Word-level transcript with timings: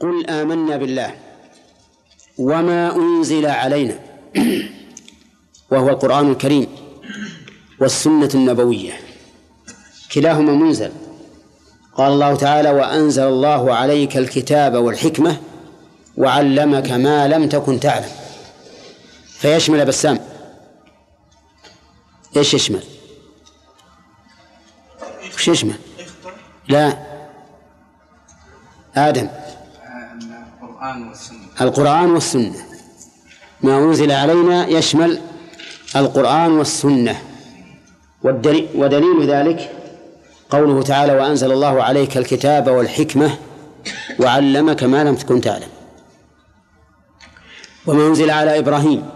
قل 0.00 0.26
آمنا 0.30 0.76
بالله 0.76 1.14
وما 2.38 2.96
أنزل 2.96 3.46
علينا 3.46 3.98
وهو 5.70 5.88
القرآن 5.88 6.30
الكريم 6.30 6.66
والسنة 7.80 8.30
النبوية. 8.34 9.00
كلاهما 10.12 10.52
منزل. 10.52 10.92
قال 11.94 12.12
الله 12.12 12.34
تعالى 12.36 12.70
وأنزل 12.70 13.22
الله 13.22 13.74
عليك 13.74 14.16
الكتاب 14.16 14.74
والحكمة 14.74 15.36
وعلمك 16.16 16.90
ما 16.90 17.28
لم 17.28 17.48
تكن 17.48 17.80
تعلم. 17.80 18.08
فيشمل 19.30 19.84
بسام. 19.84 20.18
إيش 22.36 22.54
يشمل؟ 22.54 22.82
وش 25.34 25.48
يشمل؟ 25.48 25.74
لا. 26.68 26.98
آدم. 28.94 29.28
القرآن 31.60 32.10
والسنة. 32.10 32.56
ما 33.62 33.78
أنزل 33.78 34.12
علينا 34.12 34.66
يشمل 34.66 35.20
القرآن 35.96 36.50
والسنة. 36.52 37.22
ودليل 38.74 39.30
ذلك 39.30 39.72
قوله 40.50 40.82
تعالى 40.82 41.12
وأنزل 41.12 41.52
الله 41.52 41.82
عليك 41.82 42.16
الكتاب 42.16 42.68
والحكمة 42.68 43.38
وعلمك 44.20 44.82
ما 44.82 45.04
لم 45.04 45.14
تكن 45.14 45.40
تعلم. 45.40 45.68
وما 47.86 48.06
أنزل 48.06 48.30
على 48.30 48.58
إبراهيم 48.58 49.08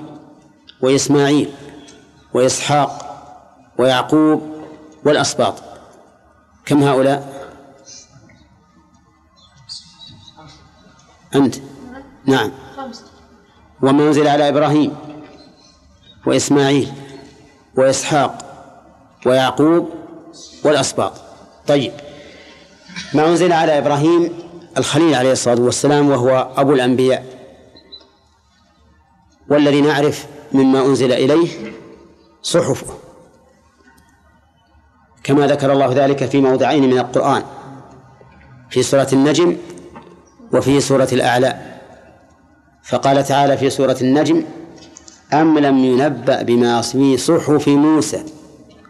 وإسماعيل 0.81 1.53
وإسحاق 2.35 3.07
ويعقوب 3.79 4.65
والأسباط. 5.05 5.55
كم 6.67 6.83
هؤلاء؟ 6.83 7.51
أنت. 11.35 11.55
نعم. 12.31 12.51
وما 13.83 14.03
أنزل 14.03 14.29
على 14.29 14.49
إبراهيم 14.49 14.97
وإسماعيل 16.27 16.93
وإسحاق 17.77 18.39
ويعقوب 19.27 19.91
والأسباط. 20.65 21.13
طيب. 21.67 21.93
ما 23.15 23.29
أنزل 23.29 23.53
على 23.53 23.79
إبراهيم 23.79 24.33
الخليل 24.79 25.15
عليه 25.15 25.33
الصلاة 25.33 25.61
والسلام 25.61 26.11
وهو 26.11 26.53
أبو 26.57 26.73
الأنبياء. 26.73 27.25
والذي 29.49 29.81
نعرف 29.81 30.27
مما 30.53 30.87
أنزل 30.87 31.13
إليه 31.13 31.73
صحفه. 32.43 32.95
كما 35.25 35.47
ذكر 35.47 35.73
الله 35.73 35.93
ذلك 35.93 36.25
في 36.25 36.41
موضعين 36.41 36.91
من 36.91 36.99
القرآن. 36.99 37.43
في 38.71 38.83
سورة 38.83 39.09
النجم 39.13 39.57
وفي 40.53 40.81
سورة 40.81 41.09
الأعلى. 41.13 41.70
فقال 42.85 43.25
تعالى 43.25 43.57
في 43.57 43.71
سورة 43.71 43.97
النجم 44.01 44.45
أم 45.33 45.59
لم 45.59 45.85
ينبأ 45.85 46.43
بما 46.43 46.83
في 46.83 47.17
صحف 47.17 47.69
موسى 47.69 48.25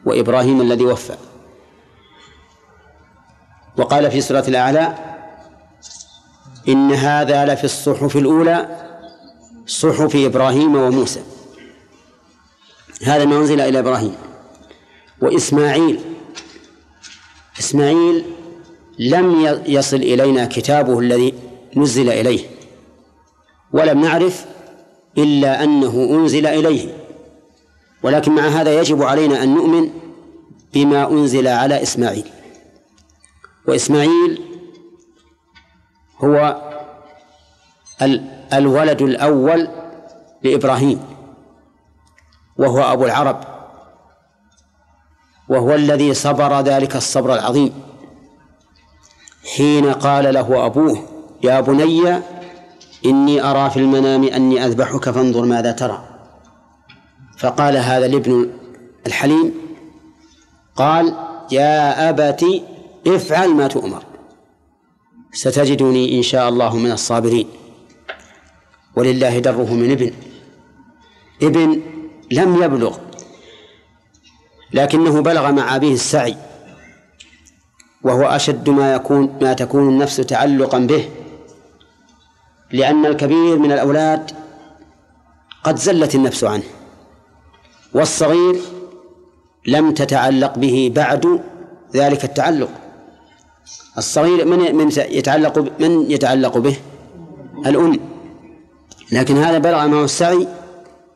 وإبراهيم 0.04 0.60
الذي 0.60 0.84
وفى؟ 0.84 1.14
وقال 3.76 4.10
في 4.10 4.20
سورة 4.20 4.44
الأعلى 4.48 4.94
إن 6.68 6.92
هذا 6.92 7.44
لفي 7.46 7.64
الصحف 7.64 8.16
الأولى 8.16 8.68
صحف 9.66 10.16
إبراهيم 10.16 10.76
وموسى. 10.76 11.20
هذا 13.04 13.24
ما 13.24 13.36
أنزل 13.36 13.60
إلى 13.60 13.78
إبراهيم. 13.78 14.14
وإسماعيل 15.22 16.00
إسماعيل 17.58 18.24
لم 18.98 19.60
يصل 19.66 19.96
إلينا 19.96 20.46
كتابه 20.46 20.98
الذي 20.98 21.34
نزل 21.76 22.10
إليه. 22.10 22.49
ولم 23.72 24.00
نعرف 24.00 24.46
إلا 25.18 25.64
أنه 25.64 26.08
أنزل 26.10 26.46
إليه. 26.46 26.94
ولكن 28.02 28.32
مع 28.32 28.42
هذا 28.42 28.80
يجب 28.80 29.02
علينا 29.02 29.42
أن 29.42 29.54
نؤمن 29.54 29.90
بما 30.74 31.10
أنزل 31.10 31.48
على 31.48 31.82
إسماعيل. 31.82 32.30
وإسماعيل 33.68 34.42
هو 36.18 36.62
الولد 38.52 39.02
الأول 39.02 39.68
لإبراهيم 40.42 41.00
وهو 42.56 42.92
أبو 42.92 43.04
العرب 43.04 43.40
وهو 45.48 45.74
الذي 45.74 46.14
صبر 46.14 46.60
ذلك 46.60 46.96
الصبر 46.96 47.34
العظيم. 47.34 47.72
حين 49.56 49.92
قال 49.92 50.34
له 50.34 50.66
أبوه 50.66 51.02
يا 51.42 51.60
بني 51.60 52.22
إني 53.06 53.42
أرى 53.42 53.70
في 53.70 53.76
المنام 53.76 54.24
أني 54.24 54.66
أذبحك 54.66 55.10
فانظر 55.10 55.44
ماذا 55.44 55.72
ترى. 55.72 56.04
فقال 57.38 57.76
هذا 57.76 58.06
الابن 58.06 58.50
الحليم 59.06 59.54
قال 60.76 61.14
يا 61.52 62.10
أبت 62.10 62.44
افعل 63.06 63.54
ما 63.54 63.66
تؤمر. 63.66 64.02
ستجدني 65.32 66.18
إن 66.18 66.22
شاء 66.22 66.48
الله 66.48 66.76
من 66.76 66.92
الصابرين. 66.92 67.48
ولله 68.96 69.38
دره 69.38 69.74
من 69.74 69.90
ابن. 69.90 70.12
ابن 71.42 71.80
لم 72.30 72.62
يبلغ 72.62 72.98
لكنه 74.72 75.20
بلغ 75.20 75.52
مع 75.52 75.76
أبيه 75.76 75.94
السعي 75.94 76.36
وهو 78.02 78.22
أشد 78.26 78.70
ما 78.70 78.94
يكون 78.94 79.38
ما 79.42 79.52
تكون 79.52 79.88
النفس 79.88 80.16
تعلقا 80.16 80.78
به. 80.78 81.08
لأن 82.72 83.06
الكبير 83.06 83.58
من 83.58 83.72
الأولاد 83.72 84.30
قد 85.64 85.76
زلت 85.76 86.14
النفس 86.14 86.44
عنه 86.44 86.62
والصغير 87.94 88.60
لم 89.66 89.94
تتعلق 89.94 90.58
به 90.58 90.92
بعد 90.94 91.40
ذلك 91.94 92.24
التعلق. 92.24 92.68
الصغير 93.98 94.44
من 94.44 94.74
من 94.74 94.90
يتعلق 94.96 95.58
من 95.80 96.10
يتعلق 96.10 96.58
به؟ 96.58 96.76
الأم. 97.66 98.00
لكن 99.12 99.36
هذا 99.36 99.58
بلغ 99.58 99.86
معه 99.86 100.04
السعي 100.04 100.48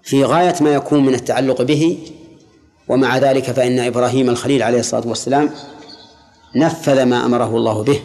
في 0.02 0.24
غاية 0.24 0.54
ما 0.60 0.74
يكون 0.74 1.06
من 1.06 1.14
التعلق 1.14 1.62
به 1.62 1.98
ومع 2.88 3.18
ذلك 3.18 3.44
فإن 3.44 3.78
إبراهيم 3.78 4.30
الخليل 4.30 4.62
عليه 4.62 4.80
الصلاة 4.80 5.08
والسلام 5.08 5.50
نفذ 6.56 7.02
ما 7.02 7.26
أمره 7.26 7.56
الله 7.56 7.82
به. 7.82 8.00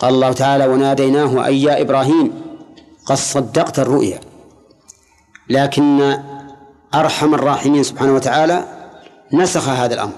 قال 0.00 0.14
الله 0.14 0.32
تعالى 0.32 0.66
وناديناه 0.66 1.46
أي 1.46 1.62
يا 1.62 1.80
إبراهيم 1.80 2.42
قد 3.06 3.16
صدقت 3.16 3.78
الرؤيا. 3.78 4.20
لكن 5.50 6.18
أرحم 6.94 7.34
الراحمين 7.34 7.82
سبحانه 7.82 8.14
وتعالى 8.14 8.64
نسخ 9.32 9.68
هذا 9.68 9.94
الأمر. 9.94 10.12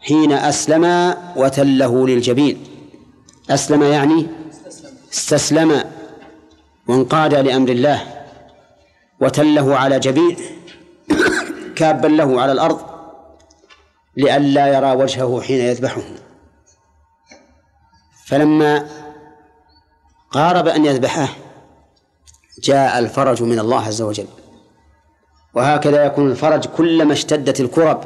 حين 0.00 0.32
أسلم 0.32 1.14
وتله 1.36 2.08
للجبين. 2.08 2.64
أسلم 3.50 3.82
يعني 3.82 4.26
استسلم 5.12 5.84
وانقاد 6.88 7.34
لأمر 7.34 7.68
الله. 7.68 8.02
وتله 9.20 9.76
على 9.76 9.98
جبين 9.98 10.36
كابا 11.76 12.08
له 12.08 12.40
على 12.40 12.52
الأرض 12.52 12.80
لئلا 14.16 14.66
يرى 14.66 14.92
وجهه 14.92 15.40
حين 15.40 15.58
يذبحه. 15.58 16.02
فلما 18.30 18.86
قارب 20.30 20.68
أن 20.68 20.84
يذبحه 20.84 21.28
جاء 22.62 22.98
الفرج 22.98 23.42
من 23.42 23.58
الله 23.58 23.86
عز 23.86 24.02
وجل. 24.02 24.26
وهكذا 25.54 26.04
يكون 26.04 26.30
الفرج 26.30 26.66
كلما 26.66 27.12
اشتدت 27.12 27.60
الكرب. 27.60 28.04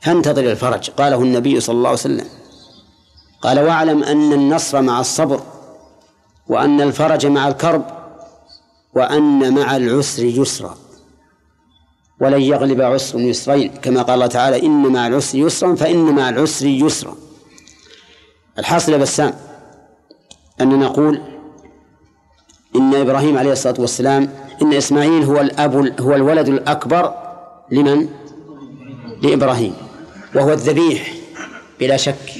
فانتظر 0.00 0.50
الفرج. 0.50 0.90
قاله 0.90 1.22
النبي 1.22 1.60
صلى 1.60 1.74
الله 1.74 1.88
عليه 1.88 1.98
وسلم. 1.98 2.26
قال 3.42 3.60
واعلم 3.60 4.02
أن 4.02 4.32
النصر 4.32 4.82
مع 4.82 5.00
الصبر 5.00 5.40
وأن 6.48 6.80
الفرج 6.80 7.26
مع 7.26 7.48
الكرب 7.48 7.84
وأن 8.94 9.54
مع 9.54 9.76
العسر 9.76 10.24
يسرا. 10.24 10.78
ولن 12.20 12.40
يغلب 12.40 12.80
عسر 12.80 13.20
يسرين. 13.20 13.74
كما 13.74 14.02
قال 14.02 14.14
الله 14.14 14.26
تعالى 14.26 14.66
إن 14.66 14.92
مع 14.92 15.06
العسر 15.06 15.38
يسرا 15.38 15.74
فإن 15.74 16.14
مع 16.14 16.28
العسر 16.28 16.66
يسرا. 16.66 17.14
الحاصل 18.58 18.92
يا 18.92 18.98
بسام 18.98 19.32
أن 20.60 20.78
نقول 20.78 21.20
إن 22.76 22.94
إبراهيم 22.94 23.38
عليه 23.38 23.52
الصلاة 23.52 23.74
والسلام 23.78 24.28
إن 24.62 24.72
إسماعيل 24.72 25.24
هو 25.24 25.40
الأب 25.40 26.00
هو 26.00 26.14
الولد 26.14 26.48
الأكبر 26.48 27.14
لمن؟ 27.70 28.08
لإبراهيم 29.22 29.74
وهو 30.34 30.52
الذبيح 30.52 31.14
بلا 31.80 31.96
شك 31.96 32.32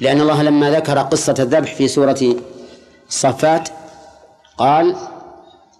لأن 0.00 0.20
الله 0.20 0.42
لما 0.42 0.70
ذكر 0.70 0.98
قصة 0.98 1.34
الذبح 1.38 1.74
في 1.74 1.88
سورة 1.88 2.36
الصفات 3.08 3.68
قال 4.58 4.96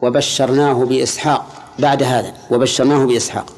وبشرناه 0.03 0.85
بإسحاق 0.85 1.47
بعد 1.79 2.03
هذا 2.03 2.35
وبشرناه 2.51 3.05
بإسحاق 3.07 3.53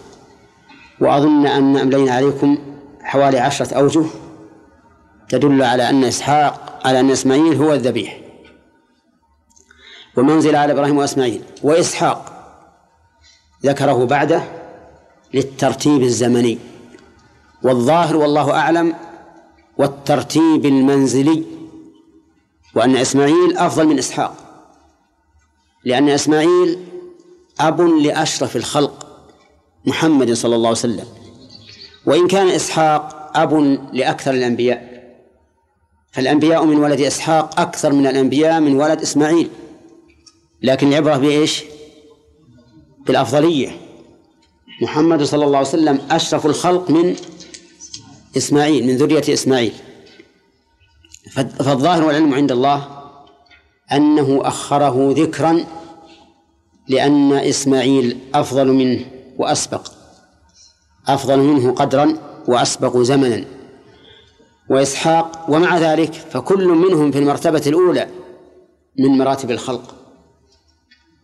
وأظن 1.01 1.47
أن 1.47 1.77
أملينا 1.77 2.13
عليكم 2.13 2.59
حوالي 3.03 3.39
عشرة 3.39 3.75
أوجه 3.75 4.05
تدل 5.29 5.63
على 5.63 5.91
أن 5.91 6.05
إسحاق 6.05 6.81
على 6.85 7.01
أن 7.01 7.11
إسماعيل 7.11 7.55
هو 7.55 7.75
الذبيح. 7.75 8.21
ومنزل 10.17 10.57
على 10.57 10.73
إبراهيم 10.73 10.99
وإسماعيل. 10.99 11.43
وإسحاق 11.63 12.31
ذكره 13.65 14.05
بعده 14.05 14.43
للترتيب 15.35 16.03
الزمني. 16.03 16.59
والظاهر 17.63 18.17
والله 18.17 18.53
أعلم 18.53 18.95
والترتيب 19.79 20.67
المنزلي 20.67 21.45
وأن 22.75 22.97
إسماعيل 22.97 23.57
أفضل 23.57 23.87
من 23.87 23.99
إسحاق. 23.99 24.37
لأن 25.85 26.09
إسماعيل 26.09 26.85
أب 27.61 27.81
لأشرف 27.81 28.57
الخلق 28.57 29.07
محمد 29.87 30.33
صلى 30.33 30.57
الله 30.57 30.69
عليه 30.69 30.79
وسلم. 30.79 31.07
وإن 32.07 32.29
كان 32.29 32.49
إسحاق 32.49 33.31
أب 33.39 33.79
لأكثر 33.93 34.31
الأنبياء. 34.31 34.94
فالأنبياء 36.15 36.65
من 36.65 36.77
ولد 36.77 37.01
إسحاق 37.01 37.61
أكثر 37.61 37.93
من 37.93 38.07
الأنبياء 38.07 38.61
من 38.61 38.77
ولد 38.81 39.01
إسماعيل. 39.01 39.51
لكن 40.63 40.89
العبرة 40.89 41.17
بإيش؟ 41.17 41.65
بالأفضلية. 43.07 43.81
محمد 44.83 45.23
صلى 45.23 45.45
الله 45.45 45.59
عليه 45.59 45.69
وسلم 45.69 46.01
أشرف 46.11 46.47
الخلق 46.47 46.91
من 46.91 47.17
إسماعيل 48.37 48.87
من 48.87 48.97
ذرية 48.97 49.33
إسماعيل. 49.33 49.73
فالظاهر 51.33 52.05
والعلم 52.05 52.35
عند 52.35 52.53
الله 52.53 52.89
أنه 53.93 54.41
أخره 54.45 55.15
ذكرا 55.17 55.65
لأن 56.89 57.33
إسماعيل 57.33 58.19
أفضل 58.35 58.67
منه 58.67 59.05
وأسبق. 59.39 59.93
أفضل 61.09 61.39
منه 61.39 61.73
قدرا 61.73 62.17
وأسبق 62.49 62.97
زمنا. 62.97 63.45
وإسحاق 64.71 65.45
ومع 65.49 65.79
ذلك 65.79 66.15
فكل 66.15 66.69
منهم 66.69 67.11
في 67.13 67.19
المرتبة 67.19 67.63
الأولى 67.67 68.09
من 68.99 69.19
مراتب 69.19 69.51
الخلق. 69.51 69.95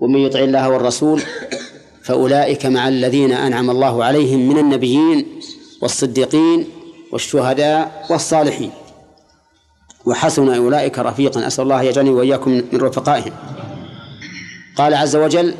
ومن 0.00 0.18
يطع 0.18 0.38
الله 0.38 0.68
والرسول 0.68 1.22
فأولئك 2.02 2.66
مع 2.66 2.88
الذين 2.88 3.32
أنعم 3.32 3.70
الله 3.70 4.04
عليهم 4.04 4.48
من 4.48 4.58
النبيين 4.58 5.26
والصديقين 5.82 6.66
والشهداء 7.12 8.06
والصالحين. 8.10 8.70
وحسن 10.06 10.54
أولئك 10.54 10.98
رفيقا. 10.98 11.46
أسأل 11.46 11.64
الله 11.64 11.82
يجعلني 11.82 12.10
وإياكم 12.10 12.50
من 12.50 12.80
رفقائهم. 12.80 13.32
قال 14.76 14.94
عز 14.94 15.16
وجل 15.16 15.54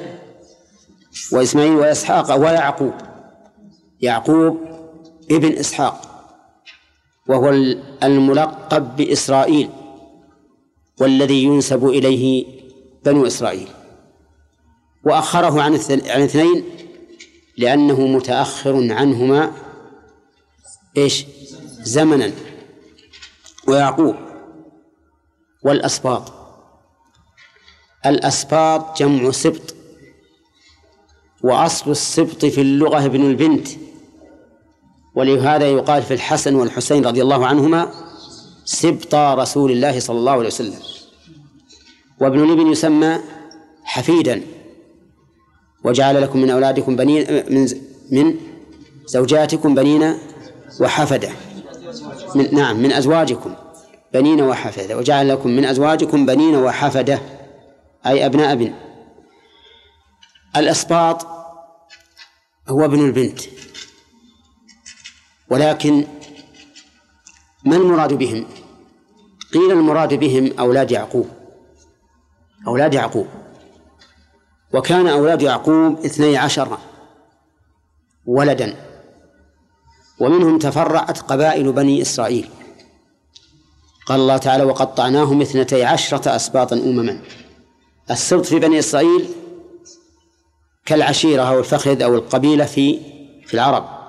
وإسماعيل 1.33 1.77
وإسحاق 1.77 2.35
ويعقوب. 2.35 2.93
يعقوب 4.01 4.59
ابن 5.31 5.53
إسحاق. 5.53 6.10
وهو 7.31 7.49
الملقب 8.03 8.97
بإسرائيل 8.97 9.71
والذي 11.01 11.45
ينسب 11.45 11.87
إليه 11.87 12.47
بنو 13.05 13.27
إسرائيل. 13.27 13.69
وأخره 15.05 15.63
عن 15.63 15.81
عن 15.91 16.23
اثنين 16.23 16.65
لأنه 17.57 18.07
متأخر 18.07 18.93
عنهما 18.93 19.53
إيش؟ 20.97 21.27
زمنا. 21.83 22.33
ويعقوب 23.69 24.17
والأسباط. 25.63 26.33
الأسباط 28.07 28.99
جمع 28.99 29.31
سبط 29.31 29.75
وأصل 31.43 31.91
السبط 31.91 32.45
في 32.45 32.61
اللغة 32.61 33.05
ابن 33.05 33.31
البنت. 33.31 33.69
ولهذا 35.21 35.67
يقال 35.67 36.03
في 36.03 36.15
الحسن 36.15 36.55
والحسين 36.55 37.07
رضي 37.07 37.23
الله 37.23 37.47
عنهما 37.47 37.91
سبطا 38.65 39.35
رسول 39.35 39.71
الله 39.71 40.01
صلى 40.01 40.19
الله 40.19 40.33
عليه 40.33 40.47
وسلم. 40.47 40.79
وابن 42.21 42.45
الابن 42.45 42.67
يسمى 42.67 43.19
حفيدا. 43.85 44.43
وجعل 45.85 46.23
لكم 46.23 46.39
من 46.39 46.51
أولادكم 46.51 46.97
بنين 46.97 47.45
من 47.51 47.69
من 48.11 48.35
زوجاتكم 49.07 49.75
بنين 49.75 50.19
وحفدة. 50.81 51.31
من 52.35 52.55
نعم 52.55 52.83
من 52.83 52.93
أزواجكم 52.93 53.55
بنين 54.15 54.43
وحفدة. 54.43 54.97
وجعل 54.97 55.29
لكم 55.29 55.51
من 55.51 55.65
أزواجكم 55.65 56.27
بنين 56.27 56.57
وحفدة 56.57 57.19
أي 58.07 58.27
أبناء 58.27 58.53
ابن. 58.53 58.73
الأسباط 60.57 61.27
هو 62.69 62.85
ابن 62.85 63.07
البنت. 63.07 63.41
ولكن 65.51 66.07
ما 67.65 67.77
المراد 67.77 68.13
بهم؟ 68.13 68.47
قيل 69.55 69.71
المراد 69.71 70.15
بهم 70.15 70.53
أولاد 70.59 70.91
يعقوب. 70.91 71.29
أولاد 72.67 72.95
يعقوب. 72.95 73.27
وكان 74.73 75.07
أولاد 75.07 75.43
يعقوب 75.43 75.99
اثني 76.05 76.37
عشر 76.37 76.79
ولدا. 78.27 78.77
ومنهم 80.21 80.59
تفرعت 80.59 81.19
قبائل 81.19 81.73
بني 81.73 82.03
إسرائيل. 82.03 82.49
قال 84.07 84.21
الله 84.21 84.37
تعالى 84.37 84.65
وقطعناهم 84.65 85.41
اثنتي 85.41 85.85
عشرة 85.85 86.37
أسباطا 86.37 86.77
أمما. 86.77 87.21
السبط 88.11 88.47
في 88.47 88.59
بني 88.59 88.79
إسرائيل 88.79 89.29
كالعشيرة 90.87 91.43
أو 91.43 91.59
الفخذ 91.59 92.03
أو 92.03 92.15
القبيلة 92.15 92.65
في 92.65 93.01
في 93.47 93.55
العرب. 93.55 94.00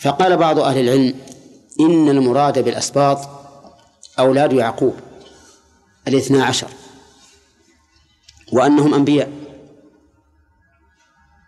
فقال 0.00 0.36
بعض 0.36 0.58
أهل 0.58 0.78
العلم 0.78 1.14
إن 1.80 2.08
المراد 2.08 2.58
بالأسباط 2.58 3.18
أولاد 4.18 4.52
يعقوب 4.52 4.94
الاثنا 6.08 6.44
عشر 6.44 6.68
وأنهم 8.52 8.94
أنبياء. 8.94 9.32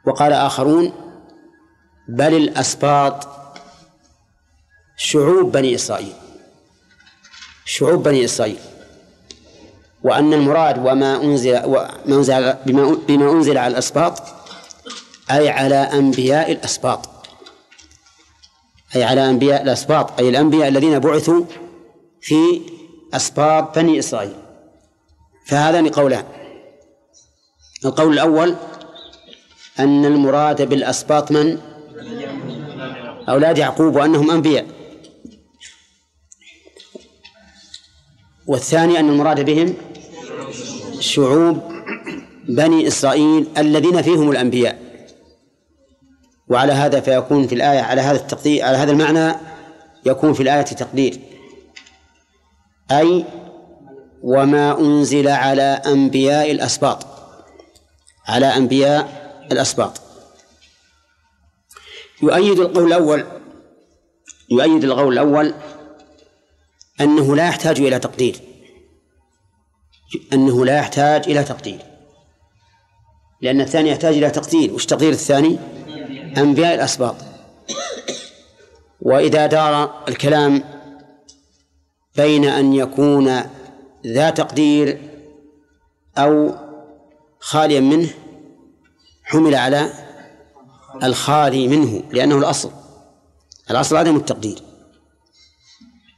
وقال 0.07 0.33
آخرون 0.33 0.93
بل 2.09 2.35
الأسباط 2.35 3.29
شعوب 4.97 5.53
بني 5.53 5.75
إسرائيل 5.75 6.13
شعوب 7.65 8.03
بني 8.03 8.25
إسرائيل. 8.25 8.59
وأن 10.03 10.33
المراد 10.33 10.79
وما 10.79 11.23
أنزل 11.23 11.65
وما 11.65 11.91
أنزل 12.09 12.53
بما, 12.67 12.99
بما 13.09 13.33
أنزل 13.33 13.59
على 13.59 13.73
الأسباط 13.73 14.23
أي 15.31 15.49
على 15.49 15.75
أنبياء 15.75 16.53
الأسباط. 16.53 17.18
أي 18.97 19.05
على 19.05 19.31
أنبياء 19.31 19.63
الأسباط 19.63 20.21
أي 20.21 20.29
الأنبياء 20.29 20.69
الذين 20.69 20.99
بعثوا 20.99 21.45
في 22.21 22.61
أسباط 23.15 23.79
بني 23.79 23.99
إسرائيل. 23.99 24.37
فهذان 25.47 25.89
قولان. 25.89 26.25
القول 27.85 28.13
الأول 28.13 28.57
أن 29.79 30.05
المراد 30.05 30.69
بالأسباط 30.69 31.33
من؟ 31.33 31.59
أولاد 33.29 33.59
يعقوب 33.59 33.97
وأنهم 33.97 34.31
أنبياء. 34.31 34.67
والثاني 38.47 39.01
أن 39.01 39.09
المراد 39.09 39.45
بهم 39.45 39.75
شعوب 41.01 41.63
بني 42.49 42.87
إسرائيل 42.89 43.47
الذين 43.59 44.03
فيهم 44.03 44.31
الأنبياء. 44.31 44.88
وعلى 46.51 46.73
هذا 46.73 47.01
فيكون 47.01 47.47
في 47.47 47.55
الآية 47.55 47.81
على 47.81 48.01
هذا 48.01 48.17
التقدير 48.17 48.65
على 48.65 48.77
هذا 48.77 48.93
المعنى 48.93 49.35
يكون 50.07 50.33
في 50.33 50.43
الآية 50.43 50.63
تقدير. 50.63 51.21
أي 52.91 53.25
وما 54.23 54.81
أنزل 54.81 55.29
على 55.29 55.63
أنبياء 55.87 56.51
الأسباط 56.51 57.07
على 58.29 58.47
أنبياء 58.47 59.29
الأسباط. 59.53 60.01
يؤيد 62.23 62.59
القول 62.59 62.87
الأول 62.87 63.27
يؤيد 64.51 64.85
القول 64.85 65.13
الأول 65.13 65.55
أنه 67.01 67.37
لا 67.37 67.49
يحتاج 67.49 67.81
إلى 67.81 67.99
تقدير. 67.99 68.41
أنه 70.33 70.65
لا 70.65 70.79
يحتاج 70.79 71.31
إلى 71.31 71.45
تقدير. 71.45 71.79
لأن 73.41 73.61
الثاني 73.61 73.91
يحتاج 73.91 74.15
إلى 74.15 74.31
تقدير. 74.31 74.75
وش 74.75 74.87
تقدير 74.87 75.13
الثاني؟ 75.13 75.59
أنبياء 76.37 76.75
الأسباط. 76.75 77.17
وإذا 79.01 79.47
دار 79.47 80.05
الكلام 80.09 80.65
بين 82.17 82.45
أن 82.45 82.75
يكون 82.75 83.43
ذا 84.07 84.31
تقدير 84.31 85.11
أو 86.19 86.55
خاليا 87.41 87.81
منه 87.81 88.11
حمل 89.25 89.55
على 89.55 89.93
الخالي 91.03 91.69
منه 91.69 92.03
لأنه 92.11 92.37
الأصل. 92.37 92.71
الأصل 93.71 93.97
عدم 93.97 94.17
التقدير. 94.17 94.63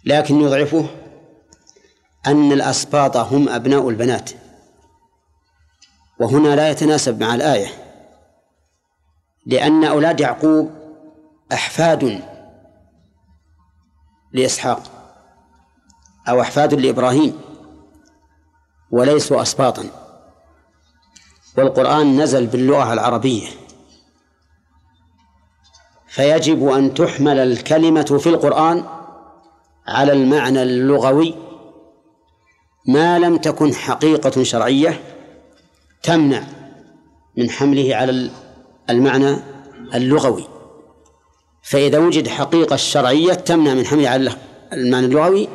لكن 0.05 0.41
يضعفه 0.41 0.87
أن 2.27 2.53
الأسباط 2.53 3.17
هم 3.17 3.49
أبناء 3.49 3.89
البنات. 3.89 4.31
وهنا 6.21 6.57
لا 6.57 6.71
يتناسب 6.71 7.21
مع 7.21 7.35
الآية. 7.35 7.80
لأن 9.47 9.85
أولاد 9.85 10.21
يعقوب 10.21 10.71
أحفاد 11.53 12.23
لإسحاق 14.33 14.83
أو 16.29 16.41
أحفاد 16.41 16.75
لإبراهيم 16.75 17.41
وليسوا 18.91 19.43
أسباطا. 19.43 19.85
والقرآن 21.59 22.23
نزل 22.23 22.47
باللغة 22.47 22.93
العربية. 22.93 23.49
فيجب 26.09 26.69
أن 26.69 26.95
تحمل 26.95 27.39
الكلمة 27.39 28.19
في 28.21 28.29
القرآن 28.29 28.85
على 29.87 30.13
المعنى 30.13 30.63
اللغوي 30.63 31.35
ما 32.89 33.19
لم 33.19 33.37
تكن 33.37 33.75
حقيقة 33.75 34.43
شرعية 34.43 35.01
تمنع 36.03 36.43
من 37.37 37.51
حمله 37.51 37.97
على 37.97 38.31
المعنى 38.91 39.37
اللغوي. 39.95 40.45
فإذا 41.63 41.99
وجد 41.99 42.29
حقيقة 42.29 42.77
شرعية 42.77 43.35
تمنع 43.35 43.75
من 43.75 43.87
حمله 43.87 44.09
على 44.09 44.33
المعنى 44.73 45.07
اللغوي 45.07 45.49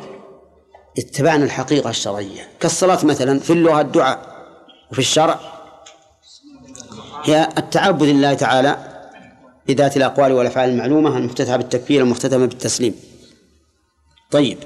اتبعنا 0.98 1.44
الحقيقة 1.44 1.90
الشرعية. 1.90 2.48
كالصلاة 2.60 3.04
مثلا 3.04 3.38
في 3.38 3.52
اللغة 3.52 3.80
الدعاء 3.80 4.36
وفي 4.90 4.98
الشرع. 4.98 5.40
هي 7.24 7.48
التعبد 7.58 8.02
لله 8.02 8.34
تعالى 8.34 8.78
بذات 9.68 9.96
الأقوال 9.96 10.32
والأفعال 10.32 10.70
المعلومة 10.70 11.16
المفتتحة 11.16 11.56
بالتكبير 11.56 12.02
المختتمة 12.02 12.46
بالتسليم. 12.46 12.94
طيب. 14.30 14.58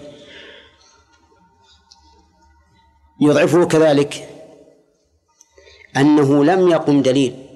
يضعفه 3.20 3.64
كذلك 3.64 4.28
أنه 5.96 6.44
لم 6.44 6.68
يقم 6.68 7.02
دليل 7.02 7.49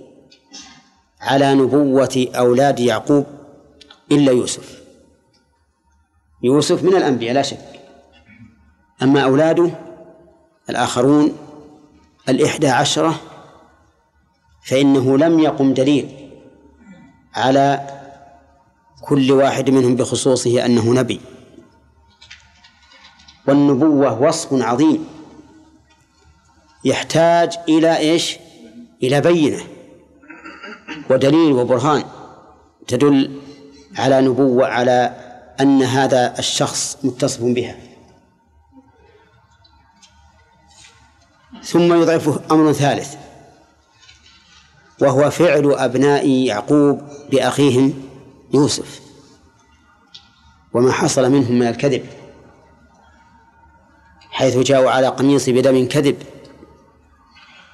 على 1.25 1.55
نبوة 1.55 2.27
أولاد 2.35 2.81
يعقوب 2.81 3.27
إلا 4.13 4.33
يوسف. 4.33 4.85
يوسف 6.43 6.83
من 6.83 6.97
الأنبياء 6.97 7.35
لا 7.35 7.43
شك. 7.43 7.81
أما 9.03 9.21
أولاده 9.21 9.71
الآخرون 10.71 11.37
الإحدى 12.29 12.69
عشرة 12.69 13.21
فإنه 14.67 15.19
لم 15.19 15.41
يقم 15.41 15.75
دليل 15.75 16.31
على 17.35 17.87
كل 19.03 19.33
واحد 19.33 19.71
منهم 19.71 19.97
بخصوصه 19.97 20.67
أنه 20.67 20.95
نبي. 20.95 21.21
والنبوة 23.49 24.23
وصف 24.23 24.53
عظيم. 24.53 25.07
يحتاج 26.85 27.57
إلى 27.69 27.97
إيش؟ 27.97 28.37
إلى 29.03 29.21
بينة. 29.21 29.74
ودليل 31.11 31.53
وبرهان 31.53 32.05
تدل 32.89 33.41
على 33.97 34.21
نبوة 34.21 34.67
على 34.67 35.17
أن 35.61 35.83
هذا 35.83 36.39
الشخص 36.39 36.99
متصف 37.05 37.43
بها. 37.43 37.77
ثم 41.63 42.03
يضعفه 42.03 42.41
أمر 42.51 42.73
ثالث 42.73 43.15
وهو 45.01 45.31
فعل 45.31 45.73
أبناء 45.73 46.29
يعقوب 46.29 47.03
بأخيهم 47.31 47.95
يوسف. 48.55 49.01
وما 50.75 50.93
حصل 50.93 51.31
منهم 51.31 51.59
من 51.59 51.67
الكذب 51.67 52.07
حيث 54.31 54.57
جاءوا 54.57 54.91
على 54.91 55.07
قميص 55.07 55.49
بدم 55.49 55.89
كذب 55.89 56.17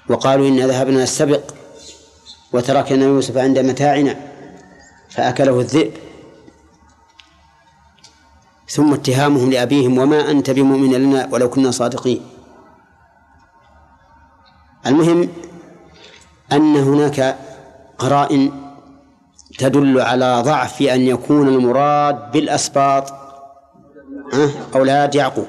وقالوا 0.09 0.49
إنا 0.49 0.67
ذهبنا 0.67 1.03
نستبق 1.03 1.43
وتركنا 2.53 3.05
يوسف 3.05 3.37
عند 3.37 3.59
متاعنا 3.59 4.17
فأكله 5.11 5.61
الذئب. 5.61 5.93
ثم 8.69 8.95
اتهامهم 8.95 9.51
لأبيهم 9.51 9.99
وما 9.99 10.31
أنت 10.31 10.51
بمؤمن 10.51 10.95
لنا 10.95 11.29
ولو 11.33 11.51
كنا 11.51 11.71
صادقين. 11.71 12.27
المهم 14.87 15.29
أن 16.53 16.77
هناك 16.77 17.39
قرائن 17.99 18.53
تدل 19.59 20.01
على 20.01 20.43
ضعف 20.45 20.83
أن 20.83 21.01
يكون 21.01 21.49
المراد 21.49 22.31
بالأسباط 22.33 23.13
أولاد 24.75 25.15
يعقوب. 25.15 25.47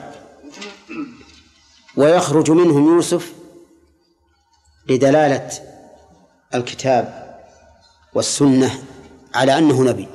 ويخرج 1.98 2.51
منهم 2.51 2.96
يوسف 2.96 3.34
لدلالة 4.89 5.50
الكتاب 6.55 7.36
والسنة 8.13 8.72
على 9.36 9.58
أنه 9.58 9.84
نبي. 9.84 10.08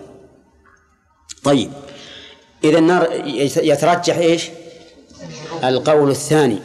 طيب 1.45 1.71
إذا 2.65 2.79
النار 2.79 3.09
يترجح 3.63 4.17
إيش؟ 4.17 4.51
القول 5.65 6.11
الثاني 6.11 6.59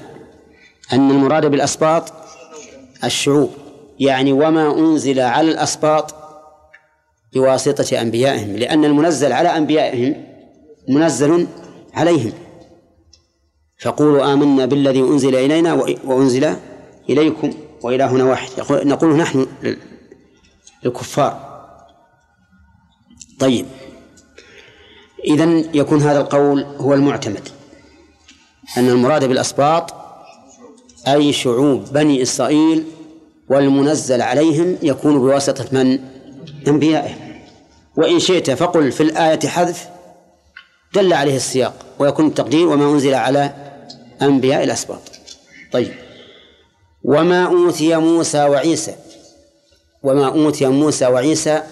أن 0.94 1.12
المراد 1.12 1.46
بالأسباط 1.46 2.14
الشعوب. 3.04 3.52
يعني 4.00 4.34
وما 4.34 4.80
أنزل 4.80 5.20
على 5.20 5.52
الأسباط 5.52 6.16
بواسطة 7.34 8.02
أنبيائهم 8.02 8.58
لأن 8.58 8.86
المنزل 8.86 9.32
على 9.34 9.58
أنبيائهم 9.58 10.26
منزل 10.90 11.48
عليهم. 11.94 12.34
فقولوا 13.80 14.34
آمنا 14.34 14.66
بالذي 14.66 15.00
أنزل 15.00 15.36
إلينا 15.36 15.74
وأنزل 16.04 16.56
إليكم. 17.10 17.54
وإلهنا 17.82 18.24
واحد. 18.24 18.50
نقول 18.72 19.18
نحن 19.18 19.48
للكفار. 20.84 21.52
طيب. 23.40 23.66
إذا 25.26 25.64
يكون 25.74 26.02
هذا 26.02 26.20
القول 26.20 26.64
هو 26.64 26.94
المعتمد. 26.94 27.50
أن 28.78 28.90
المراد 28.90 29.26
بالأسباط 29.26 29.94
أي 31.08 31.34
شعوب 31.34 31.94
بني 31.94 32.22
إسرائيل 32.22 32.86
والمنزل 33.50 34.22
عليهم 34.22 34.78
يكون 34.84 35.20
بواسطة 35.20 35.66
من؟ 35.72 36.00
أنبيائهم. 36.68 37.18
وإن 37.96 38.20
شئت 38.20 38.52
فقل 38.52 38.92
في 38.92 39.04
الآية 39.04 39.40
حذف 39.48 39.90
دل 40.94 41.14
عليه 41.14 41.36
السياق 41.36 41.86
ويكون 42.00 42.28
التقدير 42.28 42.68
وما 42.68 42.86
أنزل 42.86 43.14
على 43.14 43.54
أنبياء 44.22 44.64
الأسباط. 44.64 45.02
طيب. 45.72 46.11
وما 47.04 47.46
أوتي 47.46 47.96
موسى 47.96 48.44
وعيسى. 48.44 48.96
وما 50.04 50.28
أوتي 50.28 50.68
موسى 50.68 51.08
وعيسى 51.08 51.64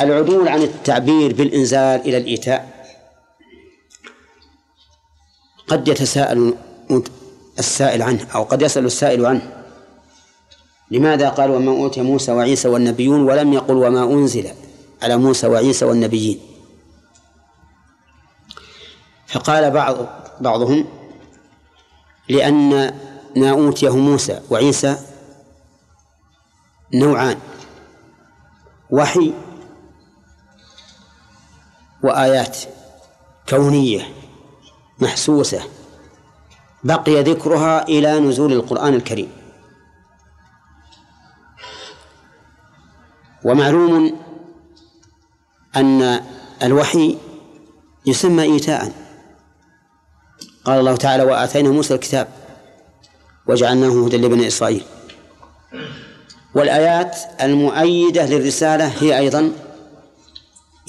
العدول 0.00 0.48
عن 0.48 0.62
التعبير 0.62 1.34
بالإنزال 1.34 2.00
إلى 2.00 2.16
الإيتاء. 2.16 2.78
قد 5.68 5.88
يتساءل 5.88 6.54
السائل 7.58 8.02
عنه 8.02 8.26
أو 8.34 8.42
قد 8.42 8.62
يسأل 8.62 8.86
السائل 8.86 9.26
عنه 9.26 9.64
لماذا 10.90 11.28
قال 11.28 11.50
وما 11.50 11.70
أوتي 11.70 12.02
موسى 12.02 12.32
وعيسى 12.32 12.68
والنبيون 12.68 13.22
ولم 13.22 13.52
يقل 13.52 13.74
وما 13.74 14.04
أنزل 14.04 14.48
على 15.02 15.16
موسى 15.16 15.46
وعيسى 15.46 15.84
والنبيين؟ 15.84 16.40
فقال 19.26 19.70
بعض 19.70 19.96
بعضهم 20.40 20.86
لأن 22.28 22.94
ما 23.40 23.50
أوتيه 23.50 23.96
موسى 23.96 24.40
وعيسى 24.50 24.98
نوعان 26.94 27.38
وحي 28.90 29.34
وآيات 32.02 32.58
كونية 33.48 34.12
محسوسة 34.98 35.62
بقي 36.84 37.22
ذكرها 37.22 37.88
إلى 37.88 38.20
نزول 38.20 38.52
القرآن 38.52 38.94
الكريم. 38.94 39.32
ومعلوم 43.44 44.20
أن 45.76 46.20
الوحي 46.62 47.18
يسمى 48.06 48.42
إيتاء. 48.42 48.92
قال 50.64 50.80
الله 50.80 50.96
تعالى 50.96 51.22
وآتينا 51.22 51.70
موسى 51.70 51.94
الكتاب. 51.94 52.28
وجعلناه 53.48 54.06
هدى 54.06 54.16
لبني 54.16 54.46
إسرائيل. 54.46 54.84
والآيات 56.54 57.16
المؤيدة 57.40 58.26
للرسالة 58.26 58.86
هي 58.86 59.18
أيضا 59.18 59.52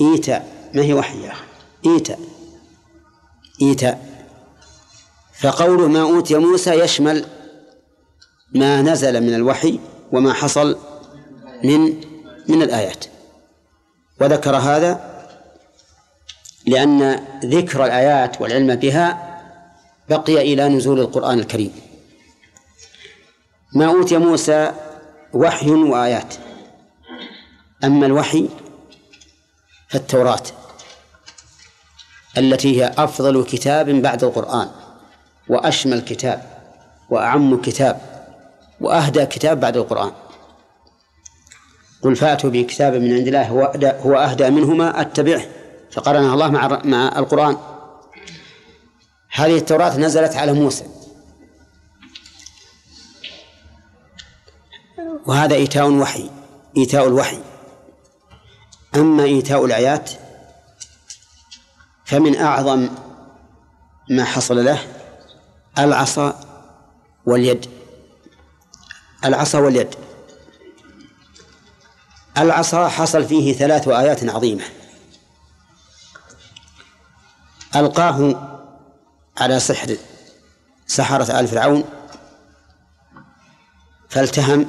إيتاء. 0.01 0.48
ما 0.74 0.82
هي 0.84 0.94
وحي 0.94 1.24
يا 1.24 1.32
أخي؟ 1.32 1.44
إيتاء. 1.86 2.20
إيتاء. 3.62 4.10
فقوله 5.39 5.88
ما 5.88 6.01
أوتي 6.01 6.38
موسى 6.38 6.72
يشمل 6.72 7.25
ما 8.56 8.82
نزل 8.82 9.24
من 9.24 9.34
الوحي 9.34 9.80
وما 10.12 10.34
حصل 10.34 10.78
من 11.63 11.82
من 12.48 12.62
الآيات. 12.62 13.06
وذكر 14.22 14.56
هذا 14.56 15.10
لأن 16.68 17.25
ذكر 17.46 17.86
الآيات 17.86 18.42
والعلم 18.42 18.75
بها 18.75 19.39
بقي 20.10 20.54
إلى 20.54 20.70
نزول 20.70 21.00
القرآن 21.00 21.39
الكريم. 21.39 21.88
ما 23.74 23.86
أوتي 23.86 24.18
موسى 24.18 24.72
وحي 25.34 25.72
وآيات. 25.72 26.34
أما 27.84 28.06
الوحي 28.06 28.50
فالتوراة 29.88 30.44
التي 32.38 32.82
هي 32.82 32.94
أفضل 32.98 33.44
كتاب 33.44 33.90
بعد 33.90 34.24
القرآن 34.24 34.70
وأشمل 35.50 36.02
كتاب 36.02 36.44
وأعم 37.10 37.62
كتاب 37.62 38.02
وأهدى 38.82 39.26
كتاب 39.26 39.60
بعد 39.60 39.78
القرآن. 39.78 40.12
قل 42.02 42.16
فاتوا 42.16 42.50
بكتاب 42.50 42.94
من 42.94 43.14
عند 43.14 43.28
الله 43.28 43.48
هو 43.48 43.64
أهدى, 43.64 43.88
هو 43.88 44.16
أهدى 44.16 44.50
منهما 44.50 45.02
أتبعه. 45.02 45.42
فقرنها 45.92 46.34
الله 46.34 46.50
مع 46.50 46.82
مع 46.84 47.20
القرآن. 47.20 47.58
هذه 49.32 49.58
التوراة 49.58 49.98
نزلت 49.98 50.36
على 50.36 50.54
موسى. 50.54 50.86
وهذا 55.26 55.56
إيتاء 55.56 55.92
وحي 55.92 56.30
إيتاء 56.78 57.08
الوحي. 57.08 57.40
أما 58.96 59.24
إيتاء 59.24 59.66
الآيات 59.66 60.12
فمن 62.06 62.36
أعظم 62.36 62.90
ما 64.10 64.24
حصل 64.24 64.66
له 64.66 64.80
العصا 65.78 66.40
واليد. 67.26 67.66
العصا 69.26 69.60
واليد. 69.60 69.96
العصا 72.38 72.88
حصل 72.88 73.26
فيه 73.26 73.54
ثلاث 73.54 73.88
آيات 73.88 74.30
عظيمة. 74.30 74.64
ألقاه 77.76 78.50
على 79.38 79.60
سحر 79.60 79.98
سحرة 80.88 81.40
آل 81.40 81.48
فرعون 81.48 81.84
فالتهم 84.10 84.66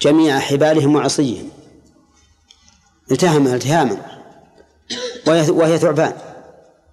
جميع 0.00 0.38
حبالهم 0.38 0.96
وعصيهم. 0.96 1.50
التهم 3.10 3.46
التهاما. 3.46 3.96
وهي 5.26 5.78
ثعبان. 5.78 6.12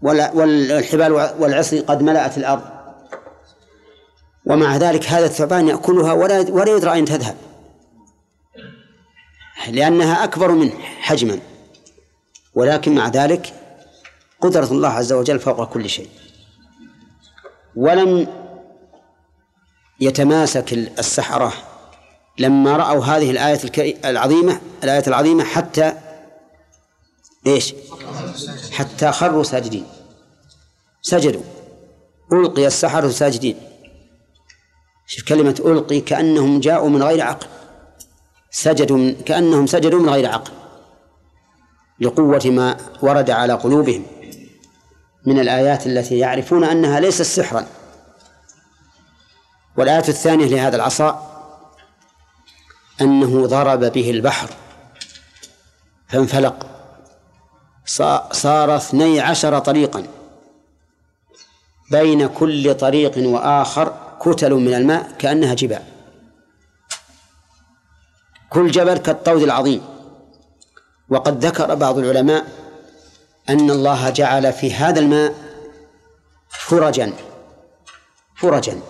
والحبال 0.02 1.12
والعصي 1.14 1.80
قد 1.80 2.02
ملأت 2.02 2.38
الأرض. 2.38 2.62
ومع 4.46 4.78
ذلك 4.78 5.06
هذا 5.06 5.26
الثعبان 5.26 5.68
يأكلها 5.68 6.14
ولا 6.14 6.40
ولا 6.40 6.76
يدرى 6.76 6.94
أين 6.94 7.06
تذهب. 7.06 7.36
لأنها 9.68 10.24
أكبر 10.24 10.52
منه 10.52 10.74
حجما. 10.80 11.40
ولكن 12.56 12.96
مع 12.96 13.08
ذلك 13.08 13.54
قدرة 14.42 14.72
الله 14.72 14.90
عز 14.90 15.14
وجل 15.14 15.40
فوق 15.40 15.74
كل 15.74 15.90
شيء. 15.90 16.10
ولم 17.76 18.28
يتماسك 20.00 20.74
السحرة 20.74 21.54
لما 22.40 22.78
رأوا 22.78 23.06
هذه 23.06 23.32
الآية 23.32 23.60
العظيمة 24.06 24.62
الآية 24.84 25.04
العظيمة 25.08 25.44
حتى 25.44 25.94
إيش؟ 27.48 27.74
حتى 28.72 29.12
خروا 29.12 29.44
ساجدين. 29.44 29.86
سجدوا. 31.02 31.42
ألقي 32.34 32.68
السحرة 32.68 33.10
ساجدين. 33.10 33.58
شوف 35.08 35.28
كلمة 35.28 35.62
ألقي 35.66 36.02
كأنهم 36.02 36.60
جاءوا 36.60 36.90
من 36.90 37.04
غير 37.04 37.22
عقل. 37.22 37.48
سجدوا 38.52 38.98
من 38.98 39.16
كأنهم 39.16 39.68
سجدوا 39.68 40.00
من 40.00 40.10
غير 40.10 40.30
عقل. 40.30 40.52
لقوة 42.00 42.42
ما 42.46 42.78
ورد 43.02 43.30
على 43.30 43.54
قلوبهم. 43.54 44.06
من 45.26 45.40
الآيات 45.40 45.88
التي 45.88 46.18
يعرفون 46.18 46.64
أنها 46.64 47.00
ليست 47.00 47.22
سحرا. 47.22 47.68
والآية 49.78 50.08
الثانية 50.08 50.46
لهذا 50.46 50.76
العصا 50.76 51.37
أنه 53.02 53.48
ضرب 53.48 53.80
به 53.80 54.12
البحر. 54.12 54.50
فانفلق. 56.08 56.68
صار 58.32 58.76
اثني 58.76 59.20
عشر 59.20 59.60
طريقا. 59.60 60.04
بين 61.92 62.28
كل 62.28 62.76
طريق 62.76 63.14
وآخر 63.18 63.94
كتل 64.22 64.54
من 64.54 64.74
الماء 64.74 65.12
كأنها 65.20 65.54
جبال. 65.54 65.84
كل 68.50 68.72
جبل 68.72 68.98
كالطود 68.98 69.42
العظيم. 69.42 69.82
وقد 71.10 71.46
ذكر 71.46 71.76
بعض 71.76 71.98
العلماء 71.98 72.46
أن 73.50 73.72
الله 73.72 74.10
جعل 74.10 74.54
في 74.54 74.74
هذا 74.74 75.00
الماء 75.00 75.36
فرجا. 76.50 77.14
فرجا. 78.36 78.82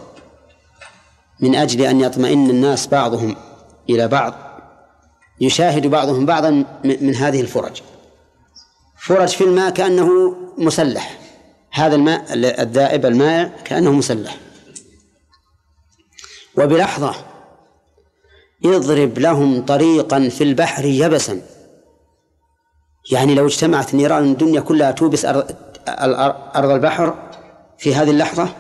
من 1.40 1.56
أجل 1.56 1.82
أن 1.82 2.02
يطمئن 2.02 2.50
الناس 2.50 2.88
بعضهم. 2.88 3.36
إلى 3.90 4.08
بعض 4.08 4.34
يشاهد 5.42 5.88
بعضهم 5.88 6.26
بعضا 6.26 6.66
من 6.84 7.16
هذه 7.16 7.42
الفرج. 7.42 7.82
فرج 8.98 9.28
في 9.30 9.44
الماء 9.44 9.70
كأنه 9.70 10.36
مسلح. 10.58 11.20
هذا 11.72 11.96
الماء 11.96 12.26
الذائب 12.34 13.06
المائع 13.06 13.52
كأنه 13.66 13.92
مسلح. 13.92 14.38
وبلحظة 16.58 17.16
اضرب 18.66 19.20
لهم 19.20 19.66
طريقا 19.66 20.30
في 20.30 20.44
البحر 20.44 20.86
يبسا. 20.86 21.42
يعني 23.12 23.36
لو 23.36 23.46
اجتمعت 23.46 23.94
نيران 23.96 24.24
الدنيا 24.24 24.62
كلها 24.62 24.92
توبس 24.92 25.26
أرض 25.26 26.72
البحر 26.72 27.30
في 27.78 27.96
هذه 27.96 28.10
اللحظة 28.10 28.56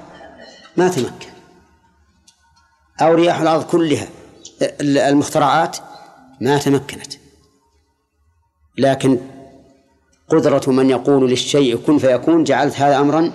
ما 0.77 0.87
تمكن. 0.87 1.29
أو 3.01 3.13
رياح 3.13 3.41
الأرض 3.41 3.63
كلها. 3.63 4.07
المخترعات 4.61 5.77
ما 6.41 6.57
تمكنت. 6.57 7.13
لكن 8.77 9.19
قدرة 10.29 10.71
من 10.71 10.89
يقول 10.89 11.29
للشيء 11.29 11.75
كن 11.75 11.97
فيكون 11.97 12.43
جعلت 12.43 12.75
هذا 12.75 12.97
أمرا 12.97 13.31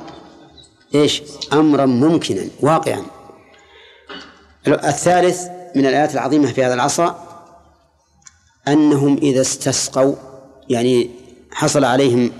إيش؟ 0.94 1.22
أمرا 1.52 1.86
ممكنا 1.86 2.44
واقعا. 2.60 3.04
الثالث 4.66 5.48
من 5.76 5.86
الآيات 5.86 6.14
العظيمة 6.14 6.52
في 6.52 6.64
هذا 6.64 6.74
العصا 6.74 7.28
أنهم 8.68 9.16
إذا 9.16 9.40
استسقوا 9.40 10.14
يعني 10.68 11.10
حصل 11.52 11.84
عليهم 11.84 12.32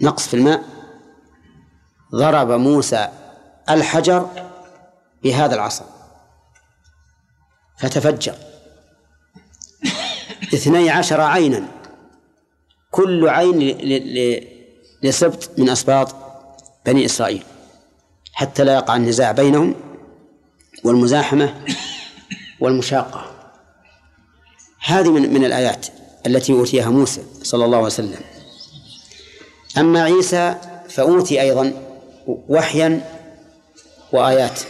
نقص 0.00 0.28
في 0.28 0.34
الماء 0.34 0.64
ضرب 2.14 2.50
موسى 2.50 3.08
الحجر 3.70 4.26
بهذا 5.22 5.54
العصا 5.54 5.84
فتفجر. 7.80 8.34
اثني 10.54 10.90
عشر 10.90 11.20
عينا. 11.20 11.68
كل 12.90 13.28
عين 13.28 13.58
لسبط 15.02 15.50
من 15.58 15.68
أسباط 15.68 16.14
بني 16.86 17.04
إسرائيل. 17.04 17.42
حتى 18.32 18.64
لا 18.64 18.74
يقع 18.74 18.96
النزاع 18.96 19.32
بينهم 19.32 19.74
والمزاحمة 20.84 21.64
والمشاقة. 22.60 23.26
هذه 24.80 25.10
من 25.10 25.34
من 25.34 25.44
الآيات 25.44 25.86
التي 26.26 26.52
أوتيها 26.52 26.90
موسى 26.90 27.22
صلى 27.42 27.64
الله 27.64 27.76
عليه 27.76 27.86
وسلم. 27.86 28.20
أما 29.78 30.02
عيسى 30.02 30.54
فأوتي 30.88 31.40
أيضا 31.40 31.72
وحيا 32.26 33.20
وآيات. 34.12 34.60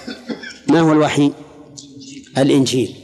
ما 0.69 0.81
هو 0.81 0.93
الوحي؟ 0.93 1.33
الإنجيل. 2.39 3.00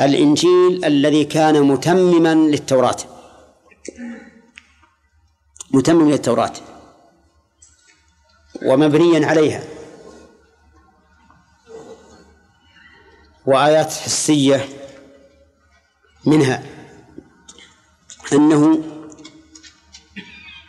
الإنجيل 0.00 0.84
الذي 0.84 1.24
كان 1.24 1.62
متمما 1.62 2.34
للتوراة. 2.34 2.96
متمم 5.74 6.10
للتوراة. 6.10 6.52
ومبنيا 8.62 9.26
عليها. 9.26 9.64
وآيات 13.46 13.92
حسية 13.92 14.68
منها 16.26 16.62
أنه 18.32 18.82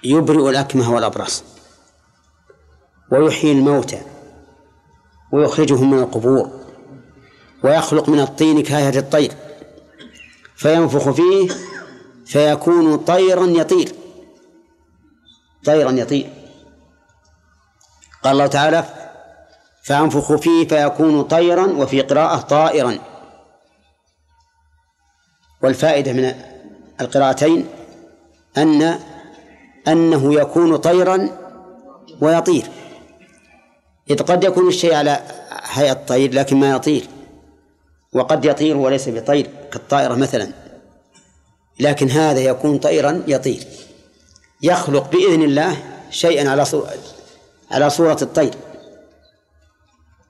يبرئ 0.03 0.49
الأكمه 0.49 0.93
والأبرص 0.93 1.43
ويحيي 3.11 3.51
الموتى 3.51 4.01
ويخرجهم 5.31 5.91
من 5.91 5.99
القبور. 5.99 6.58
ويخلق 7.63 8.09
من 8.09 8.19
الطين 8.19 8.63
كهيئة 8.63 8.99
الطير. 8.99 9.31
فينفخ 10.55 11.09
فيه 11.09 11.49
فيكون 12.25 12.97
طيرا 12.97 13.45
يطير. 13.45 13.91
طيرا 15.65 15.91
يطير. 15.91 16.29
قال 18.23 18.33
الله 18.33 18.47
تعالى 18.47 18.85
فأنفخ 19.83 20.35
فيه 20.35 20.67
فيكون 20.67 21.23
طيرا 21.23 21.65
وفي 21.65 22.01
قراءة 22.01 22.37
طائرا. 22.37 22.99
والفائدة 25.63 26.13
من 26.13 26.33
القراءتين 27.01 27.67
أن 28.57 28.99
أنه 29.87 30.33
يكون 30.33 30.75
طيرا 30.75 31.29
ويطير. 32.21 32.65
إذ 34.09 34.23
قد 34.23 34.43
يكون 34.43 34.67
الشيء 34.67 34.95
على 34.95 35.21
هيئة 35.63 35.93
طير 35.93 36.33
لكن 36.33 36.57
ما 36.57 36.69
يطير. 36.69 37.07
وقد 38.13 38.45
يطير 38.45 38.77
وليس 38.77 39.09
بطير 39.09 39.49
كالطائرة 39.71 40.15
مثلا. 40.15 40.47
لكن 41.79 42.09
هذا 42.09 42.39
يكون 42.39 42.77
طيرا 42.77 43.23
يطير. 43.27 43.63
يخلق 44.61 45.11
بإذن 45.11 45.43
الله 45.43 45.77
شيئا 46.11 46.49
على 46.49 46.65
صورة 46.65 46.93
على 47.71 47.89
صورة 47.89 48.17
الطير. 48.21 48.53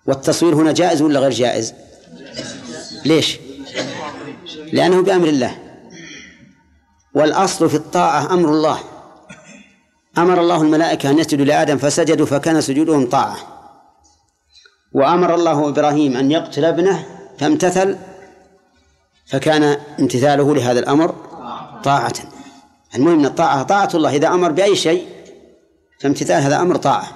والتصوير 0.05 0.55
هنا 0.55 0.71
جائز 0.71 1.01
ولا 1.01 1.19
غير 1.19 1.31
جائز؟ 1.31 1.73
ليش؟ 3.05 3.39
لأنه 4.73 5.01
بأمر 5.01 5.27
الله. 5.27 5.57
والأصل 7.15 7.69
في 7.69 7.75
الطاعة 7.75 8.33
أمر 8.33 8.49
الله. 8.49 8.79
أمر 10.17 10.41
الله 10.41 10.61
الملائكة 10.61 11.09
أن 11.09 11.19
يسجدوا 11.19 11.45
لآدم 11.45 11.77
فسجدوا 11.77 12.25
فكان 12.25 12.61
سجودهم 12.61 13.09
طاعة. 13.09 13.37
وأمر 14.93 15.35
الله 15.35 15.69
إبراهيم 15.69 16.17
أن 16.17 16.31
يقتل 16.31 16.65
ابنه 16.65 17.18
فامتثل 17.39 17.97
فكان 19.25 19.63
امتثاله 19.99 20.56
لهذا 20.56 20.80
الأمر 20.80 21.15
طاعة. 21.84 22.13
المهم 22.95 23.19
أن 23.19 23.25
الطاعة 23.25 23.63
طاعة 23.63 23.89
الله 23.93 24.15
إذا 24.15 24.28
أمر 24.28 24.52
بأي 24.52 24.75
شيء 24.75 25.08
فامتثال 25.99 26.43
هذا 26.43 26.62
أمر 26.62 26.75
طاعة. 26.75 27.08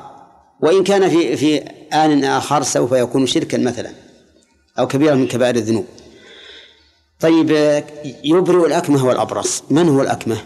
وإن 0.60 0.84
كان 0.84 1.10
في 1.10 1.38
في 1.38 1.58
آن 1.94 2.24
آخر 2.24 2.64
سوف 2.64 2.92
يكون 2.92 3.26
شركا 3.26 3.58
مثلا 3.58 3.92
أو 4.80 4.88
كبيرا 4.88 5.16
من 5.16 5.28
كبائر 5.28 5.56
الذنوب. 5.56 5.86
طيب 7.20 7.52
يبرئ 8.24 8.68
الأكمه 8.68 9.06
والأبرص. 9.06 9.64
من 9.70 9.90
هو 9.90 10.02
الأكمه؟ 10.02 10.38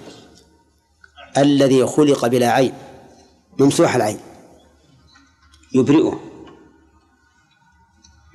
الذي 1.38 1.86
خلق 1.86 2.28
بلا 2.28 2.52
عين 2.52 2.74
ممسوح 3.60 3.96
العين. 3.96 4.20
يبرئه. 5.74 6.20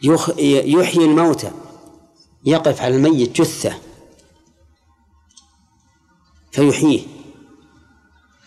يحيي 0.05 1.05
الموتى 1.05 1.51
يقف 2.45 2.83
على 2.83 2.97
الميت 2.97 3.41
جثة 3.41 3.75
فيحييه. 6.53 7.03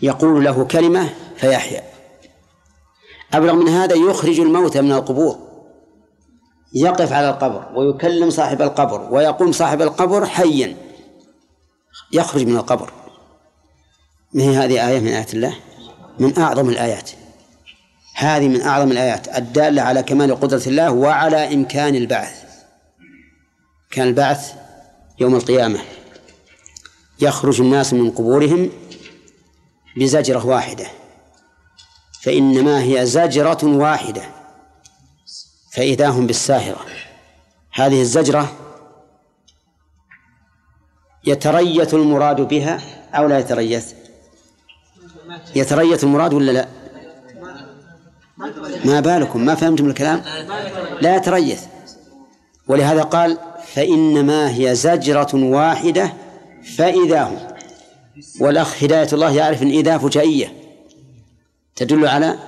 يقول 0.01 0.43
له 0.43 0.65
كلمة 0.65 1.13
فيحيا. 1.37 1.83
أبلغ 3.33 3.53
من 3.53 3.67
هذا 3.67 3.95
يخرج 3.95 4.39
الموتى 4.39 4.81
من 4.81 4.91
القبور. 4.91 5.37
يقف 6.73 7.11
على 7.13 7.29
القبر 7.29 7.71
ويكلم 7.75 8.29
صاحب 8.29 8.61
القبر 8.61 9.13
ويقوم 9.13 9.51
صاحب 9.51 9.81
القبر 9.81 10.25
حيا. 10.25 10.77
يخرج 12.11 12.45
من 12.45 12.55
القبر. 12.55 12.91
ما 14.33 14.43
هي 14.43 14.55
هذه 14.55 14.89
آية 14.89 14.99
من 14.99 15.07
آيات 15.07 15.33
الله؟ 15.33 15.55
من 16.19 16.39
أعظم 16.39 16.69
الآيات. 16.69 17.11
هذه 18.15 18.47
من 18.47 18.61
أعظم 18.61 18.91
الآيات 18.91 19.37
الدالة 19.37 19.81
على 19.81 20.03
كمال 20.03 20.39
قدرة 20.39 20.61
الله 20.67 20.91
وعلى 20.91 21.53
إمكان 21.53 21.95
البعث. 21.95 22.43
كان 23.91 24.07
البعث 24.07 24.53
يوم 25.19 25.35
القيامة. 25.35 25.79
يخرج 27.19 27.61
الناس 27.61 27.93
من 27.93 28.11
قبورهم 28.11 28.69
بزجرة 29.97 30.45
واحدة. 30.45 30.85
فإنما 32.21 32.83
هي 32.83 33.05
زجرة 33.05 33.63
واحدة. 33.63 34.23
فإذا 35.71 36.07
هم 36.07 36.27
بالساهرة. 36.27 36.85
هذه 37.73 38.01
الزجرة 38.01 38.55
يتريث 41.23 41.93
المراد 41.93 42.41
بها 42.41 42.81
أو 43.13 43.27
لا 43.27 43.39
يتريث؟ 43.39 43.93
يتريث 45.55 46.03
المراد 46.03 46.33
ولا 46.33 46.51
لا؟ 46.51 46.84
ما 48.85 48.99
بالكم؟ 48.99 49.45
ما 49.45 49.55
فهمتم 49.55 49.85
الكلام؟ 49.85 50.23
لا 51.01 51.15
يتريث. 51.15 51.63
ولهذا 52.67 53.01
قال 53.01 53.37
فإنما 53.73 54.55
هي 54.55 54.75
زجرة 54.75 55.29
واحدة 55.33 56.13
فإذا 56.77 57.23
هم. 57.23 57.47
والأخ 58.39 58.83
هداية 58.83 59.07
الله 59.13 59.35
يعرف 59.35 59.61
أن 59.61 59.69
إذا 59.69 59.97
فجائية. 59.97 60.53
تدل 61.75 62.07
على 62.07 62.39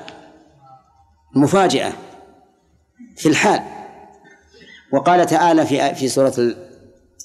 مفاجأة 1.36 1.93
في 3.17 3.30
الحال. 3.30 3.62
وقال 4.93 5.26
تعالى 5.26 5.65
في 5.65 5.95
في 5.95 6.10
سورة 6.10 6.56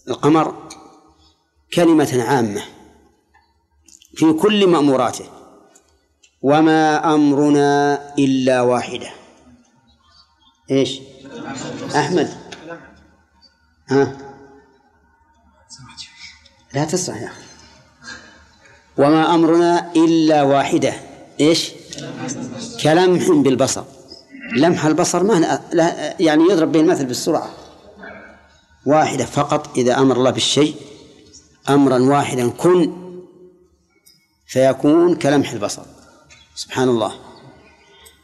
القمر 0.09 0.69
كلمة 1.75 2.25
عامة 2.29 2.63
في 4.15 4.33
كل 4.33 4.67
مأموراته. 4.67 5.25
وما 6.43 7.15
أمرنا 7.15 8.01
إلا 8.19 8.61
واحدة. 8.61 9.11
إيش؟ 10.71 11.01
أحمد. 11.97 12.31
ها؟ 13.89 14.19
لا 16.75 16.85
تصح 16.85 17.17
يا 17.17 17.27
أخي. 17.27 17.43
وما 18.99 19.35
أمرنا 19.35 19.93
إلا 19.97 20.43
واحدة. 20.43 20.95
إيش؟ 21.41 21.71
كلمح 22.83 23.31
بالبصر. 23.31 23.85
لمح 24.57 24.87
البصر 24.87 25.23
ما 25.23 25.61
يعني 26.21 26.45
يضرب 26.45 26.73
به 26.73 26.81
المثل 26.81 27.07
بالسرعة. 27.07 27.51
واحدة 28.87 29.25
فقط 29.25 29.77
إذا 29.79 29.99
أمر 29.99 30.17
الله 30.17 30.31
بالشيء. 30.31 30.77
أمرا 31.69 31.99
واحدا 31.99 32.49
كن. 32.51 33.03
فيكون 34.47 35.17
كلمح 35.17 35.51
البصر. 35.51 35.83
سبحان 36.55 36.89
الله. 36.89 37.13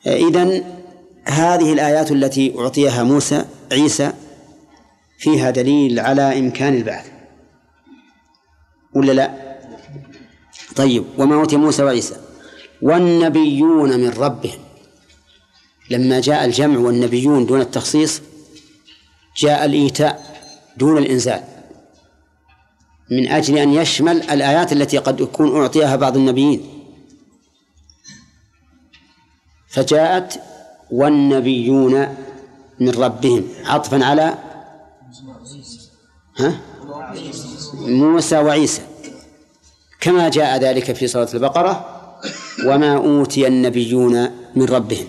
إذن 0.07 0.65
هذه 1.25 1.73
الآيات 1.73 2.13
التي 2.13 2.55
أعطيها 2.59 3.03
موسى 3.03 3.45
عيسى 3.73 4.13
فيها 5.19 5.51
دليل 5.51 6.01
على 6.01 6.39
إمكان 6.39 6.75
البعث. 6.75 7.11
ولا 8.95 9.13
لا؟ 9.13 9.59
طيب 10.77 11.05
وما 11.19 11.35
أوتي 11.35 11.57
موسى 11.57 11.83
وعيسى؟ 11.83 12.17
والنبيون 12.83 14.01
من 14.01 14.09
ربهم. 14.09 14.59
لما 15.91 16.21
جاء 16.21 16.45
الجمع 16.45 16.79
والنبيون 16.79 17.47
دون 17.47 17.61
التخصيص 17.61 18.23
جاء 19.37 19.65
الإيتاء 19.65 20.41
دون 20.77 20.99
الإنزال. 20.99 21.43
من 23.11 23.29
أجل 23.29 23.59
أن 23.59 23.73
يشمل 23.75 24.23
الآيات 24.23 24.73
التي 24.73 24.99
قد 24.99 25.21
يكون 25.21 25.61
أعطيها 25.61 25.97
بعض 25.97 26.17
النبيين. 26.17 26.78
فجاءت 29.69 30.41
والنبيون 30.91 32.17
من 32.81 32.91
ربهم. 32.91 33.45
عطفا 33.65 34.05
على 34.05 34.35
ها؟ 36.39 36.61
موسى 37.75 38.39
وعيسى. 38.39 38.83
كما 40.01 40.29
جاء 40.29 40.59
ذلك 40.59 40.93
في 40.93 41.07
سورة 41.07 41.29
البقرة 41.35 42.01
وما 42.67 42.97
أوتي 42.97 43.47
النبيون 43.47 44.31
من 44.57 44.65
ربهم. 44.65 45.09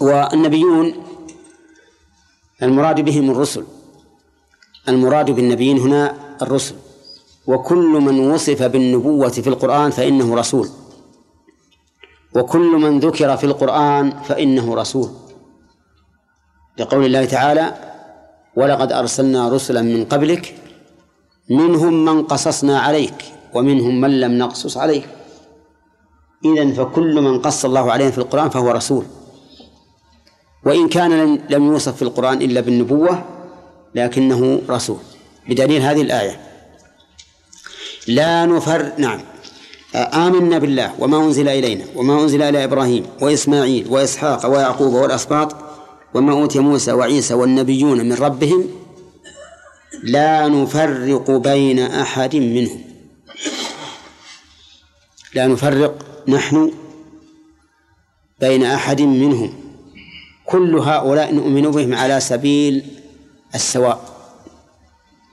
والنبيون 0.00 0.94
المراد 2.62 3.00
بهم 3.00 3.30
الرسل. 3.30 3.64
المراد 4.88 5.30
بالنبيين 5.30 5.78
هنا 5.78 6.16
الرسل. 6.42 6.74
وكل 7.46 8.00
من 8.00 8.30
وصف 8.30 8.62
بالنبوة 8.62 9.28
في 9.28 9.46
القرآن 9.46 9.90
فإنه 9.90 10.34
رسول. 10.36 10.68
وكل 12.36 12.70
من 12.70 13.00
ذكر 13.00 13.36
في 13.36 13.44
القرآن 13.44 14.22
فإنه 14.22 14.74
رسول. 14.74 15.10
لقول 16.78 17.04
الله 17.04 17.24
تعالى 17.24 17.74
ولقد 18.56 18.92
أرسلنا 18.92 19.48
رسلا 19.48 19.82
من 19.82 20.04
قبلك 20.04 20.54
منهم 21.50 22.04
من 22.04 22.22
قصصنا 22.22 22.80
عليك 22.80 23.24
ومنهم 23.54 24.00
من 24.00 24.20
لم 24.20 24.38
نقصص 24.38 24.76
عليك. 24.76 25.08
إذن 26.44 26.72
فكل 26.72 27.14
من 27.20 27.40
قص 27.40 27.64
الله 27.64 27.92
عليه 27.92 28.10
في 28.10 28.18
القرآن 28.18 28.48
فهو 28.50 28.70
رسول. 28.70 29.04
وإن 30.66 30.88
كان 30.88 31.40
لم 31.50 31.66
يوصف 31.66 31.96
في 31.96 32.02
القرآن 32.02 32.42
إلا 32.42 32.60
بالنبوة 32.60 33.24
لكنه 33.94 34.62
رسول. 34.68 34.98
بدليل 35.48 35.82
هذه 35.82 36.02
الآية. 36.02 36.40
لا 38.08 38.46
نفر 38.46 38.92
نعم. 38.98 39.35
آمنا 39.94 40.58
بالله 40.58 40.94
وما 40.98 41.24
أنزل 41.24 41.48
إلينا 41.48 41.84
وما 41.94 42.22
أنزل 42.22 42.42
إلى 42.42 42.64
إبراهيم 42.64 43.06
وإسماعيل 43.20 43.86
وإسحاق 43.88 44.46
ويعقوب 44.46 44.92
والأسباط 44.92 45.56
وما 46.14 46.32
أوتي 46.32 46.58
موسى 46.58 46.92
وعيسى 46.92 47.34
والنبيون 47.34 48.08
من 48.08 48.12
ربهم 48.12 48.68
لا 50.02 50.48
نفرق 50.48 51.30
بين 51.30 51.78
أحد 51.78 52.36
منهم. 52.36 52.80
لا 55.34 55.46
نفرق 55.46 56.22
نحن 56.28 56.72
بين 58.40 58.62
أحد 58.64 59.02
منهم. 59.02 59.54
كل 60.46 60.78
هؤلاء 60.78 61.34
نؤمن 61.34 61.70
بهم 61.70 61.94
على 61.94 62.20
سبيل 62.20 62.86
السواء 63.54 64.00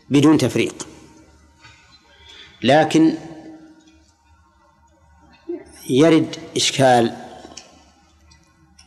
بدون 0.10 0.38
تفريق. 0.38 0.88
لكن 2.64 3.14
يرد 5.90 6.36
إشكال 6.56 7.14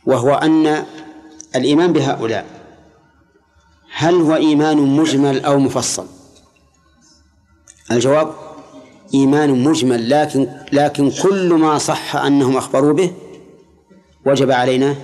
وهو 0.05 0.33
أن 0.33 0.85
الإيمان 1.55 1.93
بهؤلاء 1.93 2.45
هل 3.93 4.15
هو 4.15 4.35
إيمان 4.35 4.77
مجمل 4.77 5.45
أو 5.45 5.59
مفصل؟ 5.59 6.07
الجواب 7.91 8.33
إيمان 9.13 9.63
مجمل 9.63 10.09
لكن 10.09 10.47
لكن 10.71 11.11
كل 11.11 11.53
ما 11.53 11.77
صح 11.77 12.15
أنهم 12.15 12.57
أخبروا 12.57 12.93
به 12.93 13.13
وجب 14.25 14.51
علينا 14.51 14.95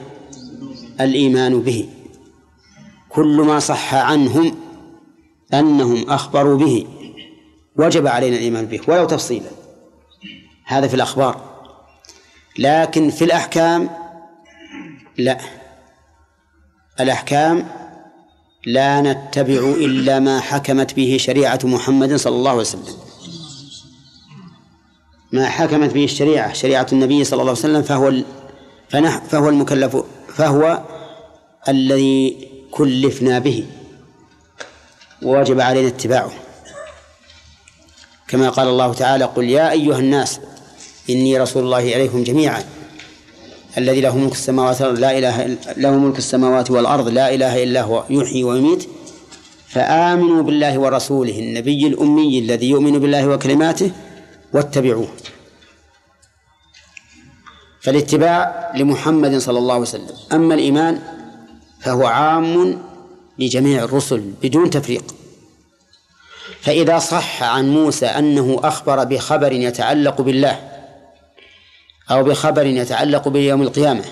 الإيمان 1.01 1.61
به. 1.61 1.89
كل 3.09 3.41
ما 3.41 3.59
صح 3.59 3.93
عنهم 3.93 4.55
أنهم 5.53 6.09
أخبروا 6.09 6.57
به 6.57 6.87
وجب 7.75 8.07
علينا 8.07 8.35
الإيمان 8.35 8.65
به 8.65 8.81
ولو 8.87 9.05
تفصيلا. 9.05 9.49
هذا 10.65 10.87
في 10.87 10.93
الأخبار. 10.93 11.52
لكن 12.59 13.09
في 13.09 13.23
الأحكام 13.23 13.89
لا. 15.17 15.37
الأحكام 16.99 17.67
لا 18.65 19.01
نتبع 19.01 19.53
إلا 19.53 20.19
ما 20.19 20.39
حكمت 20.39 20.93
به 20.93 21.17
شريعة 21.19 21.59
محمد 21.63 22.15
صلى 22.15 22.35
الله 22.35 22.51
عليه 22.51 22.61
وسلم. 22.61 22.95
ما 25.31 25.49
حكمت 25.49 25.93
به 25.93 26.03
الشريعة 26.03 26.53
شريعة 26.53 26.87
النبي 26.93 27.23
صلى 27.23 27.41
الله 27.41 27.51
عليه 27.51 27.59
وسلم 27.59 27.81
فهو 27.81 28.13
فهو 29.29 29.49
المكلف 29.49 29.97
فهو 30.35 30.83
الذي 31.67 32.49
كلفنا 32.71 33.39
به. 33.39 33.65
ووجب 35.23 35.61
علينا 35.61 35.87
اتباعه. 35.87 36.31
كما 38.27 38.49
قال 38.49 38.67
الله 38.67 38.93
تعالى 38.93 39.25
قل 39.25 39.43
يا 39.43 39.71
أيها 39.71 39.99
الناس 39.99 40.39
إني 41.09 41.37
رسول 41.37 41.63
الله 41.63 41.95
إليكم 41.95 42.23
جميعا. 42.23 42.63
الذي 43.77 44.01
له 44.01 44.17
ملك 44.17 44.31
السماوات 44.31 44.81
لا 44.81 45.17
إله 45.17 45.57
له 45.77 45.91
ملك 45.91 46.17
السماوات 46.17 46.71
والأرض 46.71 47.07
لا 47.07 47.33
إله 47.33 47.63
إلا 47.63 47.81
هو 47.81 48.03
يحيي 48.09 48.43
ويميت. 48.43 48.89
فآمنوا 49.67 50.43
بالله 50.43 50.79
ورسوله 50.79 51.39
النبي 51.39 51.87
الأمي 51.87 52.39
الذي 52.39 52.69
يؤمن 52.69 52.99
بالله 52.99 53.27
وكلماته 53.27 53.91
واتبعوه. 54.53 55.07
فالاتباع 57.81 58.71
لمحمد 58.75 59.37
صلى 59.37 59.57
الله 59.57 59.73
عليه 59.73 59.81
وسلم. 59.81 60.15
أما 60.33 60.53
الإيمان 60.53 60.99
فهو 61.81 62.05
عام 62.05 62.81
لجميع 63.39 63.83
الرسل 63.83 64.31
بدون 64.41 64.69
تفريق. 64.69 65.15
فإذا 66.61 66.99
صح 66.99 67.43
عن 67.43 67.69
موسى 67.69 68.05
أنه 68.05 68.59
أخبر 68.63 69.03
بخبر 69.03 69.51
يتعلق 69.51 70.21
بالله 70.21 70.72
أو 72.11 72.23
بخبر 72.23 72.65
يتعلق 72.65 73.27
بيوم 73.27 73.61
القيامة 73.61 74.03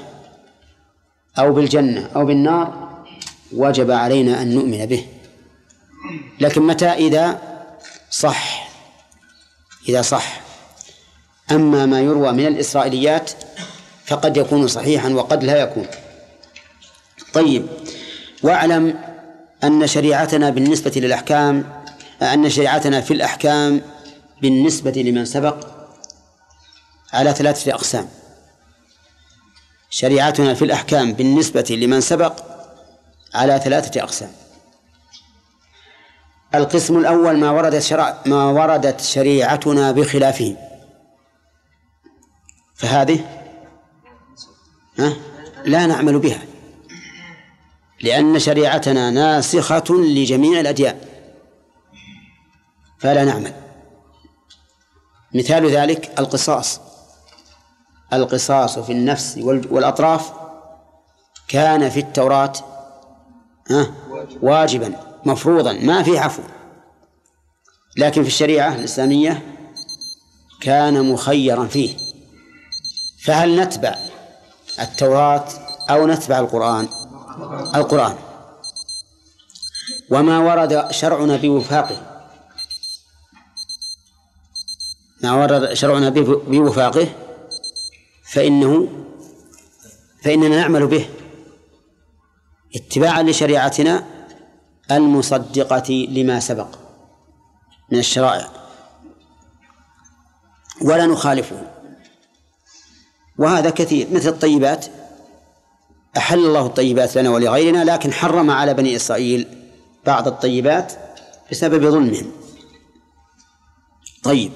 أو 1.39 1.54
بالجنة 1.54 2.10
أو 2.15 2.25
بالنار 2.25 2.91
وجب 3.54 3.91
علينا 3.91 4.41
أن 4.41 4.56
نؤمن 4.56 4.86
به. 4.86 5.06
لكن 6.39 6.62
متى؟ 6.62 6.89
إذا 6.89 7.41
صح. 8.12 8.69
إذا 9.89 10.01
صح. 10.01 10.41
أما 11.51 11.86
ما 11.86 11.99
يروى 11.99 12.32
من 12.32 12.47
الإسرائيليات 12.47 13.32
فقد 14.06 14.38
يكون 14.38 14.67
صحيحا 14.67 15.10
وقد 15.10 15.43
لا 15.43 15.58
يكون. 15.58 15.88
طيب 17.34 17.67
واعلم 18.43 18.99
أن 19.63 19.88
شريعتنا 19.88 20.49
بالنسبة 20.49 20.91
للأحكام 20.95 21.63
أن 22.21 22.49
شريعتنا 22.49 23.01
في 23.01 23.13
الأحكام 23.13 23.82
بالنسبة 24.41 24.91
لمن 24.91 25.25
سبق. 25.25 25.80
على 27.13 27.34
ثلاثة 27.34 27.74
أقسام. 27.74 28.10
شريعتنا 29.89 30.54
في 30.54 30.65
الأحكام 30.65 31.13
بالنسبة 31.13 31.65
لمن 31.69 32.02
سبق 32.02 32.43
على 33.34 33.60
ثلاثة 33.63 34.04
أقسام. 34.04 34.32
القسم 36.56 36.97
الأول 36.97 37.38
ما 37.38 37.52
وردت 37.52 37.82
شرع 37.82 38.21
ما 38.26 38.45
وردت 38.45 39.02
شريعتنا 39.02 39.91
بخلافه. 39.91 40.58
فهذه؟ 42.76 43.41
ها؟ 45.00 45.13
لا 45.65 45.86
نعمل 45.86 46.19
بها. 46.19 46.41
لأن 48.02 48.39
شريعتنا 48.39 49.10
ناسخة 49.10 49.84
لجميع 49.89 50.60
الأديان. 50.60 51.00
فلا 53.00 53.24
نعمل. 53.24 53.54
مثال 55.34 55.69
ذلك 55.69 56.19
القصاص. 56.19 56.90
القصاص 58.13 58.80
في 58.80 58.91
النفس 58.91 59.38
والأطراف 59.71 60.32
كان 61.47 61.89
في 61.89 62.00
التوراة 62.00 62.54
واجبا 64.41 64.95
مفروضا 65.26 65.74
ما 65.74 66.04
في 66.04 66.19
عفو 66.19 66.41
لكن 67.97 68.21
في 68.21 68.28
الشريعة 68.28 68.76
الإسلامية 68.76 69.56
كان 70.62 71.12
مخيرا 71.12 71.65
فيه. 71.65 71.97
فهل 73.24 73.62
نتبع 73.62 73.95
التوراة 74.80 75.45
أو 75.89 76.08
نتبع 76.08 76.39
القرآن؟ 76.39 76.88
القرآن. 77.76 78.15
وما 80.12 80.39
ورد 80.39 80.91
شرعنا 80.91 81.38
بوفاقه 81.38 81.97
ما 85.24 85.34
ورد 85.34 85.74
شرعنا 85.74 86.10
بوفاقه 86.47 87.08
فإنه 88.31 88.87
فإننا 90.23 90.47
نعمل 90.47 90.87
به 90.87 91.09
اتباعا 92.75 93.23
لشريعتنا 93.23 94.05
المصدقة 94.91 96.07
لما 96.09 96.39
سبق 96.39 96.67
من 97.91 97.99
الشرائع. 97.99 98.49
ولا 100.81 101.05
نخالفه. 101.05 101.67
وهذا 103.37 103.69
كثير 103.69 104.07
مثل 104.11 104.29
الطيبات. 104.29 104.85
أحل 106.17 106.39
الله 106.39 106.65
الطيبات 106.65 107.17
لنا 107.17 107.29
ولغيرنا 107.29 107.83
لكن 107.83 108.13
حرم 108.13 108.51
على 108.51 108.73
بني 108.73 108.95
إسرائيل 108.95 109.47
بعض 110.05 110.27
الطيبات 110.27 110.93
بسبب 111.51 111.89
ظلمهم. 111.89 112.31
طيب 114.23 114.51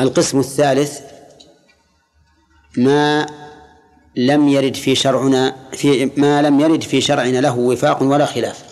القسم 0.00 0.38
الثالث 0.38 1.00
ما 2.76 3.26
لم 4.16 4.48
يرد 4.48 4.76
في 4.76 4.94
شرعنا 4.94 5.56
في 5.72 6.10
ما 6.16 6.42
لم 6.42 6.60
يرد 6.60 6.82
في 6.82 7.00
شرعنا 7.00 7.38
له 7.38 7.58
وفاق 7.58 8.02
ولا 8.02 8.26
خلاف. 8.26 8.64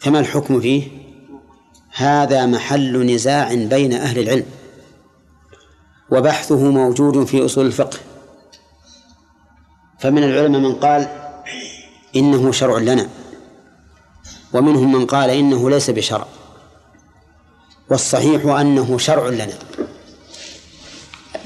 فما 0.00 0.20
الحكم 0.20 0.60
فيه؟ 0.60 0.88
هذا 1.94 2.46
محل 2.46 3.06
نزاع 3.06 3.54
بين 3.54 3.92
أهل 3.92 4.18
العلم 4.18 4.46
وبحثه 6.10 6.70
موجود 6.70 7.24
في 7.24 7.44
أصول 7.44 7.66
الفقه. 7.66 7.98
فمن 9.98 10.24
العلماء 10.24 10.60
من 10.60 10.74
قال 10.74 11.08
إنه 12.16 12.52
شرع 12.52 12.78
لنا 12.78 13.08
ومنهم 14.52 14.92
من 14.92 15.06
قال 15.06 15.30
إنه 15.30 15.70
ليس 15.70 15.90
بشرع. 15.90 16.26
والصحيح 17.90 18.46
أنه 18.46 18.98
شرع 18.98 19.28
لنا. 19.28 19.58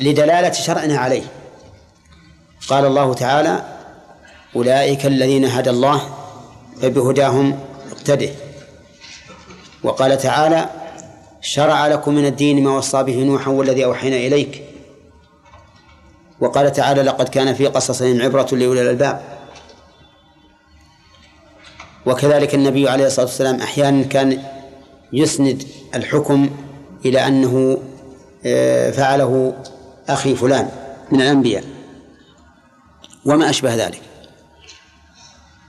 لدلالة 0.00 0.52
شرعنا 0.52 0.98
عليه. 0.98 1.22
قال 2.68 2.84
الله 2.84 3.14
تعالى 3.14 3.62
أولئك 4.56 5.06
الذين 5.06 5.44
هدى 5.44 5.70
الله 5.70 6.02
فبهداهم 6.82 7.60
اقتده. 7.92 8.30
وقال 9.82 10.18
تعالى 10.18 10.68
شرع 11.40 11.86
لكم 11.86 12.14
من 12.14 12.26
الدين 12.26 12.64
ما 12.64 12.76
وصى 12.76 13.02
به 13.02 13.24
نوحا 13.24 13.50
والذي 13.50 13.84
أوحينا 13.84 14.16
إليك. 14.16 14.62
وقال 16.40 16.72
تعالى 16.72 17.02
لقد 17.02 17.28
كان 17.28 17.54
في 17.54 17.66
قصصهم 17.66 18.22
عبرة 18.22 18.48
لأولي 18.52 18.82
الألباب. 18.82 19.22
وكذلك 22.06 22.54
النبي 22.54 22.88
عليه 22.88 23.06
الصلاة 23.06 23.26
والسلام 23.26 23.60
أحيانا 23.60 24.02
كان 24.02 24.42
يسند 25.12 25.62
الحكم 25.94 26.50
إلى 27.04 27.26
أنه 27.26 27.78
آه، 28.46 28.90
فعله 28.90 29.54
أخي 30.08 30.34
فلان 30.34 30.70
من 31.12 31.20
الأنبياء. 31.20 31.64
وما 33.24 33.50
أشبه 33.50 33.74
ذلك. 33.74 34.02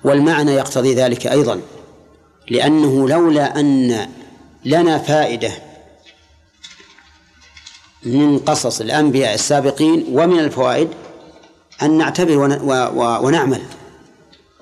والمعنى 0.03 0.51
يقتضي 0.51 0.93
ذلك 0.95 1.27
أيضا 1.27 1.61
لأنه 2.49 3.09
لولا 3.09 3.59
أن 3.59 4.09
لنا 4.65 4.97
فائدة 4.97 5.51
من 8.03 8.39
قصص 8.39 8.81
الأنبياء 8.81 9.33
السابقين 9.33 10.05
ومن 10.11 10.39
الفوائد 10.39 10.89
أن 11.81 11.97
نعتبر 11.97 12.59
ونعمل 13.23 13.61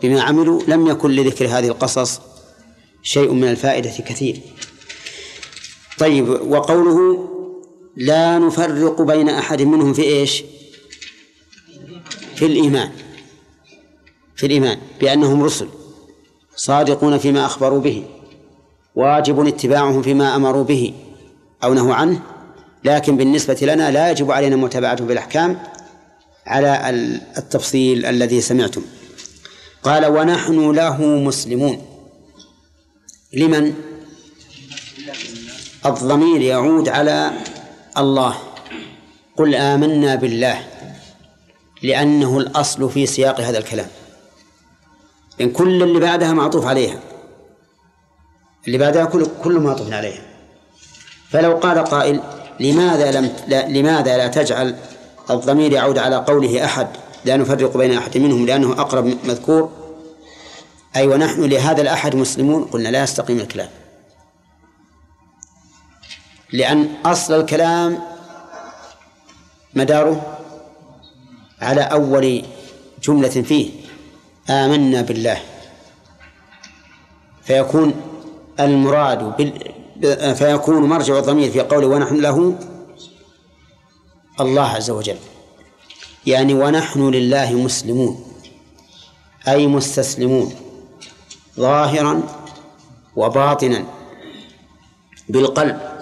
بما 0.03 0.21
عملوا. 0.21 0.61
لم 0.67 0.87
يكن 0.87 1.11
لذكر 1.11 1.45
هذه 1.47 1.67
القصص 1.67 2.21
شيء 3.03 3.31
من 3.31 3.47
الفائدة 3.47 3.89
كثير. 3.89 4.41
طيب 5.99 6.29
وقوله 6.29 7.29
لا 7.97 8.39
نفرق 8.39 9.01
بين 9.01 9.29
أحد 9.29 9.61
منهم 9.61 9.93
في 9.93 10.03
إيش؟ 10.03 10.43
في 12.35 12.45
الإيمان. 12.45 12.91
في 14.35 14.45
الإيمان 14.45 14.77
بأنهم 15.01 15.43
رسل 15.43 15.69
صادقون 16.55 17.17
فيما 17.17 17.45
أخبروا 17.45 17.79
به 17.79 18.03
واجب 18.95 19.47
اتباعهم 19.47 20.01
فيما 20.01 20.35
أمروا 20.35 20.63
به 20.63 20.93
أو 21.63 21.73
نهوا 21.73 21.93
عنه 21.93 22.21
لكن 22.83 23.17
بالنسبة 23.17 23.57
لنا 23.61 23.91
لا 23.91 24.11
يجب 24.11 24.31
علينا 24.31 24.55
متابعته 24.55 25.05
بالأحكام 25.05 25.59
على 26.45 26.89
التفصيل 27.37 28.05
الذي 28.05 28.41
سمعتم. 28.41 28.81
قال 29.83 30.05
ونحن 30.05 30.71
له 30.71 31.05
مسلمون. 31.05 31.85
لمن؟ 33.33 33.73
الضمير 35.85 36.41
يعود 36.41 36.89
على 36.89 37.31
الله. 37.97 38.37
قل 39.37 39.55
آمنا 39.55 40.15
بالله 40.15 40.67
لأنه 41.83 42.37
الأصل 42.37 42.89
في 42.89 43.05
سياق 43.05 43.41
هذا 43.41 43.57
الكلام. 43.57 43.87
إن 45.41 45.51
كل 45.51 45.83
اللي 45.83 45.99
بعدها 45.99 46.33
معطوف 46.33 46.65
عليها. 46.65 46.99
اللي 48.67 48.77
بعدها 48.77 49.05
كل 49.05 49.27
كل 49.43 49.59
معطوف 49.59 49.93
عليها. 49.93 50.21
فلو 51.29 51.57
قال 51.57 51.83
قائل 51.83 52.21
لماذا 52.59 53.11
لم 53.11 53.33
لا 53.47 53.67
لماذا 53.67 54.17
لا 54.17 54.27
تجعل 54.27 54.75
الضمير 55.29 55.73
يعود 55.73 55.97
على 55.97 56.15
قوله 56.15 56.65
أحد؟ 56.65 56.87
لا 57.25 57.37
نفرق 57.37 57.77
بين 57.77 57.97
أحد 57.97 58.17
منهم 58.17 58.45
لأنه 58.45 58.71
أقرب 58.71 59.05
مذكور. 59.05 59.71
أي 60.95 61.07
ونحن 61.07 61.43
لهذا 61.43 61.81
الأحد 61.81 62.15
مسلمون؟ 62.15 62.63
قلنا 62.63 62.89
لا 62.89 63.03
يستقيم 63.03 63.39
الكلام. 63.39 63.69
لأن 66.53 66.95
أصل 67.05 67.33
الكلام 67.33 67.99
مداره 69.73 70.37
على 71.61 71.81
أول 71.81 72.43
جملة 73.03 73.29
فيه 73.29 73.71
آمنا 74.49 75.01
بالله. 75.01 75.41
فيكون 77.43 77.93
المراد 78.59 79.37
بال 79.37 80.35
فيكون 80.35 80.75
مرجع 80.89 81.19
الضمير 81.19 81.51
في 81.51 81.59
قوله 81.59 81.87
ونحن 81.87 82.15
له 82.15 82.55
الله 84.39 84.67
عز 84.67 84.89
وجل. 84.89 85.17
يعني 86.25 86.53
ونحن 86.53 87.09
لله 87.09 87.53
مسلمون 87.53 88.25
أي 89.47 89.67
مستسلمون 89.67 90.55
ظاهرا 91.59 92.23
وباطنا 93.15 93.85
بالقلب. 95.29 95.96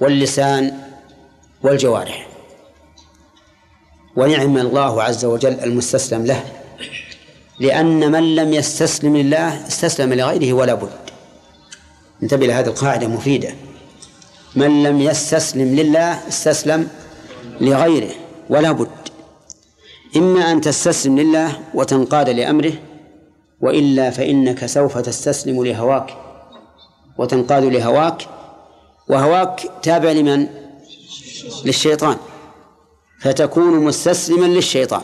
واللسان 0.00 0.78
والجوارح. 1.62 2.28
ونعم 4.16 4.58
الله 4.58 5.02
عز 5.02 5.24
وجل 5.24 5.60
المستسلم 5.60 6.26
له 6.26 6.44
لأن 7.60 8.12
من 8.12 8.34
لم 8.34 8.52
يستسلم 8.52 9.16
لله 9.16 9.66
استسلم 9.66 10.14
لغيره 10.14 10.52
ولا 10.52 10.74
بد. 10.74 10.90
انتبه 12.22 12.46
لهذه 12.46 12.66
القاعدة 12.66 13.08
مفيدة. 13.08 13.54
من 14.56 14.82
لم 14.82 15.00
يستسلم 15.00 15.74
لله 15.74 16.28
استسلم 16.28 16.88
لغيره 17.60 18.14
ولا 18.50 18.72
بد. 18.72 18.88
إما 20.16 20.52
أن 20.52 20.60
تستسلم 20.60 21.18
لله 21.18 21.58
وتنقاد 21.74 22.28
لأمره 22.28 22.72
وإلا 23.60 24.10
فإنك 24.10 24.66
سوف 24.66 24.98
تستسلم 24.98 25.64
لهواك 25.64 26.16
وتنقاد 27.18 27.64
لهواك 27.64 28.28
وهواك 29.08 29.70
تابع 29.82 30.12
لمن؟ 30.12 30.48
للشيطان. 31.64 32.16
فتكون 33.20 33.84
مستسلما 33.84 34.46
للشيطان. 34.46 35.02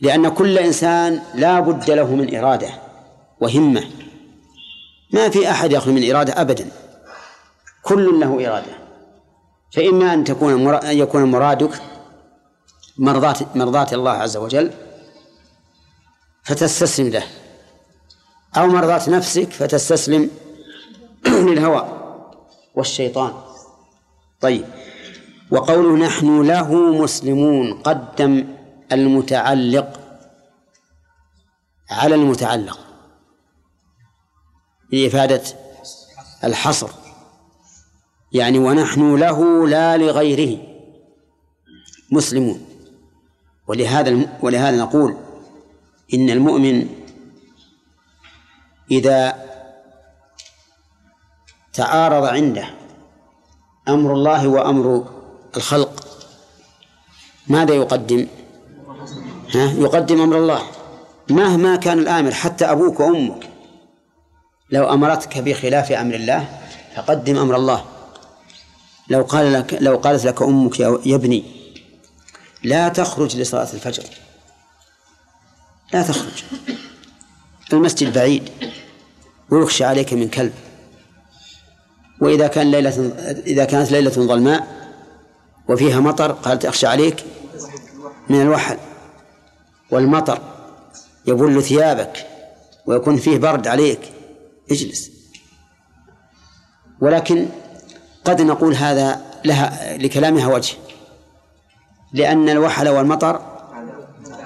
لأن 0.00 0.28
كل 0.28 0.58
إنسان 0.58 1.22
لا 1.34 1.60
بد 1.60 1.90
له 1.90 2.14
من 2.14 2.36
إرادة 2.36 2.68
وهمة. 3.40 3.84
ما 5.12 5.28
في 5.28 5.50
أحد 5.50 5.72
يخلو 5.72 5.92
من 5.92 6.10
إرادة 6.10 6.40
أبدا. 6.40 6.70
كل 7.82 8.20
له 8.20 8.48
إرادة. 8.48 8.78
فإما 9.72 10.14
أن 10.14 10.24
تكون 10.24 10.74
أن 10.74 10.98
يكون 10.98 11.24
مرادك 11.24 11.82
مرضاة 12.98 13.36
مرضاة 13.54 13.88
الله 13.92 14.10
عز 14.10 14.36
وجل 14.36 14.70
فتستسلم 16.44 17.08
له. 17.08 17.22
أو 18.56 18.66
مرضاة 18.66 19.10
نفسك 19.10 19.52
فتستسلم 19.52 20.30
للهوى 21.48 21.88
والشيطان. 22.74 23.32
طيب. 24.40 24.64
وقوله 25.50 26.06
نحن 26.06 26.42
له 26.42 26.74
مسلمون 27.02 27.72
قدم 27.72 28.44
المتعلق 28.92 30.00
على 31.90 32.14
المتعلق. 32.14 32.78
لإفادة 34.92 35.42
الحصر. 36.44 36.90
يعني 38.32 38.58
ونحن 38.58 39.16
له 39.16 39.68
لا 39.68 39.96
لغيره. 39.96 40.58
مسلمون. 42.10 42.64
ولهذا 43.66 44.38
ولهذا 44.42 44.76
نقول 44.76 45.16
إن 46.14 46.30
المؤمن 46.30 46.88
إذا 48.90 49.47
تعارض 51.78 52.24
عنده 52.24 52.70
أمر 53.88 54.12
الله 54.12 54.48
وأمر 54.48 55.04
الخلق. 55.56 56.06
ماذا 57.46 57.74
يقدم؟ 57.74 58.26
ها؟ 59.54 59.72
يقدم 59.72 60.20
أمر 60.20 60.36
الله. 60.36 60.62
مهما 61.30 61.76
كان 61.76 61.98
الآمر 61.98 62.34
حتى 62.34 62.64
أبوك 62.64 63.00
وأمك. 63.00 63.48
لو 64.70 64.92
أمرتك 64.92 65.38
بخلاف 65.38 65.92
أمر 65.92 66.14
الله 66.14 66.60
فقدم 66.96 67.36
أمر 67.38 67.56
الله. 67.56 67.84
لو 69.08 69.22
قال 69.22 69.52
لك 69.52 69.78
لو 69.80 69.96
قالت 69.96 70.24
لك 70.24 70.42
أمك 70.42 70.80
يا 70.80 71.14
ابني 71.14 71.44
لا 72.62 72.88
تخرج 72.88 73.36
لصلاة 73.36 73.72
الفجر. 73.72 74.04
لا 75.92 76.02
تخرج. 76.02 76.44
المسجد 77.72 78.12
بعيد. 78.12 78.50
ويخشى 79.50 79.84
عليك 79.84 80.12
من 80.12 80.28
كلب. 80.28 80.52
وإذا 82.20 82.46
كان 82.46 82.70
ليلة 82.70 83.12
إذا 83.46 83.64
كانت 83.64 83.90
ليلة 83.90 84.10
ظلماء 84.10 84.66
وفيها 85.68 86.00
مطر 86.00 86.32
قالت 86.32 86.64
أخشى 86.64 86.86
عليك 86.86 87.24
من 88.28 88.42
الوحل 88.42 88.76
والمطر 89.90 90.38
يبل 91.26 91.62
ثيابك 91.62 92.26
ويكون 92.86 93.16
فيه 93.16 93.38
برد 93.38 93.66
عليك. 93.66 94.00
اجلس. 94.70 95.10
ولكن 97.00 97.46
قد 98.24 98.42
نقول 98.42 98.74
هذا 98.74 99.20
لها 99.44 99.98
لكلامها 99.98 100.54
وجه. 100.54 100.74
لأن 102.12 102.48
الوحل 102.48 102.88
والمطر 102.88 103.42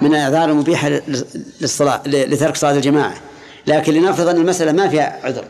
من 0.01 0.15
الأعذار 0.15 0.49
المبيحة 0.49 0.89
للصلاة 1.61 2.01
لترك 2.05 2.55
صلاة 2.55 2.71
الجماعة. 2.71 3.13
لكن 3.67 3.93
لنفرض 3.93 4.27
أن 4.27 4.37
المسألة 4.37 4.71
ما 4.71 4.89
فيها 4.89 5.19
عذر. 5.23 5.45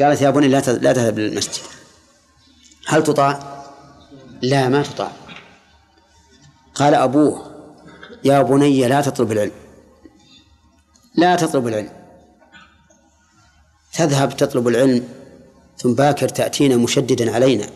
قالت 0.00 0.20
يا 0.20 0.30
بني 0.30 0.48
لا 0.48 0.60
لا 0.60 0.92
تذهب 0.92 1.18
للمسجد. 1.18 1.62
هل 2.86 3.02
تطاع؟ 3.02 3.62
لا 4.42 4.68
ما 4.68 4.82
تطاع. 4.82 5.12
قال 6.74 6.94
أبوه 6.94 7.52
يا 8.24 8.42
بني 8.42 8.88
لا 8.88 9.00
تطلب 9.00 9.32
العلم. 9.32 9.52
لا 11.14 11.36
تطلب 11.36 11.68
العلم. 11.68 11.92
تذهب 13.92 14.36
تطلب 14.36 14.68
العلم 14.68 15.08
ثم 15.78 15.94
باكر 15.94 16.28
تأتينا 16.28 16.76
مشددا 16.76 17.34
علينا. 17.34 17.66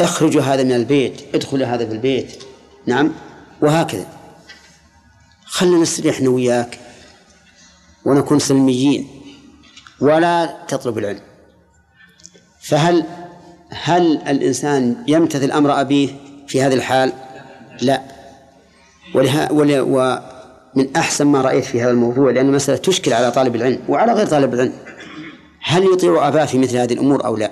اخرجوا 0.00 0.42
هذا 0.42 0.62
من 0.62 0.72
البيت 0.72 1.34
ادخلوا 1.34 1.66
هذا 1.66 1.86
في 1.86 1.92
البيت. 1.92 2.44
نعم 2.86 3.12
وهكذا. 3.62 4.06
خلنا 5.44 5.78
نستريح 5.78 6.16
إحنا 6.16 6.28
وياك 6.28 6.78
ونكون 8.04 8.38
سلميين. 8.38 9.21
ولا 10.02 10.56
تطلب 10.68 10.98
العلم. 10.98 11.20
فهل 12.60 13.04
هل 13.70 14.16
الإنسان 14.28 14.96
يمتثل 15.06 15.50
أمر 15.50 15.80
أبيه 15.80 16.08
في 16.46 16.62
هذه 16.62 16.74
الحال؟ 16.74 17.12
لا. 17.82 18.02
ولها 19.14 19.48
ومن 19.82 20.96
أحسن 20.96 21.26
ما 21.26 21.40
رأيت 21.40 21.64
في 21.64 21.82
هذا 21.82 21.90
الموضوع 21.90 22.30
لأن 22.30 22.48
المسألة 22.48 22.78
تشكل 22.78 23.12
على 23.12 23.30
طالب 23.30 23.56
العلم 23.56 23.78
وعلى 23.88 24.12
غير 24.12 24.26
طالب 24.26 24.54
العلم. 24.54 24.72
هل 25.62 25.84
يطيع 25.92 26.28
أباه 26.28 26.44
في 26.44 26.58
مثل 26.58 26.76
هذه 26.76 26.92
الأمور 26.92 27.24
أو 27.24 27.36
لا؟ 27.36 27.50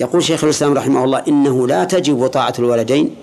يقول 0.00 0.22
شيخ 0.22 0.44
الإسلام 0.44 0.74
رحمه 0.74 1.04
الله 1.04 1.22
إنه 1.28 1.66
لا 1.66 1.84
تجب 1.84 2.26
طاعة 2.26 2.54
الولدين 2.58 3.16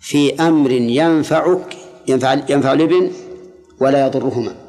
في 0.00 0.34
أمر 0.34 0.70
ينفعك 0.70 1.76
ينفع 2.08 2.32
ينفع 2.48 2.72
الابن 2.72 3.10
ولا 3.80 4.06
يضرهما. 4.06 4.63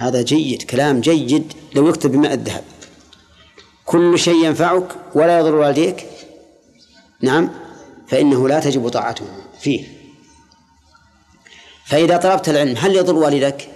هذا 0.00 0.22
جيد 0.22 0.62
كلام 0.62 1.00
جيد 1.00 1.52
لو 1.74 1.88
يكتب 1.88 2.12
بماء 2.12 2.34
الذهب 2.34 2.64
كل 3.84 4.18
شيء 4.18 4.44
ينفعك 4.44 4.96
ولا 5.14 5.38
يضر 5.38 5.54
والديك؟ 5.54 6.06
نعم. 7.22 7.50
فإنه 8.08 8.48
لا 8.48 8.60
تجب 8.60 8.88
طاعته 8.88 9.24
فيه. 9.60 9.86
فإذا 11.84 12.16
طلبت 12.16 12.48
العلم 12.48 12.76
هل 12.76 12.96
يضر 12.96 13.14
والدك؟ 13.14 13.68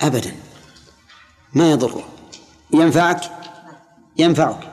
أبدا. 0.00 0.32
ما 1.54 1.70
يضره. 1.70 2.08
ينفعك؟ 2.72 3.20
ينفعك. 4.16 4.72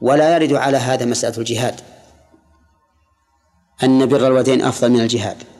ولا 0.00 0.34
يرد 0.34 0.52
على 0.52 0.76
هذا 0.76 1.04
مسألة 1.04 1.38
الجهاد. 1.38 1.80
أن 3.82 4.06
بر 4.06 4.26
الوالدين 4.26 4.62
أفضل 4.62 4.90
من 4.90 5.00
الجهاد. 5.00 5.51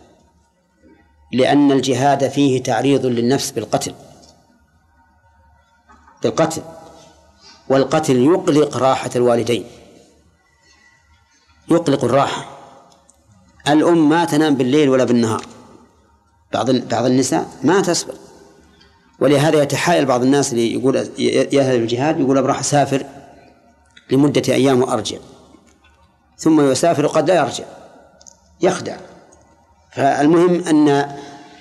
لأن 1.32 1.72
الجهاد 1.72 2.28
فيه 2.28 2.62
تعريض 2.62 3.06
للنفس 3.06 3.50
بالقتل. 3.50 3.94
بالقتل. 6.22 6.62
والقتل 7.68 8.16
يقلق 8.16 8.76
راحة 8.76 9.10
الوالدين. 9.16 9.64
يقلق 11.70 12.04
الراحة. 12.04 12.58
الأم 13.68 14.08
ما 14.08 14.24
تنام 14.24 14.54
بالليل 14.54 14.88
ولا 14.88 15.04
بالنهار. 15.04 15.46
بعض 16.52 16.70
بعض 16.70 17.04
النساء 17.04 17.48
ما 17.62 17.80
تصبر. 17.80 18.14
ولهذا 19.20 19.62
يتحايل 19.62 20.04
بعض 20.04 20.22
الناس 20.22 20.52
اللي 20.52 20.74
يقول 20.74 20.96
يذهب 21.18 21.80
الجهاد 21.80 22.20
يقول 22.20 22.46
راح 22.46 22.58
أسافر 22.58 23.06
لمدة 24.10 24.54
أيام 24.54 24.82
وأرجع. 24.82 25.18
ثم 26.38 26.70
يسافر 26.70 27.06
قد 27.06 27.30
لا 27.30 27.36
يرجع. 27.36 27.64
يخدع. 28.60 28.96
فالمهم 29.96 30.64
أن 30.64 30.88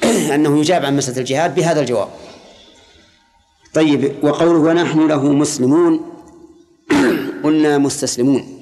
أنه 0.35 0.59
يجاب 0.59 0.85
عن 0.85 0.97
مسألة 0.97 1.17
الجهاد 1.17 1.55
بهذا 1.55 1.79
الجواب. 1.81 2.09
طيب 3.73 4.15
وقوله 4.23 4.59
ونحن 4.59 5.07
له 5.07 5.23
مسلمون 5.23 6.11
قلنا 7.43 7.77
مستسلمون. 7.77 8.59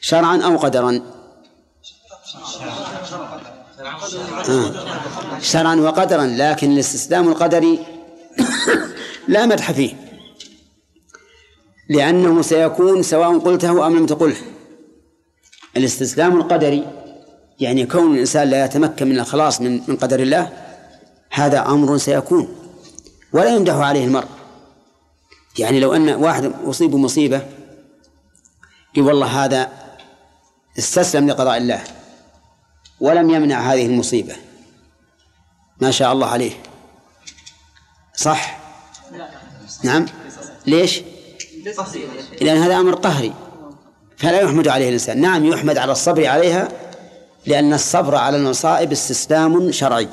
شرعا 0.00 0.42
أو 0.42 0.56
قدرا؟ 0.56 1.00
آه. 4.48 4.72
شرعا 5.40 5.76
وقدرا 5.76 6.26
لكن 6.26 6.72
الاستسلام 6.72 7.28
القدري 7.28 7.78
لا 9.28 9.46
مدح 9.46 9.72
فيه. 9.72 9.94
لأنه 11.88 12.42
سيكون 12.42 13.02
سواء 13.02 13.38
قلته 13.38 13.86
أم 13.86 13.96
لم 13.96 14.06
تقله. 14.06 14.36
الاستسلام 15.76 16.36
القدري 16.36 16.97
يعني 17.60 17.86
كون 17.86 18.14
الإنسان 18.14 18.48
لا 18.48 18.64
يتمكن 18.64 19.08
من 19.08 19.18
الخلاص 19.18 19.60
من 19.60 19.82
من 19.88 19.96
قدر 19.96 20.20
الله 20.20 20.52
هذا 21.30 21.66
أمر 21.66 21.98
سيكون. 21.98 22.48
ولا 23.32 23.56
يمدح 23.56 23.74
عليه 23.74 24.04
المرء. 24.04 24.28
يعني 25.58 25.80
لو 25.80 25.94
أن 25.94 26.08
واحد 26.08 26.52
أصيب 26.64 26.90
بمصيبة 26.90 27.46
يقول 28.94 29.08
والله 29.08 29.44
هذا 29.44 29.72
استسلم 30.78 31.30
لقضاء 31.30 31.56
الله 31.56 31.84
ولم 33.00 33.30
يمنع 33.30 33.72
هذه 33.72 33.86
المصيبة. 33.86 34.36
ما 35.80 35.90
شاء 35.90 36.12
الله 36.12 36.26
عليه. 36.26 36.52
صح؟ 38.14 38.58
نعم. 39.84 40.06
ليش؟ 40.66 41.02
لأن 42.40 42.56
هذا 42.56 42.76
أمر 42.76 42.94
قهري. 42.94 43.32
فلا 44.16 44.40
يحمد 44.40 44.68
عليه 44.68 44.88
الإنسان. 44.88 45.20
نعم 45.20 45.44
يحمد 45.44 45.78
على 45.78 45.92
الصبر 45.92 46.26
عليها 46.26 46.87
لأن 47.46 47.72
الصبر 47.72 48.14
على 48.14 48.36
المصائب 48.36 48.92
استسلام 48.92 49.72
شرعي. 49.72 50.08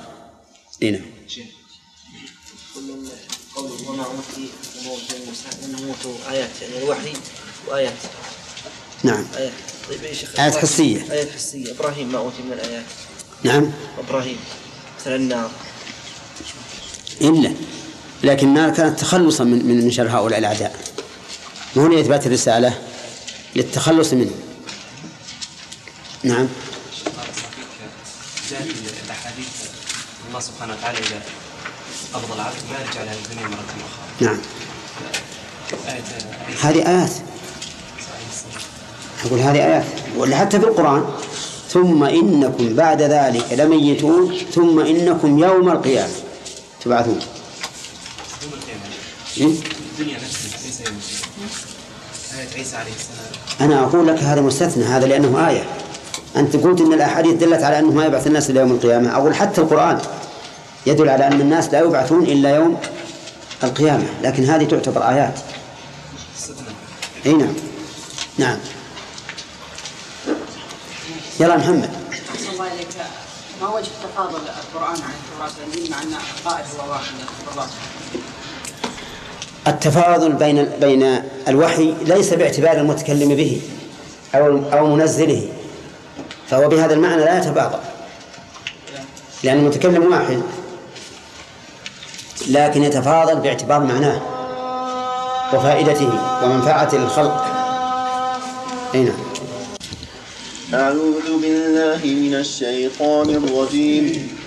هنا 0.84 1.00
وما 2.76 4.06
آيات 6.30 6.50
يعني 6.62 6.84
الوحي 6.84 7.14
وآيات 7.68 7.94
نعم. 9.04 9.26
آيات 9.38 9.52
طيب 9.90 10.04
يا 10.04 10.14
شيخ 10.14 10.40
آيات 10.40 10.56
حسية. 10.56 11.12
آيات 11.12 11.32
حسية. 11.32 11.72
إبراهيم 11.72 12.12
ما 12.12 12.18
أوتي 12.18 12.42
من 12.42 12.54
الآيات. 12.54 12.86
نعم. 13.44 13.72
إبراهيم 14.00 14.38
مثلا 15.00 15.16
النار. 15.16 15.52
إلا. 17.22 17.52
لكن 18.24 18.48
النار 18.48 18.70
كانت 18.70 19.00
تخلصا 19.00 19.44
من 19.44 19.66
من 19.66 19.92
شر 19.92 20.10
هؤلاء 20.10 20.40
الأعداء. 20.40 20.76
مو 21.76 21.88
لإثبات 21.88 22.28
الرسالة 22.28 22.82
للتخلص 23.56 24.14
منه. 24.14 24.32
نعم. 26.24 26.48
جاءت 28.52 28.68
الأحاديث. 29.06 29.48
الله 30.28 30.40
سبحانه 30.40 30.74
وتعالى 30.74 30.98
إذا 30.98 31.22
قبض 32.14 32.32
العبد 32.32 32.56
ما 32.72 32.80
يرجع 32.80 33.04
له 33.04 33.14
الدنيا 33.14 33.48
مرة 33.48 33.60
أخرى. 33.60 34.06
نعم. 34.22 34.38
هذه 36.62 36.88
آيات. 36.88 37.12
أقول 39.26 39.40
هذه 39.40 39.66
آيات. 39.66 39.86
ولا 40.18 40.38
حتى 40.38 40.60
في 40.60 40.66
القرآن. 40.66 41.06
ثم 41.70 42.04
إنكم 42.04 42.76
بعد 42.76 43.02
ذلك 43.02 43.54
لميتون. 43.54 44.38
ثم 44.56 44.80
إنكم 44.80 45.40
يوم 45.40 45.70
القيامة. 45.70 46.14
تبعثون. 46.82 47.20
يوم 48.44 48.54
القيامة. 48.54 49.62
الدنيا 50.00 50.16
نفسها 50.16 50.60
ليس 50.66 50.82
يوم 50.82 51.00
آية 52.40 52.58
عيسى 52.58 52.76
عليه 52.76 52.92
السلام. 52.92 53.32
أنا 53.62 53.84
أقول 53.84 54.08
لك 54.08 54.20
هذا 54.20 54.42
مستثنى. 54.42 54.84
هذا 54.84 55.06
لأنه 55.06 55.48
آية. 55.48 55.75
أنت 56.38 56.56
قلت 56.56 56.82
أن 56.82 56.94
الأحاديث 56.94 57.34
دلت 57.34 57.64
على 57.64 57.80
أنه 57.80 57.92
ما 57.92 58.06
يبعث 58.06 58.28
الناس 58.28 58.50
إلى 58.50 58.60
يوم 58.60 58.72
القيامة. 58.72 59.16
أقول 59.16 59.36
حتى 59.36 59.62
القرآن 59.62 60.00
يدل 60.86 61.10
على 61.10 61.28
أن 61.28 61.42
الناس 61.42 61.70
لا 61.74 61.80
يبعثون 61.80 62.24
إلا 62.24 62.56
يوم 62.56 62.78
القيامة. 63.64 64.06
لكن 64.24 64.44
هذه 64.44 64.64
تعتبر 64.64 65.10
آيات. 65.10 65.40
أي 67.26 67.34
نعم. 67.34 67.54
نعم. 68.38 68.58
يلا 71.40 71.58
محمد. 71.58 71.90
الله 72.54 72.70
ما 73.62 73.70
وجه 73.70 73.90
تفاضل 74.04 74.40
القرآن 74.40 75.02
عن 75.04 75.14
التوراة؟ 75.24 75.52
والإنجيل 75.60 75.92
مع 75.92 76.02
أن 76.02 76.14
القائد 76.38 76.66
هو 76.80 76.92
واحد 76.92 77.14
الله 77.52 77.68
التفاضل 79.68 80.32
بين 80.32 80.66
بين 80.82 81.22
الوحي 81.48 81.94
ليس 82.02 82.34
باعتبار 82.34 82.78
المتكلم 82.78 83.36
به 83.36 83.62
أو 84.36 84.60
أو 84.74 84.96
منزله. 84.96 85.50
فهو 86.50 86.70
بهذا 86.70 86.94
المعنى 86.94 87.26
لا 87.26 87.38
يتباطأ. 87.38 87.84
لأن 89.44 89.58
المتكلم 89.58 90.12
واحد 90.12 90.42
لكن 92.48 92.84
يتفاضل 92.84 93.36
باعتبار 93.36 93.80
معناه 93.80 94.22
وفائدته 95.54 96.10
ومنفعته 96.44 96.98
للخلق 96.98 97.46
أي 98.96 99.04
نعم. 99.04 99.16
أعوذ 100.74 101.42
بالله 101.42 102.02
من 102.04 102.36
الشيطان 102.36 103.30
الرجيم. 103.30 104.38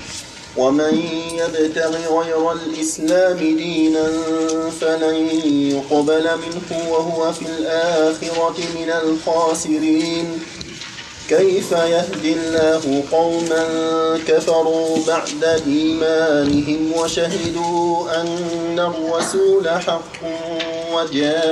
ومن 0.56 0.94
يبتغ 1.32 2.20
غير 2.20 2.52
الإسلام 2.52 3.36
دينا 3.36 4.08
فلن 4.80 5.16
يقبل 5.74 6.26
منه 6.44 6.90
وهو 6.90 7.32
في 7.32 7.46
الآخرة 7.46 8.58
من 8.78 8.90
الخاسرين. 8.90 10.40
كيف 11.28 11.72
يهدي 11.72 12.32
الله 12.32 13.04
قوما 13.12 13.64
كفروا 14.28 14.98
بعد 15.06 15.44
إيمانهم 15.66 16.92
وشهدوا 16.92 18.20
أن 18.20 18.78
الرسول 18.78 19.68
حق 19.68 20.22
وجاءهم 20.92 21.48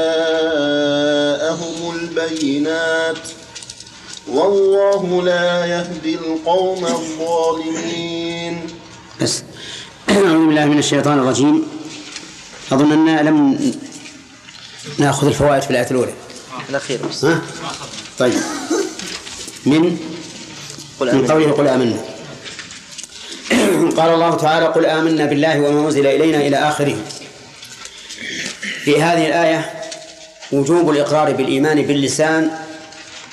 البينات 1.95 3.19
والله 4.29 5.23
لا 5.23 5.67
يهدي 5.67 6.15
القوم 6.15 6.87
الظالمين. 6.87 8.67
بس. 9.23 9.43
أعوذ 10.11 10.47
بالله 10.47 10.65
من 10.65 10.79
الشيطان 10.79 11.19
الرجيم. 11.19 11.67
أظن 12.73 12.93
أننا 12.93 13.23
لم 13.23 13.59
نأخذ 14.99 15.27
الفوائد 15.27 15.63
في 15.63 15.71
الآية 15.71 15.91
الأولى. 15.91 16.13
الأخير 16.71 16.99
بس 17.11 17.25
ها؟ 17.25 17.43
طيب. 18.19 18.41
من 19.67 19.99
من 21.01 21.27
قوله 21.27 21.53
قل 21.53 21.69
آمنا. 21.69 21.97
قال 23.97 24.11
الله 24.15 24.37
تعالى 24.37 24.67
قل 24.67 24.87
آمنا 24.87 25.25
بالله 25.25 25.61
وما 25.61 25.81
أنزل 25.87 26.07
إلينا 26.07 26.39
إلى 26.39 26.57
آخره. 26.57 26.97
في 28.85 29.03
هذه 29.03 29.27
الآية 29.27 29.83
وجوب 30.53 30.91
الإقرار 30.91 31.33
بالإيمان 31.33 31.83
باللسان 31.83 32.51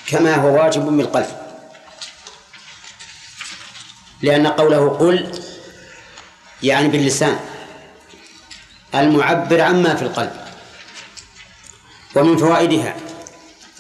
كما 0.08 0.36
هو 0.36 0.56
واجب 0.56 0.82
بالقلب. 0.82 1.30
لأن 4.22 4.48
قوله 4.48 4.90
قل 4.90 5.42
يعني 6.64 6.88
باللسان. 6.88 7.40
المعبر 8.96 9.62
عما 9.62 9.96
في 9.96 10.02
القلب 10.02 10.32
ومن 12.16 12.38
فوائدها. 12.38 12.96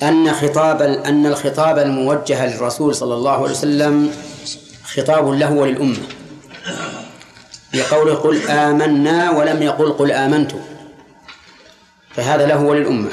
أن 0.03 0.33
خطاب 0.33 0.81
أن 0.81 1.25
الخطاب 1.25 1.79
الموجه 1.79 2.45
للرسول 2.45 2.95
صلى 2.95 3.13
الله 3.13 3.31
عليه 3.31 3.51
وسلم 3.51 4.11
خطاب 4.83 5.29
له 5.29 5.51
وللأمة. 5.51 5.97
بقوله 7.73 8.15
قل 8.15 8.47
آمنا 8.47 9.31
ولم 9.31 9.63
يقل 9.63 9.93
قل 9.93 10.11
آمنت. 10.11 10.51
فهذا 12.09 12.45
له 12.45 12.61
وللأمة. 12.61 13.09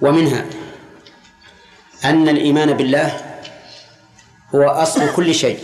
ومنها 0.00 0.44
أن 2.04 2.28
الإيمان 2.28 2.72
بالله 2.72 3.20
هو 4.54 4.62
أصل 4.68 5.12
كل 5.16 5.34
شيء 5.34 5.58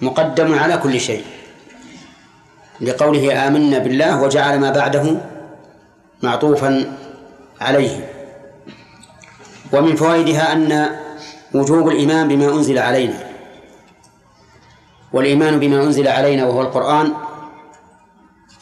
مقدم 0.00 0.58
على 0.58 0.76
كل 0.76 1.00
شيء. 1.00 1.24
لقوله 2.80 3.46
آمنا 3.46 3.78
بالله 3.78 4.22
وجعل 4.22 4.58
ما 4.58 4.70
بعده 4.70 5.16
معطوفا 6.22 6.98
عليه. 7.60 8.15
ومن 9.72 9.96
فوائدها 9.96 10.52
أن 10.52 10.96
وجوب 11.54 11.88
الإيمان 11.88 12.28
بما 12.28 12.48
أنزل 12.48 12.78
علينا. 12.78 13.26
والإيمان 15.12 15.60
بما 15.60 15.82
أنزل 15.82 16.08
علينا 16.08 16.46
وهو 16.46 16.62
القرآن 16.62 17.14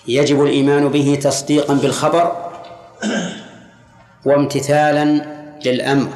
يجب 0.08 0.42
الإيمان 0.42 0.88
به 0.88 1.18
تصديقا 1.22 1.74
بالخبر 1.74 2.32
وامتثالا 4.24 5.26
للأمر 5.64 6.08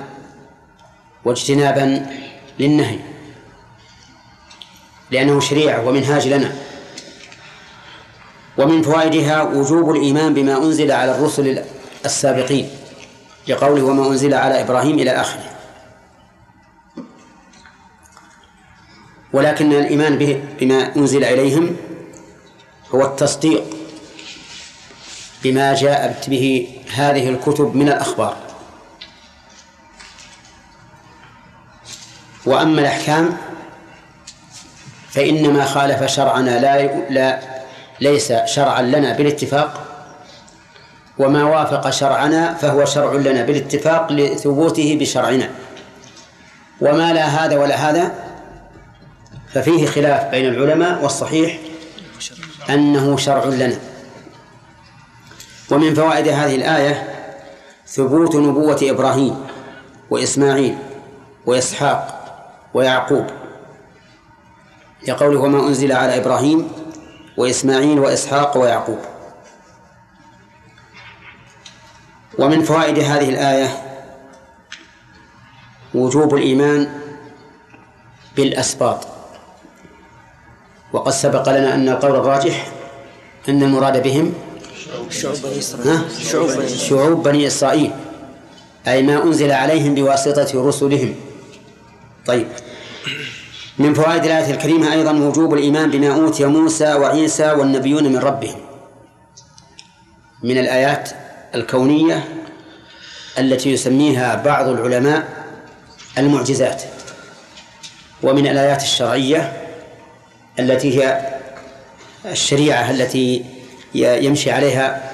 واجتنابا 1.24 2.06
للنهي 2.58 2.98
لأنه 5.10 5.40
شريعة 5.40 5.88
ومنهاج 5.88 6.28
لنا. 6.28 6.52
ومن 8.58 8.82
فوائدها 8.82 9.42
وجوب 9.42 9.90
الإيمان 9.90 10.34
بما 10.34 10.56
أنزل 10.56 10.92
على 10.92 11.14
الرسل 11.16 11.62
السابقين. 12.04 12.68
لقوله 13.48 13.84
وما 13.84 14.06
أنزل 14.06 14.34
على 14.34 14.60
إبراهيم 14.60 14.98
إلى 14.98 15.10
آخره. 15.10 15.50
ولكن 19.32 19.72
الإيمان 19.72 20.18
به 20.18 20.42
بما 20.60 20.96
أنزل 20.96 21.24
إليهم 21.24 21.76
هو 22.94 23.02
التصديق 23.02 23.64
بما 25.44 25.74
جاءت 25.74 26.30
به 26.30 26.68
هذه 26.94 27.28
الكتب 27.28 27.76
من 27.76 27.88
الأخبار. 27.88 28.36
وأما 32.46 32.80
الأحكام 32.80 33.36
فإنما 35.10 35.64
خالف 35.64 36.04
شرعنا 36.04 36.60
لا 36.60 36.86
لا 37.10 37.40
ليس 38.00 38.32
شرعا 38.32 38.82
لنا 38.82 39.12
بالاتفاق 39.12 39.87
وما 41.18 41.44
وافق 41.44 41.90
شرعنا 41.90 42.54
فهو 42.54 42.84
شرع 42.84 43.12
لنا 43.12 43.42
بالاتفاق 43.42 44.12
لثبوته 44.12 44.98
بشرعنا. 45.00 45.50
وما 46.80 47.12
لا 47.12 47.24
هذا 47.24 47.58
ولا 47.58 47.74
هذا 47.74 48.14
ففيه 49.54 49.86
خلاف 49.86 50.30
بين 50.30 50.46
العلماء 50.46 51.02
والصحيح 51.02 51.58
أنه 52.70 53.16
شرع 53.16 53.44
لنا. 53.44 53.78
ومن 55.70 55.94
فوائد 55.94 56.28
هذه 56.28 56.54
الآية 56.54 57.14
ثبوت 57.86 58.36
نبوة 58.36 58.78
إبراهيم 58.82 59.36
وإسماعيل 60.10 60.78
وإسحاق 61.46 62.14
ويعقوب 62.74 63.26
لقوله 65.08 65.40
وما 65.40 65.68
أنزل 65.68 65.92
على 65.92 66.16
إبراهيم 66.16 66.68
وإسماعيل 67.36 67.98
وإسحاق 67.98 68.58
ويعقوب 68.58 68.98
ومن 72.38 72.62
فوائد 72.62 72.98
هذه 72.98 73.28
الآية 73.28 73.82
وجوب 75.94 76.34
الإيمان 76.34 76.88
بالأسباط 78.36 79.06
وقد 80.92 81.12
سبق 81.12 81.48
لنا 81.48 81.74
أن 81.74 81.88
القول 81.88 82.16
الراجح 82.16 82.68
أن 83.48 83.62
المراد 83.62 84.02
بهم 84.02 84.34
شعوب 85.10 85.36
بني 85.44 85.58
إسرائيل 85.58 86.78
شعوب 86.78 87.22
بني 87.22 87.46
إسرائيل 87.46 87.90
أي 88.88 89.02
ما 89.02 89.22
أنزل 89.24 89.52
عليهم 89.52 89.94
بواسطة 89.94 90.68
رسلهم. 90.68 91.14
طيب. 92.26 92.48
من 93.78 93.94
فوائد 93.94 94.24
الآية 94.24 94.50
الكريمة 94.50 94.92
أيضا 94.92 95.12
وجوب 95.12 95.54
الإيمان 95.54 95.90
بما 95.90 96.14
أوتي 96.14 96.46
موسى 96.46 96.94
وعيسى 96.94 97.52
والنبيون 97.52 98.04
من 98.04 98.18
ربهم. 98.18 98.60
من 100.42 100.58
الآيات 100.58 101.10
الكونية 101.54 102.28
التي 103.38 103.72
يسميها 103.72 104.34
بعض 104.34 104.68
العلماء 104.68 105.46
المعجزات 106.18 106.82
ومن 108.22 108.46
الآيات 108.46 108.82
الشرعية 108.82 109.66
التي 110.58 110.98
هي 110.98 111.38
الشريعة 112.24 112.90
التي 112.90 113.44
يمشي 113.94 114.50
عليها 114.50 115.12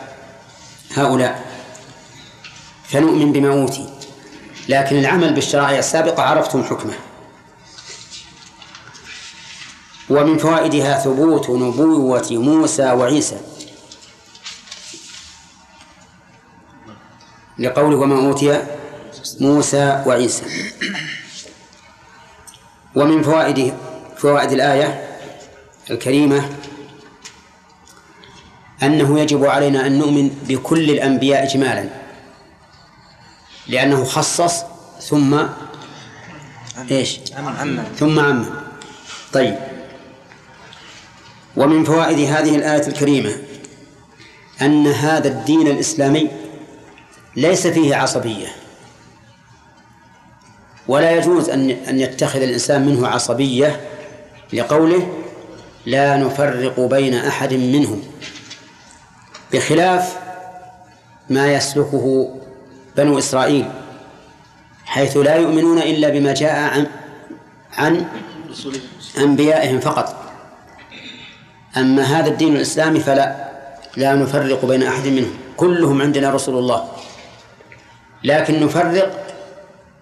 هؤلاء. 0.95 1.45
فنؤمن 2.89 3.33
بما 3.33 3.49
أوتي 3.63 3.89
لكن 4.69 4.99
العمل 4.99 5.35
بالشرائع 5.35 5.79
السابقة 5.79 6.23
عرفتم 6.23 6.65
حكمه. 6.65 6.95
ومن 10.11 10.39
فوائدها 10.39 10.99
ثبوت 10.99 11.51
نبوة 11.51 12.29
موسى 12.31 12.93
وعيسى. 12.93 13.37
لقوله 17.59 17.97
وما 17.97 18.27
أوتي 18.27 18.63
موسى 19.41 20.03
وعيسى. 20.07 20.45
ومن 22.95 23.23
فوائد 23.23 23.75
فوائد 24.17 24.53
الآية 24.53 25.09
الكريمة 25.91 26.49
أنه 28.83 29.21
يجب 29.21 29.45
علينا 29.45 29.87
أن 29.87 29.99
نؤمن 29.99 30.29
بكل 30.49 30.91
الأنبياء 30.91 31.43
إجمالا 31.43 31.89
لأنه 33.69 34.05
خصص 34.05 34.65
ثم 35.01 35.43
إيش؟ 36.91 37.19
ثم 37.99 38.19
عم 38.21 38.47
طيب. 39.33 39.57
ومن 41.57 41.85
فوائد 41.85 42.19
هذه 42.19 42.57
الآية 42.57 42.87
الكريمة 42.87 43.37
أن 44.63 44.87
هذا 44.87 45.29
الدين 45.29 45.67
الإسلامي 45.67 46.31
ليس 47.37 47.67
فيه 47.67 47.97
عصبية. 47.97 48.49
ولا 50.89 51.11
يجوز 51.11 51.51
أن 51.51 51.71
أن 51.71 52.01
يتخذ 52.01 52.43
الإنسان 52.43 52.87
منه 52.87 53.09
عصبية 53.09 53.81
لقوله 54.53 55.13
لا 55.87 56.17
نفرق 56.17 56.81
بين 56.81 57.15
أحد 57.15 57.55
منهم 57.55 58.03
بخلاف 59.53 60.19
ما 61.31 61.55
يسلكه 61.55 62.35
بنو 62.97 63.19
إسرائيل 63.19 63.71
حيث 64.85 65.17
لا 65.17 65.35
يؤمنون 65.35 65.79
إلا 65.79 66.09
بما 66.09 66.35
جاء 66.35 66.53
عن 66.53 66.87
عن 67.73 68.07
أنبيائهم 69.19 69.81
فقط. 69.81 70.21
أما 71.77 72.03
هذا 72.03 72.29
الدين 72.29 72.57
الإسلامي 72.57 73.01
فلا 73.01 73.51
لا 73.97 74.15
نفرق 74.15 74.65
بين 74.65 74.83
أحد 74.83 75.07
منهم 75.07 75.35
كلهم 75.57 76.03
عندنا 76.03 76.31
رسول 76.31 76.59
الله. 76.59 76.89
لكن 78.25 78.61
نفرق 78.67 79.27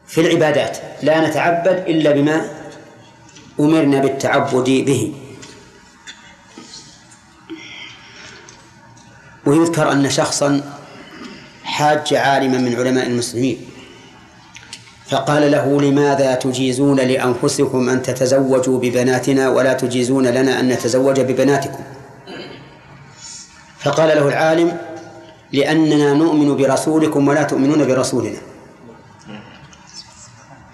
في 0.07 0.21
العبادات. 0.21 0.79
لا 1.03 1.29
نتعبد 1.29 1.85
إلا 1.89 2.11
بما 2.11 2.51
أمرنا 3.61 3.99
بالتعبد 3.99 4.65
به. 4.65 5.13
ويذكر 9.47 9.93
أن 9.93 10.11
شخصا 10.11 10.61
حاج 11.65 12.15
عالما 12.15 12.59
من 12.59 12.77
علماء 12.77 13.07
المسلمين 13.07 13.59
فقال 15.09 15.51
له 15.51 15.83
لماذا 15.83 16.35
تجيزون 16.35 17.01
لأنفسكم 17.01 17.89
أن 17.89 18.03
تتزوجوا 18.03 18.79
ببناتنا 18.79 19.49
ولا 19.49 19.73
تجيزون 19.73 20.27
لنا 20.27 20.61
أن 20.61 20.69
نتزوج 20.69 21.21
ببناتكم؟ 21.21 21.85
فقال 23.79 24.09
له 24.09 24.29
العالم 24.29 24.79
لأننا 25.53 26.15
نؤمن 26.15 26.57
برسولكم 26.57 27.29
ولا 27.29 27.43
تؤمنون 27.43 27.87
برسولنا. 27.87 28.39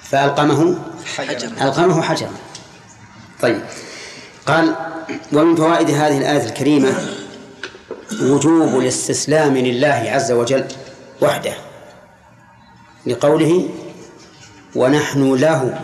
فألقمه 0.01 0.79
حجر. 1.16 1.49
ألقمه 1.61 2.03
حجرا 2.03 2.33
طيب. 3.41 3.62
قال 4.47 4.76
ومن 5.33 5.57
فوائد 5.57 5.91
هذه 5.91 6.18
الآية 6.18 6.45
الكريمة 6.45 6.95
وجوب 8.22 8.81
الاستسلام 8.81 9.57
لله 9.57 10.11
عز 10.14 10.33
وجل 10.33 10.64
وحده 11.22 11.55
لقوله 13.07 13.68
ونحن 14.74 15.35
له 15.35 15.81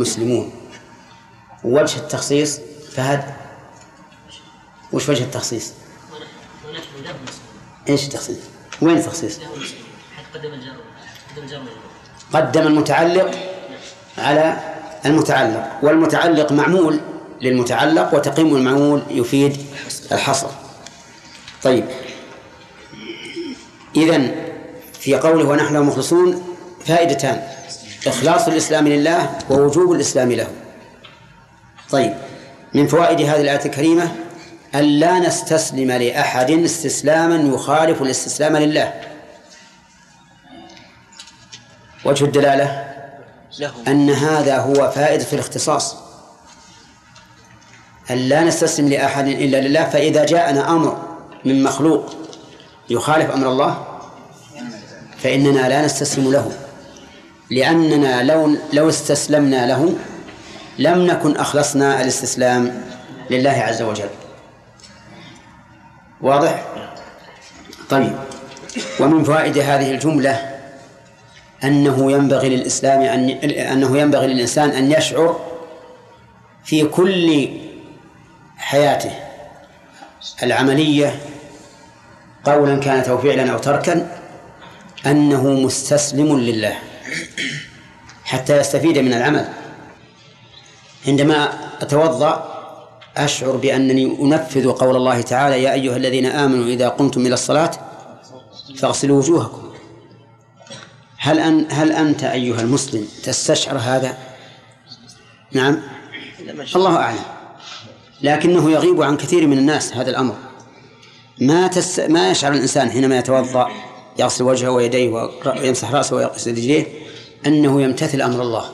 مسلمون. 0.00 0.52
وجه 1.64 1.96
التخصيص 1.96 2.60
فهد؟ 2.92 3.24
وش 4.92 5.08
وجه 5.08 5.24
التخصيص؟ 5.24 5.72
إيش 7.88 8.04
التخصيص؟ 8.04 8.36
وين 8.82 8.96
التخصيص؟ 8.96 9.38
قدم 12.32 12.66
المتعلق 12.66 13.30
على 14.18 14.56
المتعلق 15.06 15.78
والمتعلق 15.82 16.52
معمول 16.52 17.00
للمتعلق 17.40 18.14
وتقييم 18.14 18.56
المعمول 18.56 19.02
يفيد 19.10 19.56
الحصر 20.12 20.48
طيب 21.62 21.84
إذن 23.96 24.34
في 25.00 25.14
قوله 25.14 25.48
ونحن 25.48 25.76
مخلصون 25.76 26.56
فائدتان 26.86 27.42
إخلاص 28.06 28.48
الإسلام 28.48 28.88
لله 28.88 29.38
ووجوب 29.50 29.92
الإسلام 29.92 30.32
له 30.32 30.48
طيب 31.90 32.14
من 32.74 32.86
فوائد 32.86 33.20
هذه 33.20 33.40
الآية 33.40 33.64
الكريمة 33.64 34.12
أن 34.76 34.84
لا 34.84 35.18
نستسلم 35.18 35.92
لأحد 35.92 36.50
استسلاما 36.50 37.54
يخالف 37.54 38.02
الاستسلام 38.02 38.56
لله. 38.56 38.92
وجه 42.04 42.24
الدلالة؟ 42.24 42.84
أن 43.88 44.10
هذا 44.10 44.58
هو 44.58 44.90
فائدة 44.90 45.26
الاختصاص. 45.32 45.96
أن 48.10 48.16
لا 48.16 48.44
نستسلم 48.44 48.88
لأحد 48.88 49.26
إلا 49.26 49.56
لله 49.56 49.84
فإذا 49.84 50.24
جاءنا 50.24 50.70
أمر 50.70 51.18
من 51.44 51.62
مخلوق 51.62 52.14
يخالف 52.90 53.30
أمر 53.30 53.48
الله 53.48 53.86
فإننا 55.18 55.68
لا 55.68 55.84
نستسلم 55.84 56.32
له. 56.32 56.52
لأننا 57.50 58.22
لو 58.22 58.56
لو 58.72 58.88
استسلمنا 58.88 59.66
له 59.66 59.94
لم 60.78 61.06
نكن 61.06 61.36
أخلصنا 61.36 62.02
الاستسلام 62.02 62.82
لله 63.30 63.50
عز 63.50 63.82
وجل. 63.82 64.08
واضح؟ 66.20 66.66
طيب 67.90 68.16
ومن 69.00 69.24
فوائد 69.24 69.58
هذه 69.58 69.90
الجملة 69.90 70.56
أنه 71.64 72.12
ينبغي 72.12 72.48
للإسلام 72.48 73.00
أن 73.00 73.30
أنه 73.50 73.98
ينبغي 73.98 74.26
للإنسان 74.26 74.70
أن 74.70 74.92
يشعر 74.92 75.40
في 76.64 76.84
كل 76.84 77.48
حياته 78.56 79.10
العملية 80.42 81.20
قولا 82.44 82.80
كانت 82.80 83.08
أو 83.08 83.18
فعلا 83.18 83.52
أو 83.52 83.58
تركا 83.58 84.20
أنه 85.06 85.50
مستسلم 85.50 86.38
لله 86.38 86.78
حتى 88.24 88.56
يستفيد 88.56 88.98
من 88.98 89.12
العمل 89.12 89.48
عندما 91.06 91.52
أتوضأ 91.80 92.55
أشعر 93.16 93.56
بأنني 93.56 94.16
أنفذ 94.22 94.70
قول 94.70 94.96
الله 94.96 95.20
تعالى 95.20 95.62
يا 95.62 95.72
أيها 95.72 95.96
الذين 95.96 96.26
آمنوا 96.26 96.66
إذا 96.66 96.88
قمتم 96.88 97.26
إلى 97.26 97.34
الصلاة 97.34 97.70
فاغسلوا 98.76 99.18
وجوهكم. 99.18 99.72
هل 101.18 101.38
أن 101.38 101.66
هل 101.70 101.92
أنت 101.92 102.24
أيها 102.24 102.60
المسلم 102.60 103.08
تستشعر 103.22 103.78
هذا؟ 103.78 104.18
نعم. 105.52 105.80
الله 106.76 106.96
أعلم. 106.96 107.24
لكنه 108.22 108.70
يغيب 108.70 109.02
عن 109.02 109.16
كثير 109.16 109.46
من 109.46 109.58
الناس 109.58 109.92
هذا 109.92 110.10
الأمر. 110.10 110.34
ما 111.40 111.66
تس... 111.66 112.00
ما 112.00 112.30
يشعر 112.30 112.52
الإنسان 112.52 112.90
حينما 112.90 113.18
يتوضأ 113.18 113.68
يغسل 114.18 114.44
وجهه 114.44 114.70
ويديه 114.70 115.08
ويمسح 115.46 115.92
رأسه 115.92 116.16
ويغسل 116.16 116.50
رجليه 116.50 116.86
أنه 117.46 117.82
يمتثل 117.82 118.20
أمر 118.20 118.42
الله. 118.42 118.70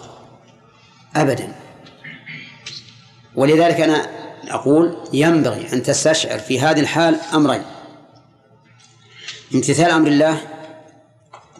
أبدا. 1.16 1.54
ولذلك 3.34 3.80
أنا 3.80 4.21
أقول 4.48 4.96
ينبغي 5.12 5.72
أن 5.72 5.82
تستشعر 5.82 6.38
في 6.38 6.60
هذه 6.60 6.80
الحال 6.80 7.16
أمرين. 7.34 7.62
امتثال 9.54 9.90
أمر 9.90 10.08
الله 10.08 10.40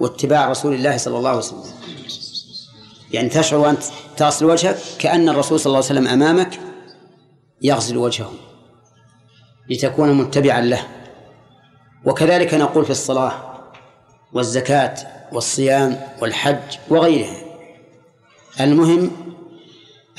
واتباع 0.00 0.50
رسول 0.50 0.74
الله 0.74 0.96
صلى 0.96 1.18
الله 1.18 1.28
عليه 1.28 1.38
وسلم. 1.38 1.64
يعني 3.12 3.28
تشعر 3.28 3.58
وأنت 3.58 3.82
تغسل 4.16 4.44
وجهك 4.44 4.78
كأن 4.98 5.28
الرسول 5.28 5.60
صلى 5.60 5.66
الله 5.66 5.76
عليه 5.76 6.00
وسلم 6.00 6.08
أمامك 6.08 6.60
يغسل 7.62 7.96
وجهه 7.96 8.32
لتكون 9.70 10.12
متبعا 10.12 10.60
له. 10.60 10.86
وكذلك 12.04 12.54
نقول 12.54 12.84
في 12.84 12.90
الصلاة 12.90 13.32
والزكاة 14.32 14.94
والصيام 15.32 16.00
والحج 16.20 16.78
وغيرها. 16.88 17.36
المهم 18.60 19.10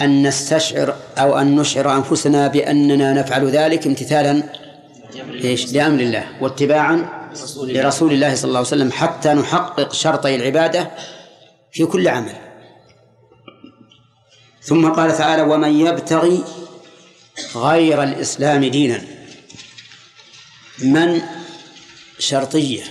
أن 0.02 0.28
نستشعر 0.28 0.96
أو 1.18 1.38
أن 1.38 1.56
نشعر 1.56 1.96
أنفسنا 1.96 2.48
بأننا 2.48 3.14
نفعل 3.14 3.50
ذلك 3.50 3.88
امتثالا 3.88 4.44
إيش 5.44 5.74
لأمر 5.74 6.00
الله 6.00 6.26
واتباعا 6.42 7.24
لرسول 7.58 8.14
الله 8.14 8.36
صلى 8.36 8.48
الله 8.48 8.58
عليه 8.58 8.68
وسلم 8.68 8.92
حتى 8.92 9.34
نحقق 9.34 9.94
شرطي 9.94 10.36
العبادة 10.36 10.92
في 11.72 11.86
كل 11.86 12.08
عمل. 12.08 12.36
ثم 14.62 14.90
قال 14.90 15.18
تعالى 15.18 15.42
ومن 15.42 15.80
يبتغي 15.80 16.44
غير 17.56 18.04
الإسلام 18.04 18.66
دينا 18.66 19.02
من؟ 20.84 21.22
شرطية. 22.20 22.84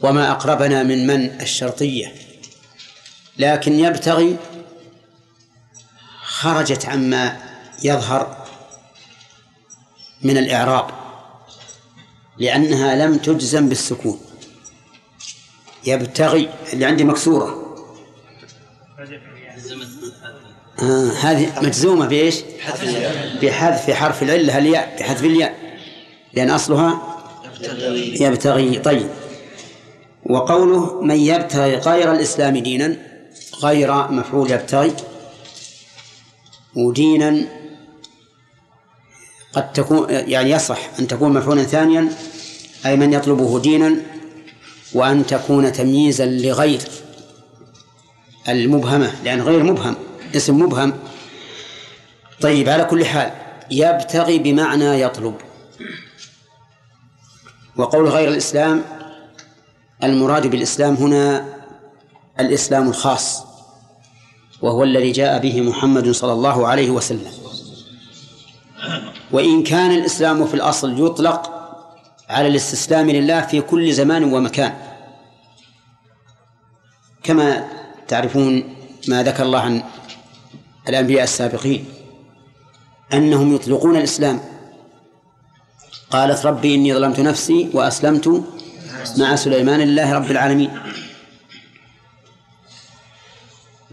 وما 0.00 0.30
أقربنا 0.30 0.82
من 0.82 1.06
من؟ 1.06 1.40
الشرطية. 1.40 2.14
لكن 3.38 3.78
يبتغي 3.78 4.36
خرجت 6.40 6.86
عما 6.86 7.36
يظهر 7.82 8.36
من 10.22 10.36
الإعراب 10.36 10.86
لأنها 12.38 12.94
لم 12.94 13.18
تجزم 13.18 13.68
بالسكون. 13.68 14.20
يبتغي 15.86 16.48
اللي 16.72 16.84
عندي 16.84 17.04
مكسورة. 17.04 17.76
آه 20.82 21.10
هذه 21.10 21.60
مجزومة 21.62 22.06
بإيش؟ 22.06 22.40
بحذف 23.42 23.90
حرف 23.90 24.22
العلة 24.22 24.58
الياء 24.58 24.96
بحذف 24.98 25.24
الياء؟ 25.24 25.54
لأن 26.32 26.50
أصلها 26.50 27.02
يبتغي. 28.20 28.78
طيب. 28.78 29.10
وقوله 30.26 31.00
من 31.00 31.16
يبتغي 31.16 31.76
غير 31.76 32.12
الإسلام 32.12 32.58
دينا 32.58 32.96
غير 33.62 34.10
مفعول 34.12 34.50
يبتغي. 34.50 34.94
ودينا 36.76 37.44
قد 39.52 39.72
تكون 39.72 40.06
يعني 40.10 40.50
يصح 40.50 40.78
أن 40.98 41.06
تكون 41.06 41.32
مفعولا 41.32 41.62
ثانيا 41.62 42.08
أي 42.86 42.96
من 42.96 43.12
يطلبه 43.12 43.60
دينا 43.60 43.96
وأن 44.94 45.26
تكون 45.26 45.72
تمييزا 45.72 46.26
لغير 46.26 46.80
المبهمة 48.48 49.12
لأن 49.24 49.42
غير 49.42 49.62
مبهم 49.62 49.96
اسم 50.36 50.58
مبهم. 50.58 50.92
طيب 52.40 52.68
على 52.68 52.84
كل 52.84 53.04
حال 53.04 53.32
يبتغي 53.70 54.38
بمعنى 54.38 55.00
يطلب. 55.00 55.34
وقول 57.76 58.08
غير 58.08 58.28
الإسلام 58.28 58.84
المراد 60.02 60.46
بالإسلام 60.46 60.94
هنا 60.94 61.54
الإسلام 62.40 62.88
الخاص. 62.88 63.53
وهو 64.64 64.84
الذي 64.84 65.12
جاء 65.12 65.38
به 65.44 65.60
محمد 65.60 66.10
صلى 66.10 66.32
الله 66.32 66.68
عليه 66.68 66.90
وسلم. 66.90 67.32
وإن 69.32 69.62
كان 69.62 69.90
الإسلام 69.90 70.46
في 70.46 70.54
الأصل 70.54 71.06
يطلق 71.06 71.40
على 72.28 72.48
الاستسلام 72.48 73.10
لله 73.10 73.40
في 73.40 73.60
كل 73.60 73.92
زمان 73.92 74.24
ومكان. 74.24 74.72
كما 77.22 77.68
تعرفون 78.08 78.76
ما 79.08 79.22
ذكر 79.22 79.42
الله 79.42 79.60
عن 79.60 79.82
الأنبياء 80.88 81.24
السابقين 81.24 81.84
أنهم 83.12 83.54
يطلقون 83.54 83.96
الإسلام. 83.96 84.40
قالت 86.10 86.46
ربي 86.46 86.74
إني 86.74 86.94
ظلمت 86.94 87.20
نفسي 87.20 87.68
وأسلمت 87.72 88.44
مع 89.18 89.36
سليمان 89.36 89.80
لله 89.80 90.12
رب 90.12 90.30
العالمين. 90.30 90.70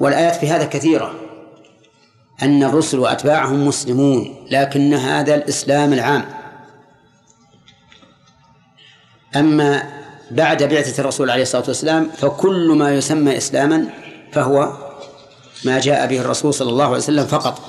والآيات 0.01 0.35
في 0.35 0.49
هذا 0.49 0.65
كثيرة. 0.65 1.15
أن 2.41 2.63
الرسل 2.63 2.99
وأتباعهم 2.99 3.67
مسلمون 3.67 4.47
لكن 4.51 4.93
هذا 4.93 5.35
الإسلام 5.35 5.93
العام. 5.93 6.25
أما 9.35 9.83
بعد 10.31 10.63
بعثة 10.63 11.01
الرسول 11.01 11.29
عليه 11.29 11.41
الصلاة 11.41 11.63
والسلام 11.67 12.09
فكل 12.17 12.71
ما 12.71 12.95
يسمى 12.95 13.37
إسلاما 13.37 13.85
فهو 14.31 14.73
ما 15.65 15.79
جاء 15.79 16.07
به 16.07 16.21
الرسول 16.21 16.53
صلى 16.53 16.69
الله 16.69 16.85
عليه 16.85 16.97
وسلم 16.97 17.25
فقط. 17.25 17.61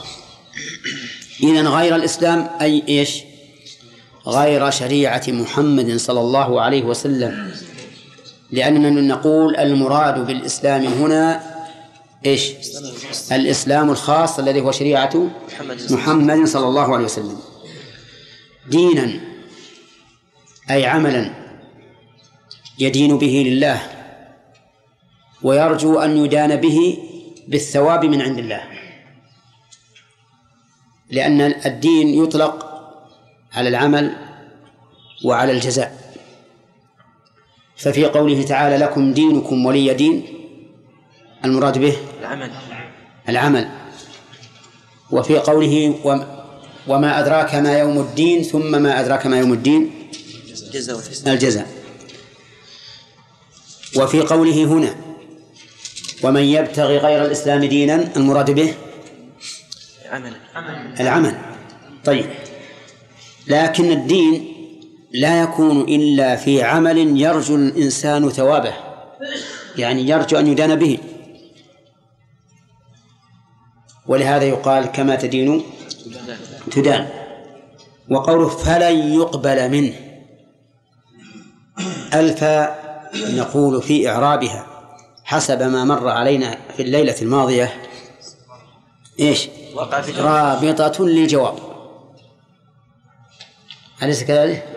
إذن 1.43 1.68
غير 1.68 1.97
الإسلام 1.97 2.51
أي 2.61 2.83
إيش؟ 2.89 3.22
غير 4.26 4.70
شريعة 4.70 5.22
محمد 5.28 5.97
صلى 5.97 6.20
الله 6.20 6.61
عليه 6.61 6.85
وسلم. 6.85 7.51
لأننا 8.51 9.14
نقول 9.14 9.57
المراد 9.57 10.26
بالإسلام 10.26 10.85
هنا 10.87 11.51
إيش؟ 12.26 12.52
الإسلام 13.32 13.90
الخاص 13.90 14.38
الذي 14.38 14.60
هو 14.60 14.72
شريعة 14.72 15.30
محمد 15.90 16.44
صلى 16.44 16.66
الله 16.66 16.94
عليه 16.94 17.04
وسلم. 17.04 17.38
دينا 18.68 19.20
أي 20.70 20.86
عملا 20.86 21.30
يدين 22.78 23.18
به 23.18 23.44
لله 23.46 23.82
ويرجو 25.42 25.98
أن 25.98 26.24
يدان 26.24 26.56
به 26.56 26.98
بالثواب 27.48 28.04
من 28.04 28.22
عند 28.22 28.38
الله. 28.38 28.62
لأن 31.10 31.40
الدين 31.40 32.08
يطلق 32.24 32.54
على 33.52 33.68
العمل 33.68 34.16
وعلى 35.24 35.52
الجزاء. 35.52 36.14
ففي 37.76 38.04
قوله 38.04 38.42
تعالى 38.42 38.76
لكم 38.76 39.12
دينكم 39.12 39.66
ولي 39.66 39.94
دين 39.94 40.41
المراد 41.45 41.78
به؟ 41.78 41.97
العمل. 42.20 42.51
العمل. 43.28 43.68
وفي 45.11 45.38
قوله 45.38 45.95
وما 46.86 47.20
أدراك 47.20 47.55
ما 47.55 47.78
يوم 47.78 48.01
الدين 48.01 48.43
ثم 48.43 48.82
ما 48.82 49.01
أدراك 49.01 49.26
ما 49.26 49.38
يوم 49.38 49.53
الدين؟ 49.53 49.90
الجزاء 51.32 51.66
وفي 53.97 54.20
قوله 54.20 54.64
هنا 54.64 54.95
ومن 56.22 56.43
يبتغي 56.43 56.99
غير 56.99 57.24
الإسلام 57.24 57.64
دينا 57.64 58.16
المراد 58.16 58.51
به؟ 58.51 58.74
عمل 60.11 60.32
العمل. 61.01 61.34
طيب. 62.05 62.26
لكن 63.47 63.90
الدين 63.90 64.53
لا 65.12 65.43
يكون 65.43 65.80
إلا 65.80 66.36
في 66.36 66.62
عمل 66.62 67.20
يرجو 67.20 67.55
الإنسان 67.57 68.30
ثوابه 68.30 68.74
يعني 69.76 70.09
يرجو 70.09 70.38
أن 70.38 70.47
يدان 70.47 70.76
به. 70.76 70.99
ولهذا 74.07 74.44
يقال 74.44 74.86
كما 74.86 75.16
تدين 75.16 75.62
تدان. 76.70 77.09
وقوله 78.11 78.48
فلن 78.48 79.12
يقبل 79.12 79.70
منه. 79.70 79.94
ألف 82.14 82.44
نقول 83.14 83.82
في 83.82 84.09
إعرابها. 84.09 84.66
حسب 85.24 85.62
ما 85.62 85.84
مر 85.84 86.09
علينا 86.09 86.59
في 86.76 86.82
الليلة 86.82 87.22
الماضية. 87.22 87.74
إيش؟ 89.20 89.48
رابطة 90.18 91.05
للجواب. 91.07 91.55
أليس 94.03 94.24
كذلك؟ 94.24 94.68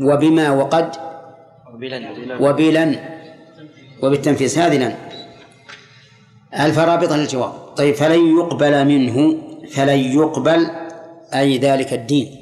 وبما 0.00 0.50
وقد 0.50 0.96
بلن 1.74 2.06
وبلن. 2.40 2.98
وبالتنفيذ. 4.02 4.58
هذه 4.58 4.78
لن. 4.78 5.07
ألف 6.54 6.78
رابطة 6.78 7.16
للجواب؟ 7.16 7.52
طيب 7.76 7.94
فلن 7.94 8.38
يقبل 8.38 8.84
منه 8.84 9.36
فلن 9.72 9.98
يقبل 9.98 10.70
أي 11.34 11.58
ذلك 11.58 11.92
الدين. 11.92 12.40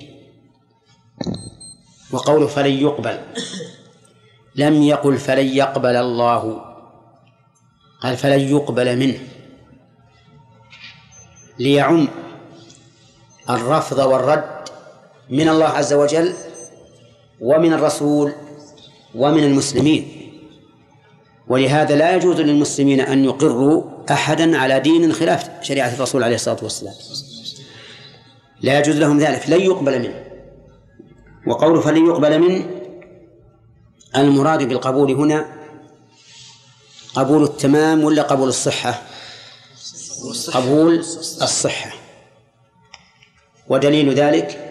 وقوله 2.12 2.46
فلن 2.46 2.72
يقبل 2.72 3.20
لم 4.56 4.82
يقل 4.82 5.16
فلن 5.18 5.46
يقبل 5.46 5.96
الله 5.96 6.60
قال 8.02 8.16
فلن 8.16 8.40
يقبل 8.40 8.96
منه. 8.98 9.18
ليعم 11.58 12.08
الرفض 13.50 13.98
والرد 13.98 14.68
من 15.30 15.48
الله 15.48 15.66
عز 15.66 15.92
وجل 15.92 16.32
ومن 17.40 17.72
الرسول 17.72 18.32
ومن 19.14 19.44
المسلمين. 19.44 20.15
ولهذا 21.48 21.96
لا 21.96 22.16
يجوز 22.16 22.40
للمسلمين 22.40 23.00
أن 23.00 23.24
يقروا 23.24 23.82
أحدا 24.10 24.58
على 24.58 24.80
دين 24.80 25.12
خلاف 25.12 25.48
شريعة 25.62 25.94
الرسول 25.94 26.22
عليه 26.24 26.34
الصلاة 26.34 26.56
والسلام. 26.62 26.94
لا 28.60 28.78
يجوز 28.78 28.96
لهم 28.96 29.18
ذلك 29.18 29.50
لن 29.50 29.60
يقبل 29.60 29.98
منه. 29.98 30.24
وقوله 31.46 31.80
فلن 31.80 32.06
يقبل 32.06 32.38
منه 32.38 32.70
المراد 34.16 34.68
بالقبول 34.68 35.12
هنا 35.12 35.46
قبول 37.14 37.42
التمام 37.42 38.04
ولا 38.04 38.22
قبول 38.22 38.48
الصحة؟ 38.48 39.02
قبول 40.52 40.98
الصحة. 41.42 41.90
ودليل 43.68 44.14
ذلك 44.14 44.62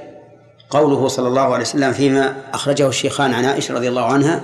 قوله 0.70 1.08
صلى 1.08 1.28
الله 1.28 1.42
عليه 1.42 1.64
وسلم 1.64 1.94
فيما 1.94 2.44
أخرجه 2.54 2.88
الشيخان 2.88 3.34
عن 3.34 3.46
عائشة 3.46 3.74
رضي 3.74 3.90
الله 3.90 4.06
عنها 4.06 4.42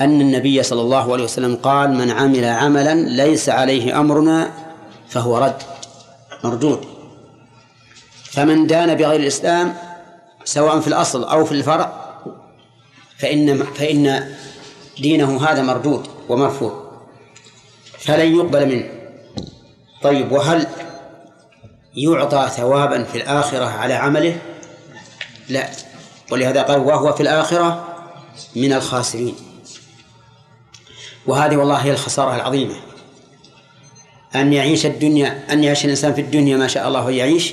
أن 0.00 0.20
النبي 0.20 0.62
صلى 0.62 0.80
الله 0.80 1.12
عليه 1.12 1.24
وسلم 1.24 1.56
قال 1.56 1.94
من 1.94 2.10
عمل 2.10 2.44
عملا 2.44 2.94
ليس 2.94 3.48
عليه 3.48 4.00
أمرنا 4.00 4.52
فهو 5.08 5.38
رد 5.38 5.62
مردود. 6.44 6.84
فمن 8.24 8.66
دان 8.66 8.94
بغير 8.94 9.20
الإسلام 9.20 9.74
سواء 10.44 10.80
في 10.80 10.88
الأصل 10.88 11.24
أو 11.24 11.44
في 11.44 11.52
الفرع 11.52 11.92
فإن 13.18 13.64
فإن 13.64 14.34
دينه 14.98 15.44
هذا 15.44 15.62
مردود 15.62 16.06
ومرفوض 16.28 16.72
فلن 17.98 18.36
يقبل 18.36 18.66
منه. 18.66 18.84
طيب 20.02 20.32
وهل 20.32 20.66
يعطى 21.96 22.48
ثوابا 22.56 23.04
في 23.04 23.18
الآخرة 23.18 23.64
على 23.64 23.94
عمله؟ 23.94 24.38
لا. 25.48 25.70
ولهذا 26.30 26.62
قال 26.62 26.78
وهو 26.80 27.12
في 27.12 27.22
الآخرة 27.22 27.84
من 28.56 28.72
الخاسرين. 28.72 29.49
وهذه 31.26 31.56
والله 31.56 31.76
هي 31.76 31.90
الخسارة 31.90 32.36
العظيمة. 32.36 32.74
أن 34.34 34.52
يعيش 34.52 34.86
الدنيا 34.86 35.44
أن 35.52 35.64
يعيش 35.64 35.84
الإنسان 35.84 36.14
في 36.14 36.20
الدنيا 36.20 36.56
ما 36.56 36.68
شاء 36.68 36.88
الله 36.88 37.10
يعيش 37.10 37.52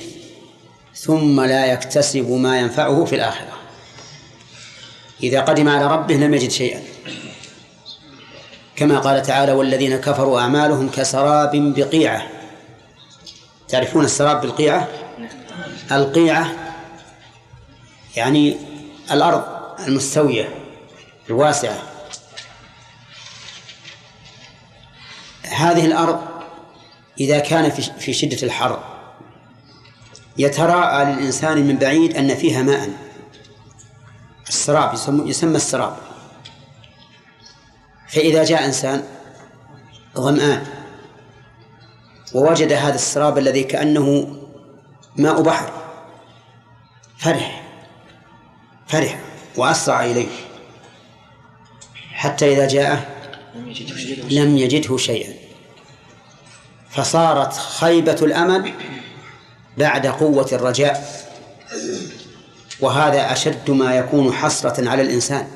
ثم 0.94 1.40
لا 1.40 1.66
يكتسب 1.66 2.30
ما 2.30 2.60
ينفعه 2.60 3.04
في 3.04 3.14
الآخرة. 3.14 3.58
إذا 5.22 5.40
قدم 5.40 5.68
على 5.68 5.86
ربه 5.86 6.14
لم 6.14 6.34
يجد 6.34 6.50
شيئا. 6.50 6.82
كما 8.76 8.98
قال 8.98 9.22
تعالى 9.22 9.52
والذين 9.52 9.96
كفروا 9.96 10.40
أعمالهم 10.40 10.88
كسراب 10.88 11.74
بقيعة. 11.74 12.26
تعرفون 13.68 14.04
السراب 14.04 14.40
بالقيعة؟ 14.40 14.88
القيعة 15.92 16.52
يعني 18.16 18.56
الأرض 19.10 19.44
المستوية 19.86 20.48
الواسعة. 21.30 21.82
هذه 25.58 25.86
الأرض 25.86 26.20
إذا 27.20 27.38
كان 27.38 27.70
في 27.98 28.12
شدة 28.12 28.42
الحر. 28.42 28.84
يتراءى 30.36 31.04
للإنسان 31.04 31.66
من 31.66 31.76
بعيد 31.76 32.16
أن 32.16 32.34
فيها 32.34 32.62
ماء. 32.62 32.90
السراب 34.48 34.94
يسمى, 34.94 35.30
يسمى 35.30 35.56
السراب. 35.56 35.96
فإذا 38.08 38.44
جاء 38.44 38.64
إنسان 38.64 39.04
ظمآن 40.16 40.66
ووجد 42.34 42.72
هذا 42.72 42.94
السراب 42.94 43.38
الذي 43.38 43.62
كأنه 43.62 44.36
ماء 45.16 45.42
بحر 45.42 45.72
فرح 47.18 47.62
فرح 48.86 49.20
وأسرع 49.56 50.04
إليه. 50.04 50.28
حتى 52.12 52.52
إذا 52.52 52.68
جاءه 52.68 53.06
لم 54.30 54.58
يجده 54.58 54.96
شيئا. 54.96 55.37
فصارت 56.90 57.52
خيبة 57.52 58.16
الأمل 58.22 58.72
بعد 59.78 60.06
قوة 60.06 60.48
الرجاء. 60.52 61.24
وهذا 62.80 63.32
أشد 63.32 63.70
ما 63.70 63.94
يكون 63.94 64.32
حسرة 64.32 64.88
على 64.88 65.02
الإنسان. 65.02 65.46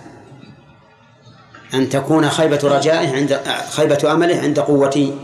أن 1.74 1.89
تكون 1.89 2.30
خيبة 2.30 2.61
رجائه 2.64 3.16
عند 3.16 3.41
خيبة 3.70 4.12
أمله 4.12 4.41
عند 4.41 4.61
قوة 4.61 5.18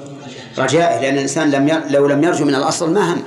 رجائه 0.59 1.01
لأن 1.01 1.15
الإنسان 1.15 1.51
لم 1.51 1.69
ي... 1.69 1.73
لو 1.91 2.07
لم 2.07 2.25
يرجو 2.25 2.45
من 2.45 2.55
الأصل 2.55 2.93
ما 2.93 3.13
هم. 3.13 3.23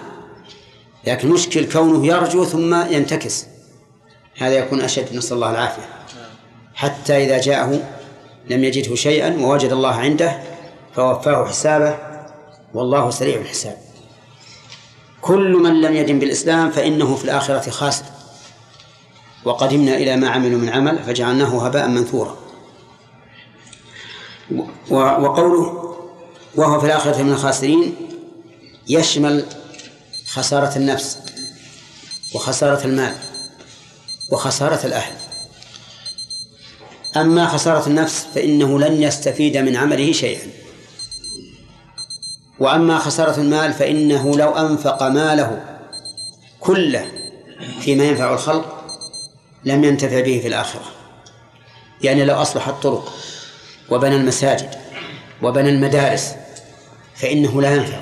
لكن 1.08 1.30
مشكل 1.30 1.72
كونه 1.72 2.08
يرجو 2.08 2.46
ثم 2.46 2.86
ينتكس. 2.92 3.46
هذا 4.38 4.54
يكون 4.54 4.82
أشد 4.82 5.16
نسأل 5.16 5.36
الله 5.36 5.52
العافية. 5.52 5.84
حتى 6.76 7.26
إذا 7.26 7.42
جاءه 7.42 7.80
لم 8.50 8.64
يجده 8.64 8.96
شيئا 8.96 9.38
ووجد 9.40 9.72
الله 9.72 9.96
عنده 9.96 10.40
فوفاه 10.96 11.46
حسابه 11.46 12.11
والله 12.74 13.09
سريع 13.09 13.41
الحساب. 13.41 13.78
كل 15.22 15.53
من 15.53 15.82
لم 15.82 15.95
يدن 15.95 16.19
بالإسلام 16.19 16.72
فإنه 16.72 17.15
في 17.15 17.26
الآخرة 17.26 17.69
خاسر. 17.69 18.05
وقدمنا 19.45 19.97
إلى 19.97 20.15
ما 20.15 20.30
عملوا 20.30 20.59
من 20.59 20.69
عمل 20.69 21.03
فجعلناه 21.03 21.65
هباء 21.65 21.88
منثورا. 21.88 22.38
وقوله 24.89 25.95
وهو 26.55 26.80
في 26.80 26.86
الآخرة 26.86 27.22
من 27.22 27.32
الخاسرين 27.32 27.95
يشمل 28.88 29.45
خسارة 30.28 30.78
النفس 30.78 31.19
وخسارة 32.36 32.86
المال 32.86 33.15
وخسارة 34.32 34.86
الأهل. 34.86 35.13
أما 37.17 37.47
خسارة 37.47 37.88
النفس 37.88 38.28
فإنه 38.36 38.80
لن 38.80 39.03
يستفيد 39.03 39.57
من 39.57 39.76
عمله 39.76 40.11
شيئا. 40.11 40.61
وأما 42.62 42.99
خسارة 42.99 43.39
المال 43.39 43.74
فإنه 43.74 44.38
لو 44.38 44.49
أنفق 44.49 45.03
ماله 45.03 45.62
كله 46.59 47.05
فيما 47.80 48.03
ينفع 48.03 48.34
الخلق 48.34 48.86
لم 49.66 49.84
ينتفع 49.84 50.20
به 50.20 50.39
في 50.41 50.47
الآخرة. 50.47 50.86
يعني 52.01 52.26
لو 52.26 52.36
أصلح 52.36 52.68
الطرق 52.68 53.14
وبنى 53.89 54.16
المساجد 54.16 54.70
وبنى 55.41 55.70
المدارس 55.70 56.36
فإنه 57.16 57.62
لا 57.62 57.76
ينفع. 57.76 58.01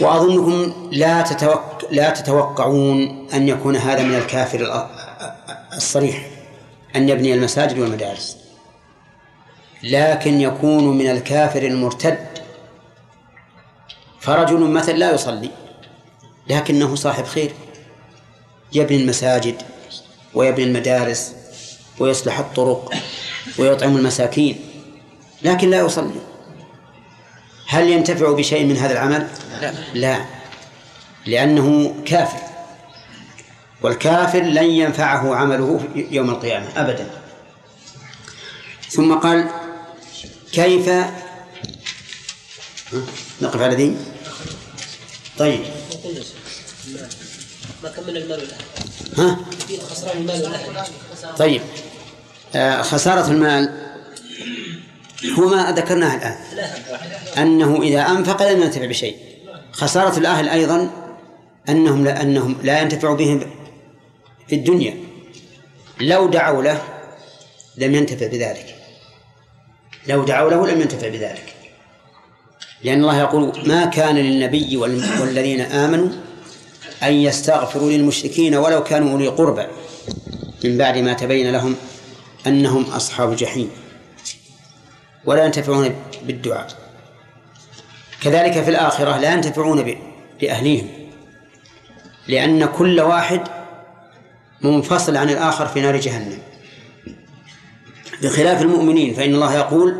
وأظنكم 0.00 0.88
لا 0.92 1.22
تتوق... 1.22 1.62
لا 1.90 2.10
تتوقعون 2.10 3.28
أن 3.34 3.48
يكون 3.48 3.76
هذا 3.76 4.02
من 4.02 4.14
الكافر 4.14 4.88
الصريح 5.76 6.30
أن 6.96 7.08
يبني 7.08 7.34
المساجد 7.34 7.78
والمدارس. 7.78 8.43
لكن 9.84 10.40
يكون 10.40 10.98
من 10.98 11.10
الكافر 11.10 11.62
المرتد. 11.62 12.28
فرجل 14.20 14.60
مثلا 14.60 14.94
لا 14.94 15.14
يصلي 15.14 15.50
لكنه 16.48 16.94
صاحب 16.94 17.24
خير. 17.24 17.52
يبني 18.72 19.00
المساجد 19.02 19.62
ويبني 20.34 20.64
المدارس 20.64 21.34
ويصلح 21.98 22.38
الطرق 22.38 22.94
ويطعم 23.58 23.96
المساكين 23.96 24.60
لكن 25.42 25.70
لا 25.70 25.80
يصلي. 25.80 26.20
هل 27.68 27.88
ينتفع 27.88 28.32
بشيء 28.32 28.64
من 28.64 28.76
هذا 28.76 28.92
العمل؟ 28.92 29.28
لا. 29.60 29.72
لا 29.94 30.24
لأنه 31.26 31.94
كافر 32.06 32.38
والكافر 33.82 34.40
لن 34.40 34.70
ينفعه 34.70 35.34
عمله 35.34 35.80
يوم 35.94 36.30
القيامة 36.30 36.66
أبدا. 36.76 37.10
ثم 38.90 39.14
قال 39.14 39.50
كيف؟ 40.54 40.88
نقف 43.42 43.62
على 43.62 43.74
ذي 43.74 43.96
طيب. 45.38 45.60
ما 47.82 47.88
كملنا 47.88 48.18
المال 48.18 48.48
ها؟ 49.18 49.38
خسران 49.90 50.16
المال 50.16 50.62
طيب. 51.38 51.62
آه 52.54 52.82
خسارة 52.82 53.30
المال 53.30 53.84
هو 55.38 55.48
ما 55.48 55.72
ذكرناه 55.72 56.16
الآن. 56.16 56.36
أنه 57.38 57.82
إذا 57.82 58.00
أنفق 58.00 58.52
لم 58.52 58.62
ينتفع 58.62 58.86
بشيء. 58.86 59.16
خسارة 59.72 60.18
الأهل 60.18 60.48
أيضا 60.48 60.90
أنهم 61.68 62.04
لا 62.04 62.22
أنهم 62.22 62.56
لا 62.62 62.80
ينتفع 62.80 63.14
بهم 63.14 63.40
في 64.48 64.54
الدنيا. 64.54 64.96
لو 66.00 66.26
دعوا 66.26 66.62
له 66.62 66.82
لم 67.76 67.94
ينتفع 67.94 68.26
بذلك. 68.26 68.73
لو 70.08 70.24
دعوا 70.24 70.50
له 70.50 70.66
لم 70.66 70.80
ينتفع 70.80 71.08
بذلك. 71.08 71.54
لأن 72.84 73.00
الله 73.00 73.20
يقول 73.20 73.52
ما 73.66 73.84
كان 73.84 74.16
للنبي 74.16 74.76
وال- 74.76 75.20
والذين 75.20 75.60
آمنوا 75.60 76.08
أن 77.02 77.12
يستغفروا 77.12 77.90
للمشركين 77.90 78.54
ولو 78.54 78.84
كانوا 78.84 79.12
أولي 79.12 79.28
قربى. 79.28 79.66
من 80.64 80.78
بعد 80.78 80.98
ما 80.98 81.12
تبين 81.12 81.52
لهم 81.52 81.76
أنهم 82.46 82.84
أصحاب 82.84 83.32
الجحيم. 83.32 83.70
ولا 85.24 85.44
ينتفعون 85.44 85.94
بالدعاء. 86.22 86.66
كذلك 88.20 88.62
في 88.62 88.70
الآخرة 88.70 89.18
لا 89.18 89.32
ينتفعون 89.32 89.96
بأهليهم. 90.40 90.88
لأن 92.28 92.64
كل 92.66 93.00
واحد 93.00 93.40
منفصل 94.60 95.16
عن 95.16 95.30
الآخر 95.30 95.66
في 95.66 95.80
نار 95.80 95.96
جهنم. 95.96 96.38
بخلاف 98.24 98.62
المؤمنين 98.62 99.14
فإن 99.14 99.34
الله 99.34 99.54
يقول 99.54 99.94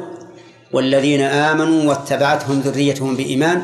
والذين 0.72 1.20
آمنوا 1.20 1.90
واتبعتهم 1.90 2.60
ذريتهم 2.60 3.16
بإيمان 3.16 3.62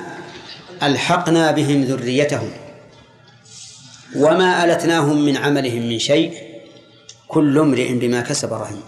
ألحقنا 0.82 1.50
بهم 1.50 1.84
ذريتهم 1.84 2.50
وما 4.16 4.64
ألتناهم 4.64 5.24
من 5.24 5.36
عملهم 5.36 5.88
من 5.88 5.98
شيء 5.98 6.38
كل 7.28 7.58
امرئ 7.58 7.92
بما 7.92 8.20
كسب 8.20 8.52
رهين. 8.52 8.82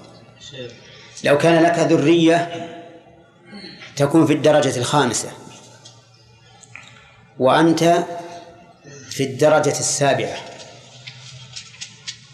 لو 1.24 1.38
كان 1.38 1.62
لك 1.62 1.78
ذرية 1.78 2.68
تكون 3.96 4.26
في 4.26 4.32
الدرجة 4.32 4.78
الخامسة 4.78 5.30
وأنت 7.38 8.04
في 9.10 9.24
الدرجة 9.24 9.78
السابعة 9.78 10.36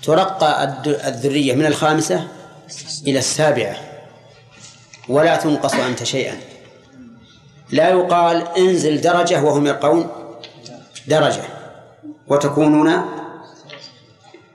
ترقى 0.02 0.64
الذرية 0.86 1.54
من 1.54 1.66
الخامسة 1.66 2.28
إلى 3.06 3.18
السابعة. 3.18 3.76
ولا 5.08 5.36
تنقص 5.36 5.74
أنت 5.74 6.02
شيئا. 6.02 6.40
لا 7.70 7.88
يقال 7.88 8.48
انزل 8.58 9.00
درجة 9.00 9.42
وهم 9.42 9.66
يرقون 9.66 10.10
درجة. 11.06 11.42
وتكونون 12.28 13.02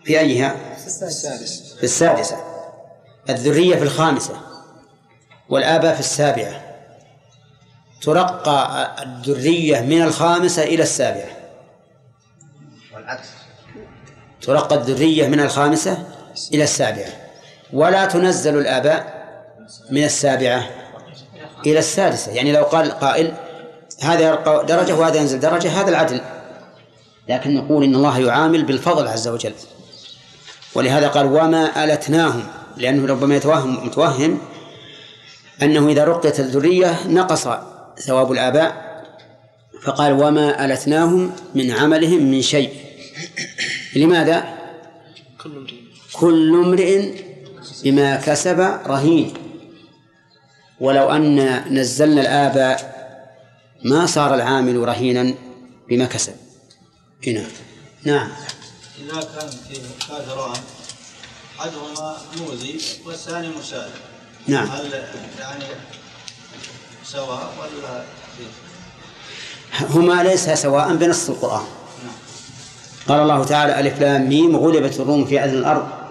في 0.04 0.20
أيها 0.20 0.56
في 1.78 1.84
السادسة. 1.84 2.38
الذرية 3.30 3.76
في 3.76 3.84
الخامسة. 3.84 4.42
والآباء 5.50 5.94
في 5.94 6.00
السابعة. 6.00 6.62
ترقى 8.02 8.96
الذرية 9.04 9.82
من 9.82 10.02
الخامسة 10.02 10.64
إلى 10.64 10.84
السابعة. 10.84 11.38
والعكس. 12.96 13.28
ترقى 14.42 14.76
الذرية 14.76 15.28
من 15.28 15.40
الخامسة 15.40 16.04
إلى 16.54 16.64
السابعة. 16.64 17.23
ولا 17.74 18.06
تنزل 18.06 18.58
الآباء 18.58 19.24
من 19.92 20.04
السابعة 20.04 20.70
إلى 21.66 21.80
السادسة. 21.80 22.32
يعني 22.32 22.52
لو 22.52 22.64
قال 22.64 22.92
قائل 22.92 23.34
هذا 24.02 24.22
يرقى 24.22 24.66
درجة 24.66 24.96
وهذا 24.96 25.18
ينزل 25.18 25.40
درجة 25.40 25.82
هذا 25.82 25.90
العدل. 25.90 26.22
لكن 27.30 27.56
نقول 27.56 27.84
إن 27.84 27.96
الله 27.96 28.20
يعامل 28.20 28.64
بالفضل 28.64 29.08
عز 29.08 29.28
وجل. 29.28 29.54
ولهذا 30.76 31.08
قال 31.08 31.26
وما 31.26 31.84
ألتناهم 31.84 32.44
لأنه 32.78 33.08
ربما 33.08 33.36
يتوهم 33.36 33.86
متوهم 33.86 34.40
أنه 35.62 35.90
إذا 35.90 36.04
رقيت 36.04 36.40
الذرية 36.40 37.08
نقص 37.08 37.48
ثواب 38.00 38.32
الآباء. 38.32 38.94
فقال 39.84 40.14
وما 40.14 40.66
ألتناهم 40.66 41.32
من 41.56 41.72
عملهم 41.72 42.24
من 42.32 42.42
شيء. 42.42 42.74
لماذا؟ 43.96 44.44
كل 45.44 45.50
امرئ. 45.58 45.74
كل 46.14 46.56
امرئ 46.66 47.33
بما 47.84 48.16
كسب 48.16 48.60
رهين. 48.88 49.34
ولو 50.80 51.10
أن 51.10 51.64
نزلنا 51.74 52.22
الآباء 52.22 52.94
ما 53.84 54.06
صار 54.06 54.36
العامل 54.36 54.88
رهينا 54.88 55.34
بما 55.90 56.06
كسب. 56.06 56.34
هنا 57.28 57.46
نعم. 58.04 58.30
إذا 59.00 59.22
كان 59.22 59.50
في 59.50 59.80
كافران 60.08 60.60
أحدهما 61.60 62.18
مؤذي 62.38 62.80
والثاني 63.06 63.48
مسالم 63.48 63.92
نعم. 64.48 64.68
هل 64.68 64.94
يعني 65.40 65.66
سواء 67.06 67.54
ولا 67.60 68.04
هما 69.90 70.24
ليس 70.24 70.50
سواء 70.50 70.96
بنص 70.96 71.30
القرآن. 71.30 71.66
قال 73.08 73.22
الله 73.22 73.44
تعالى 73.44 73.80
ألف 73.80 74.00
لام 74.00 74.30
ميم 74.30 74.56
غلبت 74.56 75.00
الروم 75.00 75.26
في 75.26 75.44
أذن 75.44 75.58
الأرض. 75.58 76.03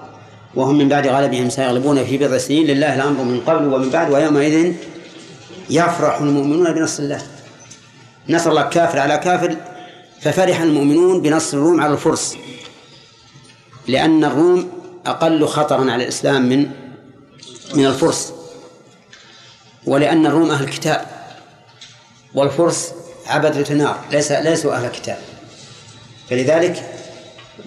وهم 0.54 0.78
من 0.78 0.88
بعد 0.88 1.06
غلبهم 1.06 1.50
سيغلبون 1.50 2.04
في 2.04 2.18
بضع 2.18 2.38
سنين 2.38 2.66
لله 2.66 2.94
الأمر 2.94 3.22
من 3.22 3.40
قبل 3.40 3.74
ومن 3.74 3.90
بعد 3.90 4.10
ويومئذ 4.10 4.72
يفرح 5.70 6.20
المؤمنون 6.20 6.72
بنصر 6.72 7.02
الله. 7.02 7.22
نصر 8.28 8.50
الله 8.50 8.62
كافر 8.62 8.98
على 8.98 9.16
كافر 9.18 9.56
ففرح 10.20 10.60
المؤمنون 10.60 11.22
بنصر 11.22 11.56
الروم 11.56 11.80
على 11.80 11.92
الفرس. 11.92 12.36
لأن 13.88 14.24
الروم 14.24 14.70
أقل 15.06 15.46
خطرا 15.46 15.90
على 15.92 16.04
الإسلام 16.04 16.48
من 16.48 16.70
من 17.74 17.86
الفرس. 17.86 18.32
ولأن 19.86 20.26
الروم 20.26 20.50
أهل 20.50 20.68
كتاب. 20.68 21.06
والفرس 22.34 22.92
عبدة 23.26 23.74
نار 23.74 24.00
ليس 24.12 24.32
ليسوا 24.32 24.74
أهل 24.74 24.88
كتاب. 24.88 25.18
فلذلك 26.30 26.98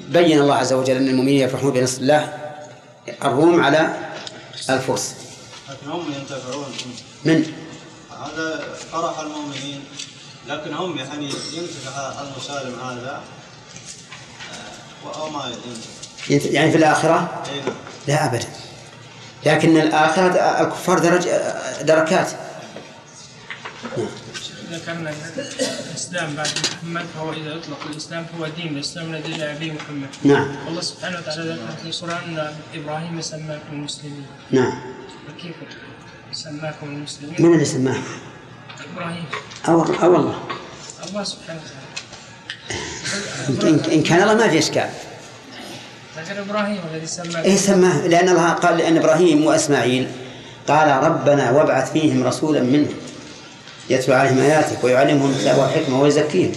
بين 0.09 0.39
الله 0.41 0.55
عز 0.55 0.73
وجل 0.73 0.95
أن 0.95 1.07
المؤمنين 1.07 1.41
يفرحون 1.41 1.71
بنصر 1.71 2.01
الله. 2.01 2.44
الروم 3.07 3.63
على 3.63 3.95
الفرس. 4.69 5.15
لكن 5.69 5.89
هم 5.89 6.13
ينتفعون 6.19 6.65
من؟ 7.25 7.53
هذا 8.11 8.63
فرح 8.91 9.19
المؤمنين. 9.19 9.83
لكن 10.47 10.73
هم 10.73 10.97
يعني 10.97 11.25
ينتفع 11.25 12.21
المسالم 12.21 12.79
هذا 12.79 13.21
آه، 15.05 15.19
أو 15.19 15.29
ما 15.29 15.51
ينتفع. 16.29 16.51
يعني 16.51 16.71
في 16.71 16.77
الآخرة؟ 16.77 17.43
نعم 17.47 17.75
لا 18.07 18.25
أبدا. 18.25 18.47
لكن 19.45 19.77
الآخرة 19.77 20.27
الكفار 20.61 20.99
درج 20.99 21.27
دركات. 21.81 22.27
إذا 23.97 24.07
كان 24.85 25.07
الإسلام 25.91 26.35
بعد 26.35 26.47
محمد 26.47 27.05
فهو 27.15 27.33
إذا 27.33 27.51
يطلق 27.53 27.79
الإسلام 27.91 28.25
فهو 28.25 28.47
دين 28.57 28.67
الإسلام 28.67 29.13
الذي 29.13 29.33
جاء 29.37 29.57
به 29.59 29.71
محمد. 29.71 30.09
نعم. 30.23 30.47
الله 30.67 30.81
سبحانه 30.81 31.17
وتعالى 31.19 31.41
ذكر 31.41 31.75
في 31.83 31.89
القرآن 31.89 32.37
أن 32.39 32.53
إبراهيم 32.73 33.21
سماكم 33.21 33.71
المسلمين. 33.71 34.25
نعم. 34.51 34.73
فكيف 35.27 35.55
سماكم 36.31 36.87
المسلمين؟ 36.87 37.35
من 37.39 37.53
اللي 37.53 37.65
سماه؟ 37.65 37.97
إبراهيم. 38.93 39.25
أو 39.67 39.83
أو 39.83 40.13
والله 40.13 40.39
الله 41.09 41.23
سبحانه 41.23 41.59
وتعالى. 41.61 41.85
إن 43.95 44.03
كان 44.03 44.21
الله 44.21 44.33
ما 44.33 44.47
في 44.47 44.57
إشكال. 44.59 44.89
لكن 46.17 46.37
إبراهيم 46.37 46.81
الذي 46.93 47.07
سماكم 47.07 47.45
إيه 47.45 47.55
سماه؟ 47.55 48.07
لأن 48.07 48.29
الله 48.29 48.49
قال 48.49 48.77
لأن 48.77 48.97
إبراهيم 48.97 49.45
وإسماعيل 49.45 50.07
قال 50.67 51.03
ربنا 51.03 51.51
وابعث 51.51 51.91
فيهم 51.91 52.23
رسولا 52.23 52.61
منهم. 52.61 52.95
يتلو 53.89 54.15
عليهم 54.15 54.39
آياتك 54.39 54.83
ويعلمهم 54.83 55.31
الكتاب 55.31 55.57
والحكمة 55.57 56.01
ويزكيهم. 56.01 56.51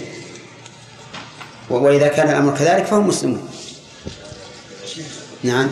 وإذا 1.69 2.07
كان 2.07 2.29
الأمر 2.29 2.57
كذلك 2.57 2.85
فهم 2.85 3.07
مسلمون. 3.07 3.49
نعم. 5.43 5.69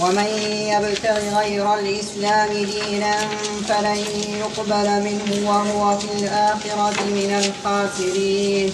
ومن 0.00 0.26
يبتغ 0.72 1.38
غير 1.38 1.74
الإسلام 1.74 2.52
دينا 2.52 3.16
فلن 3.68 4.04
يقبل 4.40 4.88
منه 5.02 5.50
وهو 5.50 5.98
في 5.98 6.06
الآخرة 6.18 7.02
من 7.04 7.30
الخاسرين. 7.44 8.72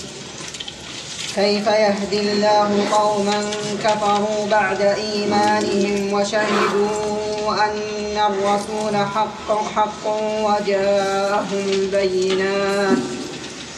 كيف 1.34 1.66
يهدي 1.66 2.20
الله 2.20 2.70
قوما 2.92 3.50
كفروا 3.84 4.46
بعد 4.50 4.80
إيمانهم 4.80 6.12
وشهدوا 6.12 7.54
أن 7.64 8.16
الرسول 8.30 8.96
حق 8.96 9.48
حق 9.76 10.06
وجاءهم 10.42 11.64
البينات. 11.72 12.98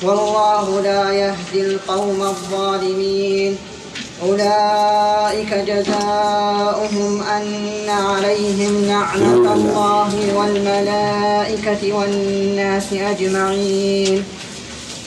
والله 0.03 0.81
لا 0.81 1.13
يهدي 1.13 1.61
القوم 1.67 2.23
الظالمين. 2.23 3.59
أولئك 4.23 5.55
جزاؤهم 5.55 7.23
أن 7.23 7.89
عليهم 7.89 8.85
لعنة 8.85 9.53
الله 9.55 10.13
والملائكة 10.37 11.93
والناس 11.93 12.93
أجمعين. 12.93 14.25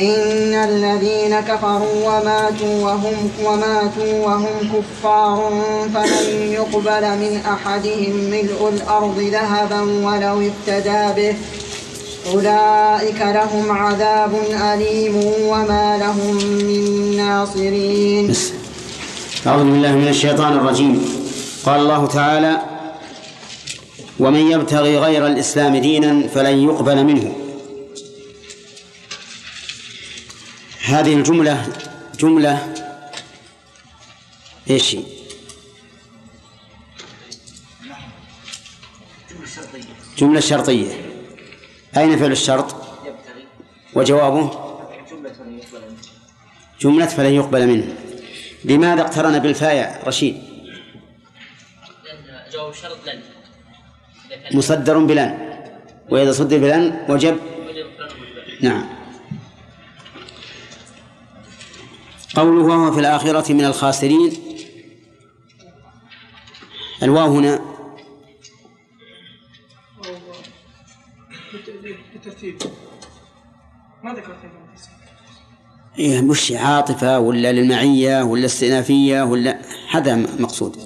إن 0.00 0.54
الذين 0.54 1.40
كفروا 1.40 1.94
وماتوا 2.06 2.84
وهم 2.84 3.30
وماتوا 3.44 4.26
وهم 4.26 4.54
كفار 4.72 5.62
فلن 5.94 6.52
يقبل 6.52 7.04
من 7.22 7.40
أحدهم 7.54 8.14
ملء 8.30 8.68
الأرض 8.74 9.18
ذهبا 9.18 9.80
ولو 9.80 10.50
افتدى 10.50 11.02
به. 11.16 11.36
أولئك 12.32 13.20
لهم 13.20 13.72
عذاب 13.72 14.32
أليم 14.74 15.16
وما 15.46 15.98
لهم 15.98 16.34
من 16.36 17.16
ناصرين. 17.16 18.34
أعوذ 19.46 19.64
بالله 19.64 19.92
من 19.92 20.08
الشيطان 20.08 20.52
الرجيم. 20.52 21.04
قال 21.64 21.80
الله 21.80 22.06
تعالى 22.06 22.62
ومن 24.20 24.50
يبتغي 24.50 24.98
غير 24.98 25.26
الإسلام 25.26 25.76
دينا 25.76 26.28
فلن 26.34 26.56
يقبل 26.68 27.04
منه. 27.04 27.41
هذه 30.84 31.14
الجملة 31.14 31.68
جملة 32.18 32.74
إيش 34.70 34.94
هي؟ 34.94 35.02
جملة 40.18 40.40
شرطية 40.40 40.92
أين 41.96 42.18
فعل 42.18 42.32
الشرط؟ 42.32 42.74
وجوابه 43.94 44.50
جملة 46.80 47.06
فلن 47.06 47.32
يقبل 47.34 47.66
منه 47.66 47.94
لماذا 48.64 49.02
اقترن 49.02 49.38
بالفاء 49.38 50.02
رشيد؟ 50.06 50.42
جواب 52.52 52.70
الشرط 52.70 52.98
لن 53.06 53.20
مصدر 54.52 54.98
بلن 54.98 55.38
وإذا 56.10 56.32
صدر 56.32 56.58
بلن 56.58 57.06
وجب 57.08 57.38
نعم 58.60 58.86
قوله 62.36 62.64
وهو 62.64 62.92
في 62.92 63.00
الآخرة 63.00 63.52
من 63.52 63.64
الخاسرين. 63.64 64.32
الواو 67.02 67.36
هنا. 67.38 67.60
بالترتيب. 72.12 72.56
ما 74.04 74.12
ذكرت 74.14 74.36
إيه 75.98 76.20
مش 76.20 76.52
عاطفة 76.52 77.18
ولا 77.18 77.52
للمعية 77.52 78.22
ولا 78.22 78.46
استئنافية 78.46 79.22
ولا 79.22 79.62
هذا 79.90 80.16
مقصود. 80.16 80.76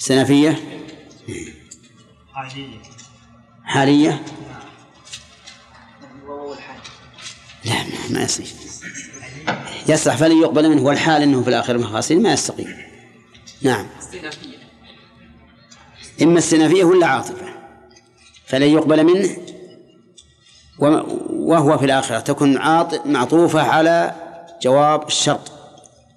استئنافية 0.00 0.60
حالية. 2.34 2.82
حالية؟ 3.64 4.22
لا 7.64 7.74
ما- 7.82 8.10
ما 8.10 8.22
يصير. 8.22 8.46
يصلح 9.88 10.16
فلن 10.16 10.38
يقبل 10.38 10.68
منه 10.68 10.82
والحال 10.82 11.22
إنه 11.22 11.42
في 11.42 11.48
الآخرة 11.48 11.76
من 11.76 11.82
الخاسرين 11.82 12.22
ما 12.22 12.32
يستقيم. 12.32 12.76
نعم. 13.62 13.86
إما 16.22 16.38
استئنافيه 16.38 16.84
ولا 16.84 17.06
عاطفة؟ 17.06 17.46
فلن 18.46 18.68
يقبل 18.68 19.04
منه 19.04 19.36
وهو 21.30 21.78
في 21.78 21.84
الآخرة 21.84 22.20
تكون 22.20 22.58
معطوفة 23.04 23.62
على 23.62 24.14
جواب 24.62 25.06
الشرط. 25.06 25.52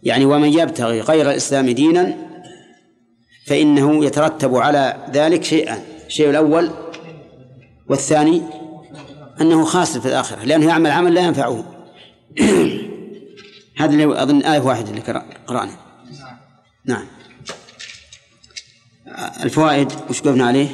يعني 0.04 0.26
ومن 0.26 0.54
يبتغي 0.54 1.02
غير 1.02 1.30
الإسلام 1.30 1.70
دينا 1.70 2.18
فإنه 3.46 4.06
يترتب 4.06 4.56
على 4.56 4.98
ذلك 5.14 5.44
شيئان 5.44 5.80
الشيء 6.08 6.30
الأول 6.30 6.72
والثاني 7.90 8.42
أنه 9.42 9.66
خاسر 9.66 10.02
في 10.02 10.08
الآخرة 10.08 10.44
لأنه 10.44 10.68
يعمل 10.68 10.92
عمل 10.92 11.14
لا 11.14 11.22
ينفعه. 11.22 11.64
هذا 13.78 13.92
اللي 13.94 14.24
أظن 14.24 14.42
آية 14.44 14.60
واحدة 14.60 14.90
اللي 14.90 15.02
قرأ- 15.02 15.48
قرأنا. 15.48 15.76
نعم. 16.86 17.06
الفوائد 19.44 19.92
وش 20.10 20.22
قلنا 20.22 20.48
عليه؟ 20.48 20.68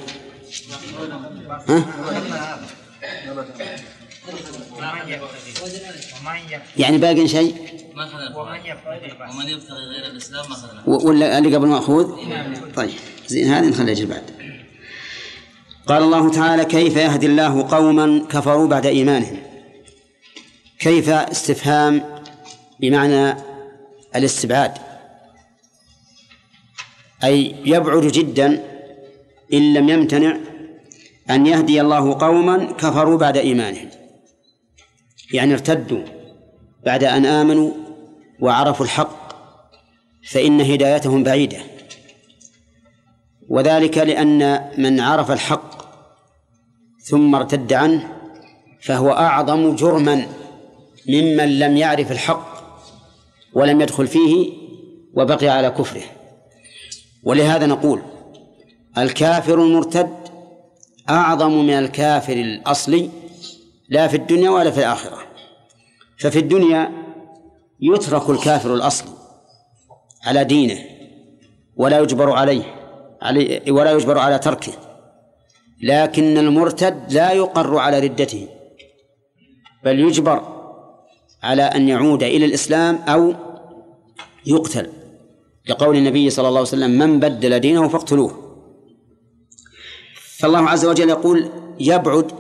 ها؟ 1.70 1.86
يعني 6.78 6.98
باقي 6.98 7.28
شيء؟ 7.28 7.56
ما 7.96 8.06
ومن 9.32 9.48
يبتغي 9.48 9.86
غير 9.86 10.12
ما 10.50 10.56
خلنا 10.56 10.84
و- 10.88 11.08
ولا 11.10 11.38
اللي 11.38 11.56
قبل 11.56 11.68
مأخوذ 11.68 12.16
طيب. 12.76 12.94
زين 13.28 13.48
هذه 13.54 13.66
نخليها 13.70 13.94
أجل 13.94 14.06
بعد. 14.06 14.24
قال 15.88 16.04
الله 16.04 16.32
تعالى 16.32 16.66
كيف 16.66 16.96
يهدي 16.96 17.26
الله 17.26 17.68
قوما 17.72 18.26
كفروا 18.30 18.68
بعد 18.68 18.86
إيمانهم؟ 18.86 19.38
كيف 20.80 21.10
استفهام 21.10 22.21
بمعنى 22.82 23.36
الاستبعاد. 24.16 24.72
أي 27.24 27.56
يبعد 27.66 28.06
جدا 28.06 28.64
إن 29.54 29.74
لم 29.74 29.90
يمتنع 29.90 30.38
أن 31.30 31.48
يهدي 31.48 31.82
الله 31.82 32.20
قوما 32.20 32.72
كفروا 32.72 33.18
بعد 33.18 33.38
إيمانهم. 33.38 33.90
يعني 35.34 35.54
ارتدوا 35.54 36.04
بعد 36.86 37.04
أن 37.04 37.26
آمنوا 37.26 37.72
وعرفوا 38.40 38.86
الحق 38.86 39.32
فإن 40.32 40.62
هدايتهم 40.62 41.24
بعيدة. 41.24 41.58
وذلك 43.50 43.98
لأن 43.98 44.72
من 44.78 45.00
عرف 45.00 45.32
الحق 45.32 45.82
ثم 47.04 47.36
ارتد 47.36 47.74
عنه 47.74 48.08
فهو 48.82 49.12
أعظم 49.12 49.76
جرما 49.76 50.26
ممن 51.10 51.60
لم 51.60 51.78
يعرف 51.78 52.12
الحق 52.12 52.61
ولم 53.54 53.82
يدخل 53.82 54.08
فيه 54.08 54.52
وبقي 55.14 55.48
على 55.48 55.70
كفره. 55.70 56.04
ولهذا 57.24 57.66
نقول 57.66 58.02
الكافر 58.98 59.64
المرتد 59.64 60.16
أعظم 61.10 61.52
من 61.52 61.74
الكافر 61.74 62.34
الأصلي 62.34 63.10
لا 63.90 64.08
في 64.08 64.18
الدنيا 64.18 64.50
ولا 64.50 64.72
في 64.72 64.78
الآخرة. 64.80 65.18
ففي 66.20 66.40
الدنيا 66.40 66.92
يترك 67.82 68.30
الكافر 68.30 68.74
الأصلي 68.74 69.12
على 70.26 70.44
دينه 70.44 70.80
ولا 71.76 72.00
يجبر 72.00 72.32
عليه 72.32 72.64
عليه 73.22 73.72
ولا 73.72 73.92
يجبر 73.92 74.18
على 74.18 74.40
تركه. 74.40 74.74
لكن 75.84 76.38
المرتد 76.38 77.14
لا 77.14 77.32
يقر 77.32 77.78
على 77.78 78.00
ردته 78.00 78.48
بل 79.84 80.00
يجبر 80.00 80.61
على 81.44 81.64
أن 81.64 81.90
يعود 81.90 82.24
إلى 82.24 82.46
الإسلام 82.46 82.96
أو 82.96 83.34
يقتل. 84.46 84.90
لقول 85.70 85.98
النبي 85.98 86.30
صلى 86.30 86.48
الله 86.48 86.60
عليه 86.60 86.70
وسلم 86.70 86.92
من 86.92 87.20
بدل 87.20 87.60
دينه 87.60 87.88
فاقتلوه. 87.88 88.58
فالله 90.40 90.70
عز 90.70 90.86
وجل 90.86 91.10
يقول 91.10 91.50
يبعد 91.80 92.32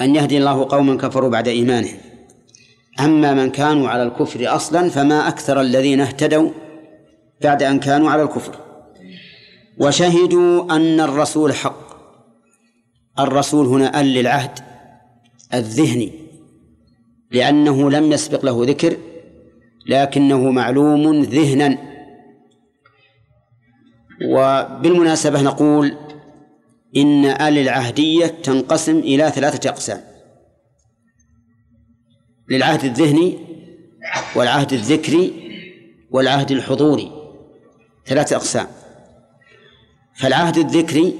أن 0.00 0.16
يهدي 0.16 0.38
الله 0.38 0.68
قوما 0.68 0.96
كفروا 0.96 1.30
بعد 1.30 1.48
إيمانهم. 1.48 1.98
أما 3.00 3.34
من 3.34 3.50
كانوا 3.50 3.88
على 3.88 4.02
الكفر 4.02 4.56
أصلا 4.56 4.88
فما 4.88 5.28
أكثر 5.28 5.60
الذين 5.60 6.00
اهتدوا 6.00 6.50
بعد 7.42 7.62
أن 7.62 7.80
كانوا 7.80 8.10
على 8.10 8.22
الكفر. 8.22 8.56
وشهدوا 9.78 10.76
أن 10.76 11.00
الرسول 11.00 11.54
حق. 11.54 11.92
الرسول 13.18 13.66
هنا 13.66 14.00
أل 14.00 14.06
للعهد 14.06 14.58
الذهني. 15.54 16.21
لأنه 17.32 17.90
لم 17.90 18.12
يسبق 18.12 18.44
له 18.44 18.64
ذكر 18.64 18.96
لكنه 19.86 20.50
معلوم 20.50 21.22
ذهنا. 21.22 21.78
وبالمناسبة 24.30 25.42
نقول 25.42 25.96
إن 26.96 27.24
آل 27.24 27.58
العهدية 27.58 28.26
تنقسم 28.26 28.98
إلى 28.98 29.30
ثلاثة 29.30 29.70
أقسام. 29.70 30.00
للعهد 32.48 32.84
الذهني 32.84 33.38
والعهد 34.36 34.72
الذكري 34.72 35.32
والعهد 36.10 36.50
الحضوري 36.50 37.12
ثلاثة 38.06 38.36
أقسام. 38.36 38.66
فالعهد 40.14 40.58
الذكري 40.58 41.14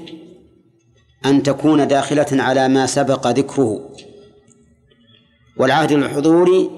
أن 1.25 1.43
تكون 1.43 1.87
داخلة 1.87 2.27
على 2.31 2.67
ما 2.67 2.85
سبق 2.85 3.27
ذكره. 3.27 3.89
والعهد 5.57 5.91
الحضوري 5.91 6.69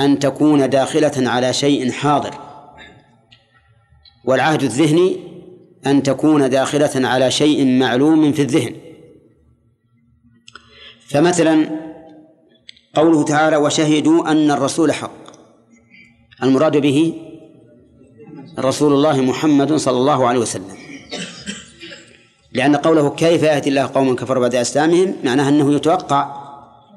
أن 0.00 0.18
تكون 0.18 0.70
داخلة 0.70 1.30
على 1.30 1.52
شيء 1.52 1.90
حاضر. 1.90 2.34
والعهد 4.24 4.62
الذهني 4.62 5.16
أن 5.86 6.02
تكون 6.02 6.50
داخلة 6.50 7.08
على 7.08 7.30
شيء 7.30 7.78
معلوم 7.78 8.32
في 8.32 8.42
الذهن. 8.42 8.74
فمثلا 11.08 11.70
قوله 12.94 13.24
تعالى 13.24 13.56
وشهدوا 13.56 14.30
أن 14.30 14.50
الرسول 14.50 14.92
حق 14.92 15.20
المراد 16.42 16.76
به 16.76 17.14
رسول 18.58 18.92
الله 18.92 19.20
محمد 19.20 19.72
صلى 19.72 19.96
الله 19.96 20.26
عليه 20.26 20.38
وسلم. 20.38 20.76
لأن 22.52 22.76
قوله 22.76 23.10
كيف 23.10 23.42
يهدي 23.42 23.68
الله 23.68 23.86
قوما 23.86 24.14
كفروا 24.14 24.42
بعد 24.42 24.54
إسلامهم؟ 24.54 25.16
معناه 25.24 25.48
أنه 25.48 25.74
يتوقع 25.74 26.39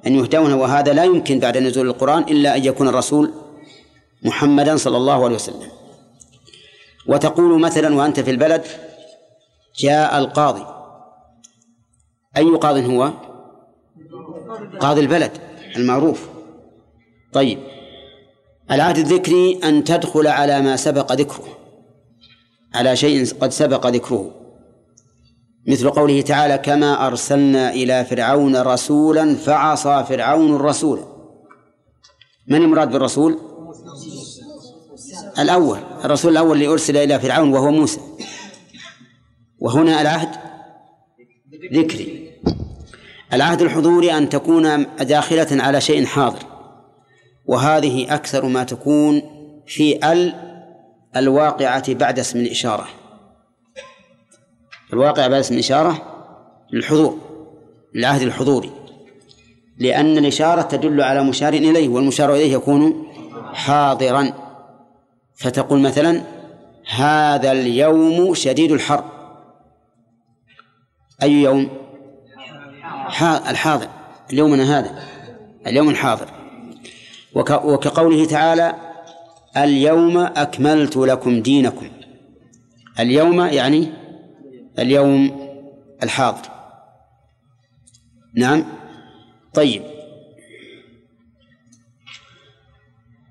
أن 0.08 0.16
يهدون 0.16 0.54
وهذا 0.54 0.94
لا 0.94 1.04
يمكن 1.04 1.40
بعد 1.40 1.58
نزول 1.58 1.88
القرآن 1.88 2.24
إلا 2.24 2.56
أن 2.56 2.66
يكون 2.66 2.88
الرسول 2.88 3.34
محمدا 4.24 4.76
صلى 4.76 4.98
الله 4.98 5.26
عليه 5.26 5.36
وسلم. 5.36 5.70
وتقول 7.08 7.60
مثلا 7.60 7.96
وأنت 7.96 8.20
في 8.20 8.32
البلد 8.32 8.64
جاء 9.80 10.18
القاضي. 10.18 10.66
أي 12.38 12.44
قاض 12.44 12.78
هو؟ 12.78 13.12
قاضي 14.80 15.02
البلد 15.02 15.32
المعروف. 15.76 16.30
طيب 17.34 17.60
العهد 18.72 18.98
الذكري 18.98 19.60
أن 19.64 19.84
تدخل 19.84 20.28
على 20.28 20.62
ما 20.62 20.76
سبق 20.76 21.14
ذكره 21.14 21.58
على 22.74 22.96
شيء 22.96 23.26
قد 23.42 23.52
سبق 23.52 23.88
ذكره. 23.88 24.43
مثل 25.68 25.90
قوله 25.90 26.22
تعالى 26.22 26.58
كما 26.58 27.08
أرسلنا 27.08 27.72
إلى 27.72 28.06
فرعون 28.06 28.56
رسولا 28.56 29.36
فعصى 29.36 30.06
فرعون 30.10 30.56
الرسول. 30.56 31.00
من 32.48 32.62
المراد 32.62 32.92
بالرسول؟ 32.92 33.40
الأول 35.40 35.80
الرسول 36.06 36.32
الأول 36.32 36.52
اللي 36.52 36.68
أرسل 36.68 36.98
إلى 36.98 37.20
فرعون 37.20 37.54
وهو 37.54 37.72
موسى. 37.72 38.00
وهنا 39.60 40.02
العهد 40.02 40.30
ذكري. 41.74 42.32
العهد 43.34 43.62
الحضوري 43.62 44.18
أن 44.18 44.30
تكون 44.30 44.86
داخلة 45.00 45.48
على 45.52 45.82
شيء 45.82 46.06
حاضر. 46.06 46.44
وهذه 47.46 48.14
أكثر 48.14 48.46
ما 48.46 48.64
تكون 48.64 49.22
في 49.68 50.12
ال 50.12 50.34
الواقعة 51.16 51.94
بعد 51.94 52.20
اسم 52.20 52.40
الإشارة. 52.40 52.88
الواقع 54.94 55.40
اسم 55.40 55.54
الإشارة 55.54 56.02
للحضور 56.74 57.18
العهد 57.96 58.22
الحضوري 58.22 58.72
لأن 59.78 60.18
الإشارة 60.18 60.62
تدل 60.62 61.02
على 61.02 61.24
مشار 61.24 61.54
إليه 61.54 61.90
والمشار 61.90 62.34
إليه 62.34 62.54
يكون 62.54 63.08
حاضرا. 63.54 64.34
فتقول 65.36 65.80
مثلا 65.80 66.22
هذا 66.96 67.52
اليوم 67.52 68.34
شديد 68.34 68.72
الحر. 68.72 69.04
أي 71.24 71.32
يوم؟ 71.32 71.70
الحاضر. 73.50 73.88
اليومنا 74.34 74.80
هذا 74.80 75.04
اليوم 75.68 75.90
الحاضر. 75.90 76.28
وكقوله 77.36 78.26
تعالى 78.26 78.76
اليوم 79.58 80.18
أكملت 80.18 80.98
لكم 80.98 81.42
دينكم. 81.42 81.88
اليوم 83.00 83.40
يعني 83.42 84.03
اليوم 84.80 85.50
الحاضر. 86.04 86.50
نعم؟ 88.36 88.66
طيب. 89.54 89.84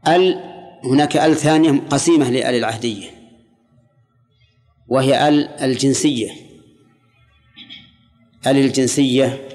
ال 0.09 0.53
هناك 0.85 1.17
ال 1.17 1.37
ثانية 1.37 1.81
قسيمة 1.91 2.31
لآل 2.31 2.55
العهدية 2.55 3.11
وهي 4.89 5.29
ال 5.29 5.49
الجنسية. 5.49 6.31
ال 8.47 8.57
الجنسية 8.57 9.49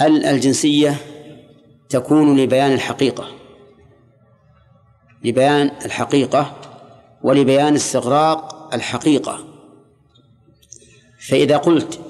ال 0.00 0.24
الجنسية 0.26 0.96
تكون 1.88 2.40
لبيان 2.40 2.72
الحقيقة 2.72 3.28
لبيان 5.24 5.70
الحقيقة 5.84 6.60
ولبيان 7.22 7.74
استغراق 7.74 8.74
الحقيقة. 8.74 9.45
فإذا 11.28 11.56
قلت 11.56 12.00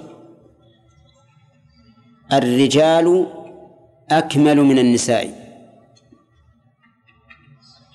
الرجال 2.33 3.27
أكمل 4.11 4.57
من 4.57 4.79
النساء 4.79 5.47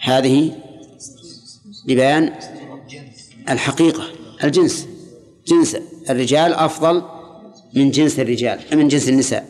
هذه 0.02 0.58
لبيان 1.88 2.34
الحقيقة 3.50 4.04
الجنس 4.44 4.88
جنس 5.48 5.78
الرجال 6.10 6.54
أفضل 6.54 7.04
من 7.74 7.92
جنس 7.92 8.20
الرجال 8.20 8.60
من 8.74 8.88
جنس 8.88 9.10
النساء. 9.10 9.46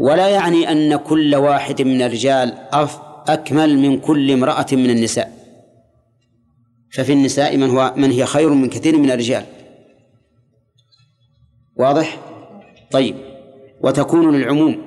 ولا 0.00 0.28
يعني 0.28 0.72
أن 0.72 0.96
كل 0.96 1.34
واحد 1.34 1.82
من 1.82 2.02
الرجال 2.02 2.58
أكمل 3.28 3.78
من 3.78 4.00
كل 4.00 4.30
امرأة 4.30 4.66
من 4.72 4.90
النساء. 4.90 5.36
ففي 6.92 7.12
النساء 7.12 7.56
من 7.56 7.70
هو 7.70 7.94
من 7.96 8.10
هي 8.10 8.26
خير 8.26 8.50
من 8.50 8.68
كثير 8.68 8.98
من 8.98 9.10
الرجال. 9.10 9.44
واضح؟ 11.76 12.18
طيب. 12.90 13.16
وتكون 13.80 14.36
للعموم 14.36 14.86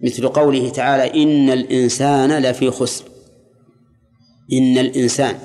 مثل 0.00 0.28
قوله 0.28 0.68
تعالى 0.68 1.22
إن 1.22 1.50
الإنسان 1.50 2.42
لفي 2.42 2.70
خسر. 2.70 3.04
إن 4.52 4.78
الإنسان 4.78 5.38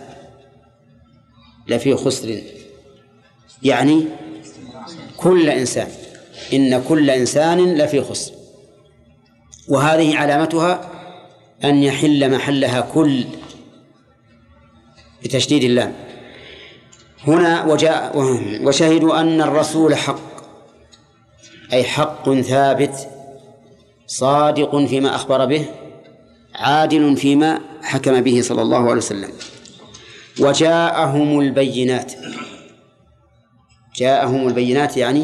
لفي 1.67 1.95
خسر. 1.95 2.41
يعني 3.63 4.05
كل 5.17 5.49
إنسان. 5.49 5.87
إن 6.53 6.83
كل 6.83 7.09
إنسان 7.09 7.77
لفي 7.77 8.01
خسر. 8.01 8.33
وهذه 9.67 10.17
علامتها 10.17 10.91
أن 11.63 11.83
يحل 11.83 12.31
محلها 12.31 12.81
كل 12.81 13.25
بتشديد 15.23 15.63
اللام. 15.63 15.93
هنا 17.27 17.65
وجاء 17.65 18.17
وشهدوا 18.63 19.21
أن 19.21 19.41
الرسول 19.41 19.95
حق. 19.95 20.19
أي 21.73 21.83
حق 21.83 22.33
ثابت 22.33 23.09
صادق 24.07 24.85
فيما 24.85 25.15
أخبر 25.15 25.45
به 25.45 25.65
عادل 26.55 27.17
فيما 27.17 27.61
حكم 27.81 28.21
به 28.21 28.41
صلى 28.41 28.61
الله 28.61 28.77
عليه 28.77 28.97
وسلم. 28.97 29.29
وجاءهم 30.39 31.39
البينات. 31.39 32.13
جاءهم 33.95 34.47
البينات 34.47 34.97
يعني 34.97 35.23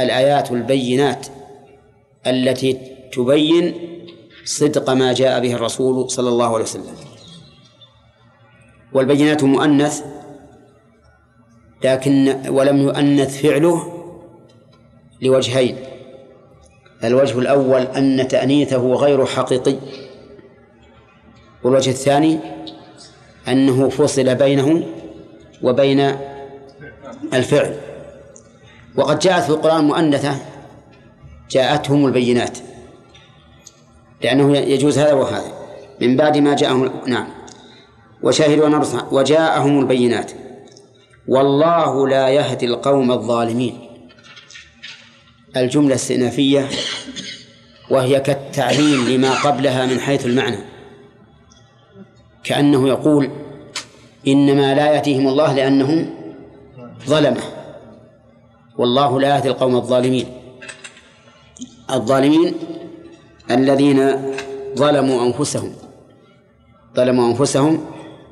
الآيات 0.00 0.52
البينات 0.52 1.26
التي 2.26 2.80
تبين 3.12 3.74
صدق 4.44 4.90
ما 4.90 5.12
جاء 5.12 5.40
به 5.40 5.54
الرسول 5.54 6.10
صلى 6.10 6.28
الله 6.28 6.54
عليه 6.54 6.64
وسلم. 6.64 6.94
والبينات 8.92 9.44
مؤنث 9.44 10.02
لكن 11.84 12.36
ولم 12.48 12.78
يؤنث 12.78 13.42
فعله 13.42 13.92
لوجهين. 15.22 15.76
الوجه 17.04 17.38
الأول 17.38 17.80
أن 17.82 18.28
تأنيثه 18.28 18.94
غير 18.94 19.26
حقيقي. 19.26 19.76
والوجه 21.64 21.90
الثاني 21.90 22.38
أنه 23.48 23.88
فصل 23.88 24.34
بينه 24.34 24.86
وبين 25.62 26.16
الفعل. 27.34 27.76
وقد 28.96 29.18
جاءت 29.18 29.42
في 29.42 29.50
القرآن 29.50 29.84
مؤنثة 29.84 30.36
جاءتهم 31.50 32.06
البينات. 32.06 32.58
لأنه 34.22 34.56
يجوز 34.56 34.98
هذا 34.98 35.12
وهذا. 35.12 35.52
من 36.00 36.16
بعد 36.16 36.38
ما 36.38 36.56
جاءهم 36.56 36.90
نعم. 37.06 37.26
وشاهدوا 38.22 38.66
أن 38.66 38.82
وجاءهم 39.12 39.80
البينات. 39.80 40.43
والله 41.28 42.08
لا 42.08 42.28
يهدي 42.28 42.66
القوم 42.66 43.12
الظالمين. 43.12 43.78
الجملة 45.56 45.94
استئنافية 45.94 46.68
وهي 47.90 48.20
كالتعليل 48.20 49.14
لما 49.14 49.34
قبلها 49.34 49.86
من 49.86 50.00
حيث 50.00 50.26
المعنى. 50.26 50.58
كأنه 52.44 52.88
يقول 52.88 53.30
إنما 54.28 54.74
لا 54.74 54.92
يأتيهم 54.92 55.28
الله 55.28 55.52
لأنهم 55.54 56.10
ظلمة. 57.06 57.42
والله 58.78 59.20
لا 59.20 59.36
يهدي 59.36 59.48
القوم 59.48 59.76
الظالمين. 59.76 60.26
الظالمين 61.90 62.54
الذين 63.50 64.12
ظلموا 64.76 65.26
أنفسهم. 65.26 65.72
ظلموا 66.96 67.28
أنفسهم 67.28 67.84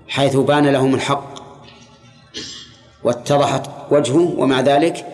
حيث 0.09 0.37
بان 0.37 0.67
لهم 0.67 0.95
الحق. 0.95 1.32
واتضحت 3.05 3.71
وجهه 3.91 4.35
ومع 4.39 4.61
ذلك 4.61 5.07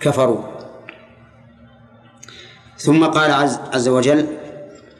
كفروا. 0.00 0.42
ثم 2.78 3.04
قال 3.04 3.30
عز, 3.30 3.58
عز 3.72 3.88
وجل 3.88 4.26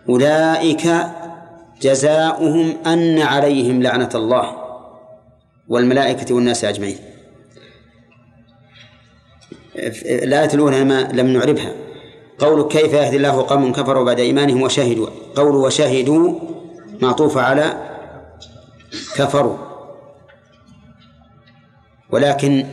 أولئك 0.09 0.91
جزاؤهم 1.83 2.77
أن 2.87 3.19
عليهم 3.19 3.83
لعنة 3.83 4.11
الله 4.15 4.57
والملائكة 5.69 6.35
والناس 6.35 6.65
أجمعين. 6.65 6.99
الآية 10.05 10.55
الأولى 10.55 10.85
ما 10.85 11.03
لم 11.13 11.27
نعربها. 11.27 11.73
قول 12.39 12.69
كيف 12.69 12.93
يهدي 12.93 13.17
الله 13.17 13.47
قوم 13.47 13.73
كفروا 13.73 14.05
بعد 14.05 14.21
إيمانهم 14.21 14.63
وشهدوا. 14.63 15.07
قول 15.37 15.57
وشهدوا 15.57 16.41
معطوف 17.03 17.39
على 17.39 17.95
كفروا. 19.17 19.74
ولكن 22.15 22.67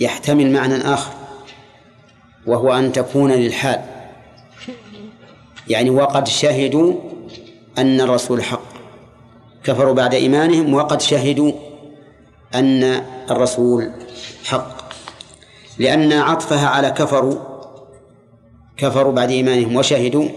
يحتمل 0.00 0.52
معنى 0.52 0.74
آخر 0.74 1.12
وهو 2.46 2.72
أن 2.72 2.92
تكون 2.92 3.32
للحال. 3.32 3.82
يعني 5.68 5.90
وقد 5.90 6.28
شهدوا 6.28 6.94
أن 7.78 8.00
الرسول 8.00 8.42
حق. 8.42 8.62
كفروا 9.64 9.94
بعد 9.94 10.14
إيمانهم 10.14 10.74
وقد 10.74 11.00
شهدوا 11.00 11.52
أن 12.54 12.82
الرسول 13.30 13.92
حق. 14.44 14.76
لأن 15.78 16.12
عطفها 16.12 16.68
على 16.68 16.90
كفروا 16.90 17.38
كفروا 18.76 19.12
بعد 19.12 19.30
إيمانهم 19.30 19.76
وشهدوا. 19.76 20.28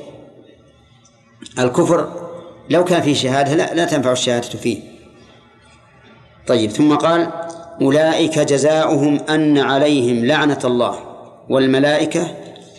الكفر 1.60 2.30
لو 2.70 2.84
كان 2.84 3.02
فيه 3.02 3.14
شهادة 3.14 3.54
لا, 3.54 3.74
لا 3.74 3.86
تنفع 3.86 4.12
الشهادة 4.12 4.50
فيه. 4.50 4.80
طيب 6.48 6.72
ثم 6.72 6.96
قال 6.96 7.49
أولئك 7.82 8.40
جزاؤهم 8.40 9.20
أن 9.30 9.58
عليهم 9.58 10.26
لعنة 10.26 10.60
الله 10.64 11.00
والملائكة 11.50 12.36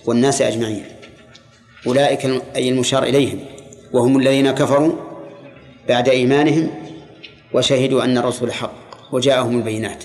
والناس 0.06 0.42
أجمعين. 0.42 0.84
أولئك 1.86 2.42
أي 2.56 2.68
المشار 2.68 3.02
إليهم. 3.02 3.40
وهم 3.92 4.18
الذين 4.18 4.50
كفروا 4.50 4.92
بعد 5.88 6.08
إيمانهم 6.08 6.70
وشهدوا 7.52 8.04
أن 8.04 8.18
الرسول 8.18 8.52
حق 8.52 8.72
وجاءهم 9.12 9.58
البينات. 9.58 10.04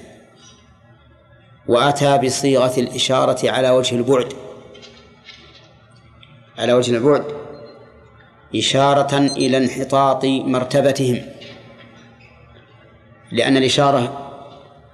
وأتى 1.68 2.18
بصيغة 2.18 2.80
الإشارة 2.80 3.52
على 3.52 3.70
وجه 3.70 3.96
البعد. 3.96 4.34
على 6.58 6.74
وجه 6.74 6.98
البعد. 6.98 7.26
إشارة 8.56 9.18
إلى 9.18 9.58
انحطاط 9.58 10.26
مرتبتهم. 10.26 11.22
لأن 13.32 13.58
الإشارة 13.58 14.25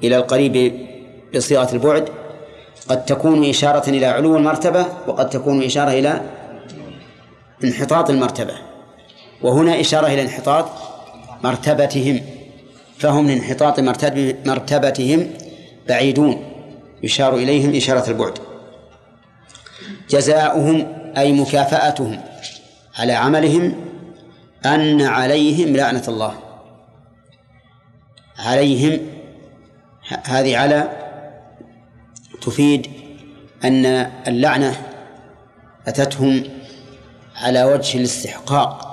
إلى 0.04 0.18
القريب 0.18 0.88
بصيغة 1.36 1.74
البعد 1.74 2.10
قد 2.88 3.06
تكون 3.06 3.50
إشارة 3.50 3.90
إلى 3.90 4.06
علو 4.06 4.38
المرتبة 4.38 4.86
وقد 5.08 5.30
تكون 5.30 5.64
إشارة 5.64 5.92
إلى 5.92 6.22
انحطاط 7.64 8.10
المرتبة. 8.10 8.54
وهنا 9.42 9.80
إشارة 9.80 10.08
إلى 10.08 10.22
انحطاط 10.22 10.66
مرتبتهم 11.44 12.22
فهم 12.98 13.26
من 13.26 13.32
انحطاط 13.32 13.80
مرتبتهم 14.46 15.28
بعيدون 15.90 16.44
يشار 17.04 17.36
إليهم 17.36 17.76
إشارة 17.76 18.10
البعد. 18.10 18.34
جزاؤهم 20.10 20.88
أي 21.18 21.34
مكافأتهم 21.34 22.20
على 22.96 23.14
عملهم 23.14 23.76
أن 24.66 25.02
عليهم 25.02 25.76
لعنة 25.76 26.04
الله. 26.08 26.34
عليهم 28.40 29.00
هذه 30.26 30.58
على 30.58 30.90
تفيد 32.42 32.88
أن 33.64 33.86
اللعنة 34.28 34.76
أتتهم 35.88 36.44
على 37.36 37.64
وجه 37.64 37.98
الاستحقاق 37.98 38.88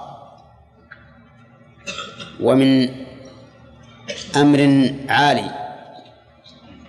ومن 2.41 2.89
أمر 4.37 4.91
عالي 5.09 5.51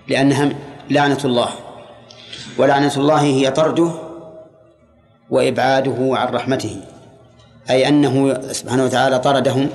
لأنها 0.07 0.49
لعنة 0.89 1.19
الله 1.26 1.49
ولعنة 2.57 2.93
الله 2.97 3.22
هي 3.22 3.51
طرده 3.51 3.91
وإبعاده 5.30 5.97
عن 5.99 6.34
رحمته 6.34 6.81
أي 7.69 7.88
أنه 7.88 8.41
سبحانه 8.51 8.84
وتعالى 8.84 9.19
طردهم 9.19 9.69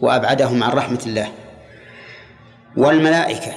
وأبعدهم 0.00 0.62
عن 0.62 0.70
رحمة 0.70 1.00
الله. 1.06 1.28
والملائكة. 2.76 3.52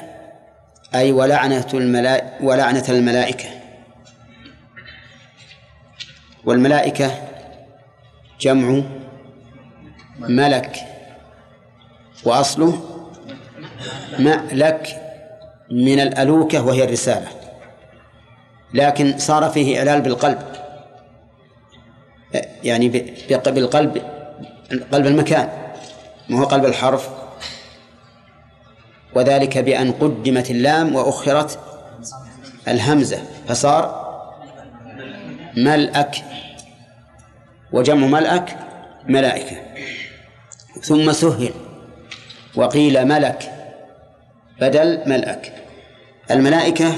أي 0.95 1.11
ولعنة 1.11 1.68
الملائكة 1.73 2.45
ولعنة 2.45 2.84
الملائكة. 2.89 3.49
والملائكة 6.45 7.11
جمع 8.39 8.84
ملك 10.19 10.76
وأصله 12.23 13.02
مألك 14.19 15.02
من 15.72 15.99
الألوكة 15.99 16.65
وهي 16.65 16.84
الرسالة. 16.84 17.27
لكن 18.73 19.18
صار 19.18 19.49
فيه 19.49 19.80
إعلال 19.80 20.02
بالقلب. 20.02 20.41
يعني 22.64 22.89
بالقلب 23.45 24.02
قلب 24.91 25.07
المكان. 25.07 25.49
ما 26.30 26.39
هو 26.39 26.44
قلب 26.44 26.65
الحرف؟ 26.65 27.16
وذلك 29.15 29.57
بأن 29.57 29.91
قدمت 29.91 30.51
اللام 30.51 30.95
وأخرت 30.95 31.59
الهمزة 32.67 33.19
فصار 33.47 34.07
ملأك 35.57 36.15
وجمع 37.71 38.07
ملأك 38.07 38.57
ملائكة. 39.05 39.57
ثم 40.81 41.11
سهل 41.11 41.53
وقيل 42.55 43.07
ملك 43.07 43.51
بدل 44.61 45.09
ملأك. 45.09 45.53
الملائكة 46.31 46.95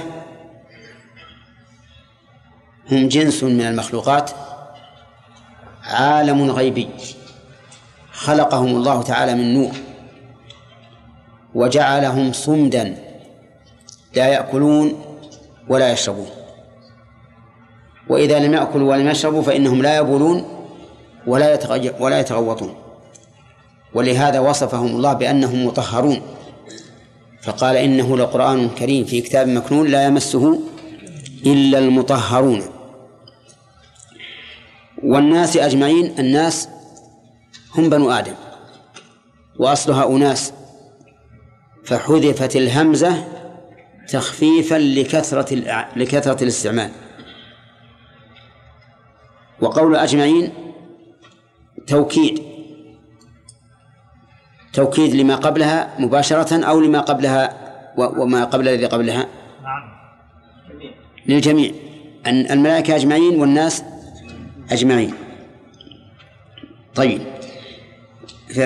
هم 2.91 3.07
جنس 3.07 3.43
من 3.43 3.61
المخلوقات 3.61 4.31
عالم 5.83 6.51
غيبي. 6.51 6.89
خلقهم 8.11 8.67
الله 8.67 9.03
تعالى 9.03 9.35
من 9.35 9.53
نور. 9.53 9.71
وجعلهم 11.55 12.33
صمدا 12.33 12.95
لا 14.15 14.27
يأكلون 14.27 15.01
ولا 15.69 15.91
يشربون. 15.91 16.29
وإذا 18.09 18.39
لم 18.39 18.53
يأكلوا 18.53 18.91
ولم 18.91 19.07
يشربوا 19.07 19.41
فإنهم 19.41 19.81
لا 19.81 19.97
يبولون 19.97 20.45
ولا 21.27 21.59
ولا 21.99 22.19
يتغوطون. 22.19 22.75
ولهذا 23.93 24.39
وصفهم 24.39 24.87
الله 24.87 25.13
بأنهم 25.13 25.65
مطهرون. 25.65 26.21
فقال 27.41 27.75
إنه 27.75 28.17
لقرآن 28.17 28.69
كريم 28.69 29.05
في 29.05 29.21
كتاب 29.21 29.47
مكنون 29.47 29.87
لا 29.87 30.05
يمسه 30.05 30.59
إلا 31.45 31.79
المطهرون. 31.79 32.61
والناس 35.03 35.57
أجمعين 35.57 36.19
الناس 36.19 36.69
هم 37.75 37.89
بنو 37.89 38.11
آدم. 38.11 38.33
وأصلها 39.59 40.07
أناس 40.07 40.53
فحذفت 41.89 42.55
الهمزة 42.55 43.27
تخفيفا 44.07 44.75
لكثرة 44.75 45.55
لكثرة 45.95 46.43
الاستعمال. 46.43 46.91
وقول 49.61 49.95
أجمعين 49.95 50.51
توكيد. 51.87 52.43
توكيد 54.73 55.15
لما 55.15 55.35
قبلها 55.35 55.93
مباشرة 55.99 56.65
أو 56.65 56.79
لما 56.79 56.99
قبلها 56.99 57.57
وما 57.97 58.45
قبل 58.45 58.67
الذي 58.67 58.85
قبلها؟ 58.85 59.27
للجميع. 61.27 61.71
أن 62.25 62.51
الملائكة 62.51 62.95
أجمعين 62.95 63.41
والناس 63.41 63.83
أجمعين. 64.71 65.13
طيب. 66.95 67.21
ف 68.55 68.59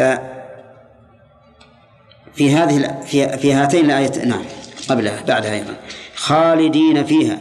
في 2.35 2.55
هذه 2.55 3.01
في 3.05 3.37
في 3.37 3.53
هاتين 3.53 3.85
الآيتين 3.85 4.27
نعم 4.27 4.45
قبلها 4.89 5.21
بعدها 5.21 5.53
أيضا. 5.53 5.75
خالدين 6.15 7.03
فيها. 7.03 7.39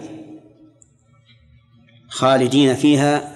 خالدين 2.09 2.75
فيها 2.75 3.33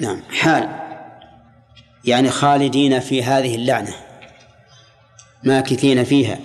نعم 0.00 0.22
حال. 0.30 0.68
يعني 2.04 2.30
خالدين 2.30 3.00
في 3.00 3.22
هذه 3.22 3.54
اللعنة. 3.54 3.94
ماكثين 5.44 6.04
فيها. 6.04 6.38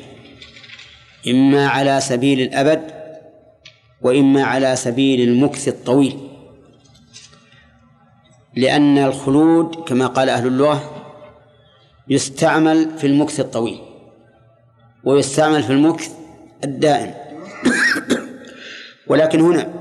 إما 1.28 1.68
على 1.68 2.02
سبيل 2.02 2.42
الأبد 2.42 2.92
وإما 4.02 4.44
على 4.44 4.76
سبيل 4.76 5.30
المكث 5.30 5.68
الطويل. 5.68 6.18
لأن 8.56 8.98
الخلود 8.98 9.76
كما 9.76 10.08
قال 10.08 10.30
أهل 10.30 10.48
اللغة 10.48 10.97
يستعمل 12.10 12.98
في 12.98 13.08
المكث 13.08 13.40
الطويل 13.40 13.80
ويستعمل 15.04 15.64
في 15.64 15.70
المكث 15.70 16.12
الدائم. 16.64 17.14
ولكن 19.08 19.42
هنا 19.42 19.74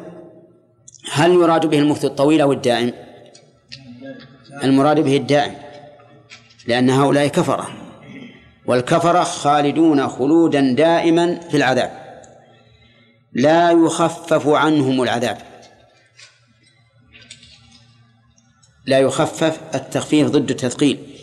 هل 1.12 1.32
يراد 1.32 1.66
به 1.66 1.78
المكث 1.78 2.04
الطويل 2.04 2.40
أو 2.40 2.52
الدائم؟ 2.52 2.92
المراد 4.62 5.00
به 5.00 5.16
الدائم 5.16 5.54
لأن 6.66 6.90
هؤلاء 6.90 7.26
كفرة. 7.26 7.68
والكفرة 8.66 9.24
خالدون 9.24 10.08
خلودا 10.08 10.74
دائما 10.74 11.40
في 11.40 11.56
العذاب 11.56 12.06
لا 13.32 13.70
يخفف 13.70 14.48
عنهم 14.48 15.02
العذاب. 15.02 15.38
لا 18.86 18.98
يخفف 18.98 19.60
التخفيف 19.74 20.28
ضد 20.28 20.50
التثقيل. 20.50 21.15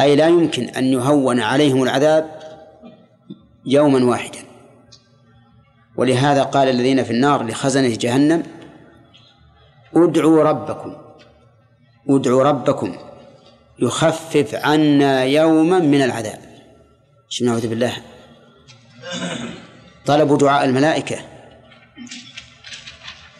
أي 0.00 0.16
لا 0.16 0.28
يمكن 0.28 0.64
أن 0.64 0.84
يهون 0.84 1.40
عليهم 1.40 1.82
العذاب 1.82 2.40
يوما 3.66 4.04
واحدا. 4.04 4.38
ولهذا 5.96 6.42
قال 6.42 6.68
الذين 6.68 7.04
في 7.04 7.10
النار 7.10 7.46
لخزنة 7.46 7.96
جهنم 8.00 8.42
ادعوا 9.96 10.42
ربكم 10.42 10.96
ادعوا 12.08 12.42
ربكم 12.42 12.96
يخفف 13.78 14.54
عنا 14.54 15.24
يوما 15.24 15.78
من 15.78 16.02
العذاب. 16.02 16.38
نعوذ 17.42 17.68
بالله؟ 17.68 17.92
طلبوا 20.06 20.38
دعاء 20.38 20.64
الملائكة 20.64 21.18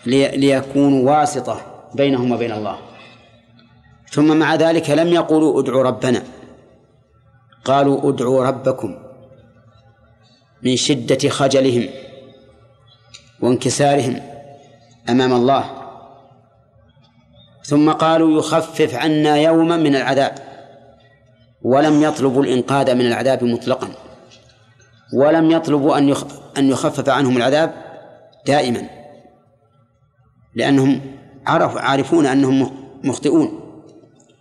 ليكونوا 0.07 1.11
واسطة 1.11 1.87
بينهم 1.95 2.33
وبين 2.33 2.53
الله. 2.53 2.79
ثم 4.11 4.37
مع 4.37 4.55
ذلك 4.55 4.91
لم 4.91 5.09
يقولوا 5.09 5.61
ادعوا 5.61 5.83
ربنا. 5.83 6.23
قالوا 7.65 8.11
ادعوا 8.11 8.45
ربكم 8.45 8.99
من 10.63 10.77
شدة 10.77 11.29
خجلهم 11.29 11.89
وانكسارهم 13.41 14.21
أمام 15.09 15.33
الله. 15.33 15.71
ثم 17.65 17.93
قالوا 17.93 18.39
يخفف 18.39 18.95
عنا 18.95 19.37
يوما 19.37 19.77
من 19.77 19.97
العذاب 19.97 20.35
ولم 21.63 22.03
يطلبوا 22.03 22.43
الإنقاذ 22.43 22.95
من 22.95 23.07
العذاب 23.07 23.45
مطلقا 23.45 23.89
ولم 25.15 25.51
يطلبوا 25.51 25.99
أن 25.99 26.15
أن 26.59 26.71
يخفف 26.71 27.09
عنهم 27.09 27.37
العذاب 27.37 27.75
دائما 28.47 28.89
لأنهم 30.55 31.01
عرفوا 31.47 31.81
عارفون 31.81 32.27
أنهم 32.27 32.71
مخطئون 33.05 33.61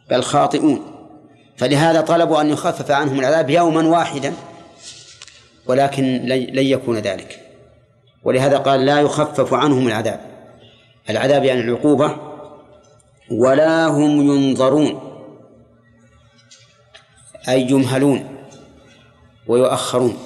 بل 0.10 0.24
خاطئون. 0.24 0.93
فلهذا 1.58 2.02
طلبوا 2.02 2.42
أن 2.42 2.50
يخفف 2.50 2.92
عنهم 2.92 3.20
العذاب 3.20 3.50
يوما 3.50 3.88
واحدا 3.88 4.34
ولكن 5.66 6.04
لن 6.26 6.66
يكون 6.66 6.98
ذلك. 6.98 7.40
ولهذا 8.24 8.58
قال 8.58 8.86
لا 8.86 9.00
يخفف 9.00 9.54
عنهم 9.54 9.88
العذاب. 9.88 10.20
العذاب 11.10 11.44
يعني 11.44 11.62
العقوبة 11.62 12.18
ولا 13.32 13.88
هم 13.88 14.22
ينظرون 14.22 15.00
أي 17.50 17.62
يمهلون 17.62 18.38
ويؤخرون 19.48 20.18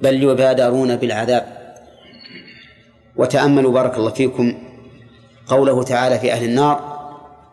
بل 0.00 0.22
يبادرون 0.22 0.96
بالعذاب. 0.96 1.60
وتأملوا 3.16 3.72
بارك 3.72 3.96
الله 3.96 4.10
فيكم 4.10 4.54
قوله 5.46 5.82
تعالى 5.82 6.18
في 6.18 6.32
أهل 6.32 6.44
النار 6.44 6.89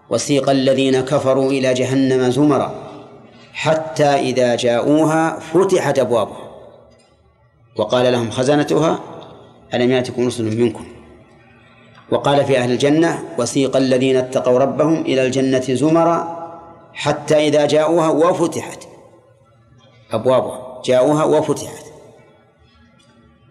وسيق 0.10 0.50
الذين 0.50 1.02
كفروا 1.02 1.52
إلى 1.52 1.74
جهنم 1.74 2.30
زمرا 2.30 2.76
حتى 3.54 4.06
إذا 4.06 4.56
جاءوها 4.56 5.40
فتحت 5.40 6.00
أبوابها. 6.00 6.48
وقال 7.76 8.14
لهم 8.14 8.32
خزنتها 8.32 9.00
ألم 9.74 9.92
يأتكم 9.92 10.28
رسل 10.28 10.58
منكم؟ 10.58 10.86
وقال 12.12 12.46
في 12.46 12.58
أهل 12.58 12.72
الجنة 12.72 13.24
وسيق 13.38 13.78
الذين 13.78 14.16
اتقوا 14.16 14.60
ربهم 14.60 15.02
إلى 15.02 15.26
الجنة 15.26 15.60
زمرا 15.60 16.38
حتى 16.94 17.48
إذا 17.48 17.66
جاءوها 17.66 18.10
وفتحت 18.10 18.88
أبوابها. 20.12 20.82
جاءوها 20.86 21.24
وفتحت. 21.24 21.86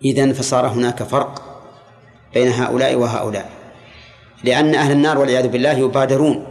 إذن 0.04 0.32
فصار 0.32 0.66
هناك 0.66 1.02
فرق 1.02 1.42
بين 2.34 2.48
هؤلاء 2.48 2.94
وهؤلاء. 2.94 3.50
لأن 4.44 4.74
أهل 4.74 4.92
النار 4.92 5.18
والعياذ 5.18 5.48
بالله 5.48 5.72
يبادرون 5.72 6.46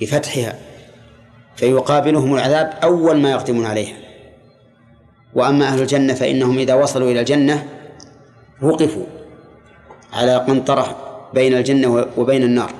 بفتحها 0.00 0.58
فيقابلهم 1.56 2.34
العذاب 2.34 2.78
أول 2.82 3.20
ما 3.20 3.30
يقدمون 3.30 3.66
عليها. 3.66 3.96
وأما 5.34 5.66
أهل 5.68 5.82
الجنة 5.82 6.14
فإنهم 6.14 6.58
إذا 6.58 6.74
وصلوا 6.74 7.10
إلى 7.10 7.20
الجنة 7.20 7.68
وقفوا 8.62 9.06
على 10.12 10.36
قنطرة 10.36 10.96
بين 11.34 11.56
الجنة 11.56 12.06
وبين 12.16 12.42
النار. 12.42 12.70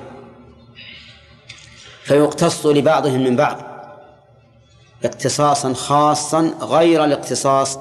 فيقتص 2.03 2.65
لبعضهم 2.65 3.23
من 3.23 3.35
بعض 3.35 3.57
اقتصاصا 5.05 5.73
خاصا 5.73 6.53
غير 6.61 7.05
الاقتصاص 7.05 7.79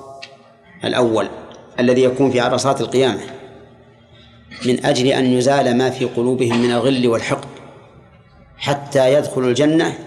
الأول 0.84 1.28
الذي 1.80 2.02
يكون 2.02 2.30
في 2.30 2.40
عرصات 2.40 2.80
القيامة. 2.80 3.37
من 4.66 4.86
أجل 4.86 5.06
أن 5.06 5.24
يزال 5.24 5.76
ما 5.78 5.90
في 5.90 6.04
قلوبهم 6.04 6.62
من 6.62 6.70
الغل 6.70 7.08
والحقد 7.08 7.48
حتى 8.58 9.14
يدخلوا 9.14 9.48
الجنة 9.48 9.98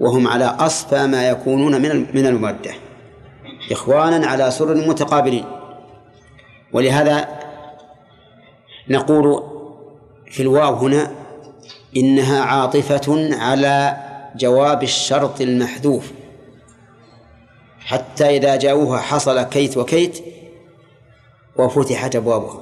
وهم 0.00 0.28
على 0.28 0.44
أصفى 0.44 1.06
ما 1.06 1.28
يكونون 1.28 1.82
من 1.82 2.16
من 2.16 2.26
المودة. 2.26 2.74
إخوانا 3.72 4.26
على 4.26 4.50
سرر 4.50 4.88
متقابلين. 4.88 5.44
ولهذا 6.72 7.28
نقول 8.88 9.42
في 10.30 10.42
الواو 10.42 10.74
هنا 10.74 11.10
إنها 11.96 12.42
عاطفة 12.42 13.36
على 13.36 13.96
جواب 14.36 14.82
الشرط 14.82 15.40
المحذوف. 15.40 16.12
حتى 17.80 18.36
إذا 18.36 18.56
جاءوها 18.56 19.00
حصل 19.00 19.42
كيت 19.42 19.76
وكيت 19.76 20.24
وفتحت 21.56 22.16
أبوابها. 22.16 22.61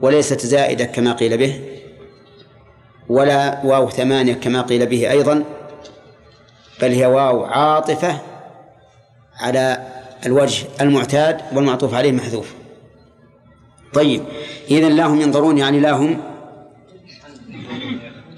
وليست 0.00 0.46
زائدة 0.46 0.84
كما 0.84 1.12
قيل 1.12 1.38
به 1.38 1.60
ولا 3.08 3.60
واو 3.64 3.90
ثمانية 3.90 4.34
كما 4.34 4.62
قيل 4.62 4.86
به 4.86 5.10
أيضا 5.10 5.44
بل 6.82 6.92
هي 6.92 7.06
واو 7.06 7.44
عاطفة 7.44 8.18
على 9.36 9.86
الوجه 10.26 10.66
المعتاد 10.80 11.40
والمعطوف 11.54 11.94
عليه 11.94 12.12
محذوف. 12.12 12.54
طيب 13.92 14.22
إذا 14.70 14.88
لا 14.88 15.06
هم 15.06 15.20
ينظرون 15.20 15.58
يعني 15.58 15.80
لا 15.80 15.92
هم 15.92 16.20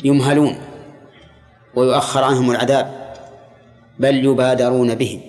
يمهلون 0.05 0.59
ويؤخر 1.75 2.25
عنهم 2.25 2.51
العذاب 2.51 3.15
بل 3.99 4.25
يبادرون 4.25 4.95
به. 4.95 5.21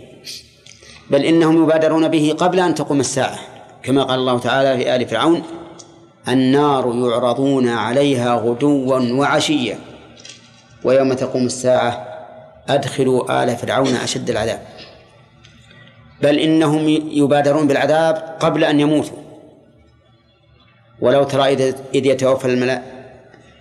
بل 1.09 1.25
إنهم 1.25 1.63
يبادرون 1.63 2.07
به 2.07 2.35
قبل 2.37 2.59
أن 2.59 2.75
تقوم 2.75 2.99
الساعة 2.99 3.39
كما 3.83 4.03
قال 4.03 4.19
الله 4.19 4.39
تعالى 4.39 4.77
في 4.77 4.95
آل 4.95 5.07
فرعون 5.07 5.43
النار 6.27 6.95
يعرضون 6.95 7.69
عليها 7.69 8.35
غدوا 8.35 8.99
وعشيا. 8.99 9.79
ويوم 10.83 11.13
تقوم 11.13 11.45
الساعة 11.45 12.07
أدخلوا 12.69 13.43
آل 13.43 13.55
فرعون 13.55 13.95
أشد 13.95 14.29
العذاب. 14.29 14.61
بل 16.21 16.39
إنهم 16.39 16.87
يبادرون 17.11 17.67
بالعذاب 17.67 18.37
قبل 18.39 18.63
أن 18.63 18.79
يموتوا. 18.79 19.17
ولو 21.01 21.23
ترى 21.23 21.53
إذ 21.95 22.05
يتوفى 22.05 22.45
الملائكة 22.45 22.83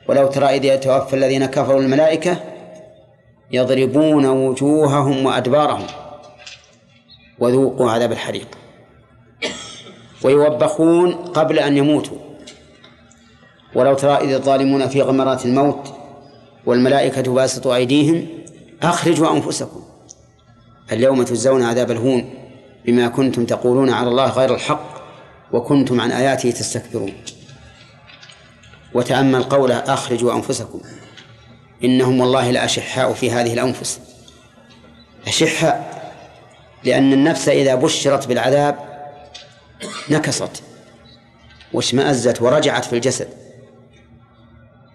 ولو 0.08 0.26
ترى 0.26 0.46
إذ 0.46 0.64
يتوفى 0.64 1.16
الذين 1.16 1.46
كفروا 1.46 1.80
الملائكة 1.80 2.36
يضربون 3.50 4.26
وجوههم 4.26 5.26
وأدبارهم. 5.26 5.86
وذوقوا 7.38 7.90
عذاب 7.90 8.12
الحريق. 8.12 8.48
ويوبخون 10.24 11.12
قبل 11.12 11.58
أن 11.58 11.76
يموتوا. 11.76 12.31
ولو 13.74 13.94
ترى 13.94 14.16
إذ 14.16 14.32
الظالمون 14.32 14.88
في 14.88 15.02
غمرات 15.02 15.46
الموت 15.46 15.94
والملائكة 16.66 17.32
باسطوا 17.32 17.74
أيديهم 17.74 18.28
أخرجوا 18.82 19.32
أنفسكم. 19.32 19.82
اليوم 20.92 21.22
تجزون 21.22 21.62
عذاب 21.62 21.90
الهون 21.90 22.34
بما 22.86 23.08
كنتم 23.08 23.46
تقولون 23.46 23.90
على 23.90 24.08
الله 24.08 24.30
غير 24.30 24.54
الحق 24.54 25.02
وكنتم 25.52 26.00
عن 26.00 26.10
آياته 26.10 26.50
تستكبرون. 26.50 27.12
وتأمل 28.94 29.42
قوله 29.42 29.74
أخرجوا 29.76 30.34
أنفسكم. 30.34 30.80
إنهم 31.84 32.20
والله 32.20 32.50
لأشحاء 32.50 33.12
في 33.12 33.30
هذه 33.30 33.52
الأنفس. 33.52 34.00
أشحاء 35.26 36.02
لأن 36.84 37.12
النفس 37.12 37.48
إذا 37.48 37.74
بشرت 37.74 38.26
بالعذاب 38.26 38.78
نكصت 40.10 40.62
واشمأزت 41.72 42.42
ورجعت 42.42 42.84
في 42.84 42.92
الجسد. 42.92 43.41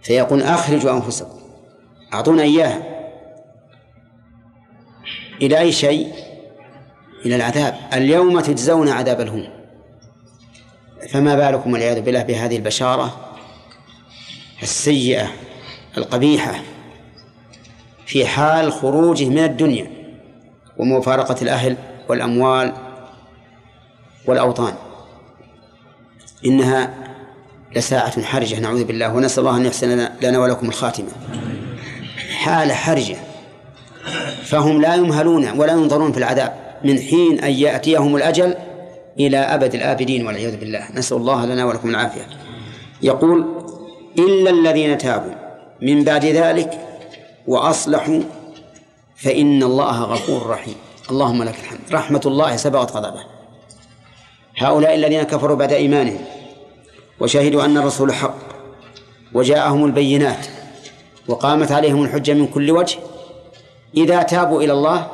فيقول 0.07 0.43
أخرجوا 0.43 0.91
أنفسكم 0.91 1.39
أعطونا 2.13 2.43
إياها. 2.43 2.83
إلى 5.41 5.59
أي 5.59 5.71
شيء؟ 5.71 6.13
إلى 7.25 7.35
العذاب. 7.35 7.75
اليوم 7.93 8.39
تجزون 8.39 8.89
عذاب 8.89 9.21
الهون. 9.21 9.49
فما 11.09 11.35
بالكم 11.35 11.73
والعياذ 11.73 12.01
بالله 12.01 12.23
بهذه 12.23 12.55
البشارة 12.55 13.35
السيئة 14.63 15.27
القبيحة 15.97 16.61
في 18.05 18.25
حال 18.25 18.71
خروجه 18.71 19.29
من 19.29 19.43
الدنيا 19.43 19.91
ومفارقة 20.77 21.41
الأهل 21.41 21.77
والأموال 22.09 22.73
والأوطان. 24.25 24.73
إنها 26.45 27.06
لساعة 27.77 28.21
حرجة 28.23 28.59
نعوذ 28.59 28.83
بالله 28.83 29.15
ونسأل 29.15 29.39
الله 29.39 29.57
أن 29.57 29.65
يحسن 29.65 30.09
لنا 30.21 30.39
ولكم 30.39 30.69
الخاتمة. 30.69 31.09
حالة 32.37 32.73
حرجة 32.73 33.17
فهم 34.43 34.81
لا 34.81 34.95
يمهلون 34.95 35.49
ولا 35.59 35.73
ينظرون 35.73 36.11
في 36.11 36.17
العذاب 36.17 36.53
من 36.83 36.99
حين 36.99 37.39
أن 37.39 37.51
يأتيهم 37.51 38.15
الأجل 38.15 38.55
إلى 39.19 39.37
أبد 39.37 39.75
الآبدين 39.75 40.27
والعياذ 40.27 40.57
بالله. 40.57 40.87
نسأل 40.93 41.17
الله 41.17 41.45
لنا 41.45 41.65
ولكم 41.65 41.89
العافية. 41.89 42.27
يقول 43.01 43.45
إلا 44.19 44.49
الذين 44.49 44.97
تابوا 44.97 45.33
من 45.81 46.03
بعد 46.03 46.25
ذلك 46.25 46.79
وأصلحوا 47.47 48.21
فإن 49.15 49.63
الله 49.63 50.03
غفور 50.03 50.49
رحيم. 50.49 50.75
اللهم 51.11 51.43
لك 51.43 51.55
الحمد. 51.59 51.79
رحمة 51.91 52.21
الله 52.25 52.55
سبقت 52.55 52.91
غضبه. 52.91 53.23
هؤلاء 54.57 54.95
الذين 54.95 55.23
كفروا 55.23 55.55
بعد 55.55 55.73
إيمانهم 55.73 56.19
وشهدوا 57.19 57.65
أن 57.65 57.77
الرسول 57.77 58.13
حق 58.13 58.37
وجاءهم 59.33 59.85
البينات 59.85 60.47
وقامت 61.27 61.71
عليهم 61.71 62.03
الحجة 62.03 62.33
من 62.33 62.47
كل 62.47 62.71
وجه 62.71 62.99
إذا 63.97 64.23
تابوا 64.23 64.61
إلى 64.61 64.73
الله 64.73 65.11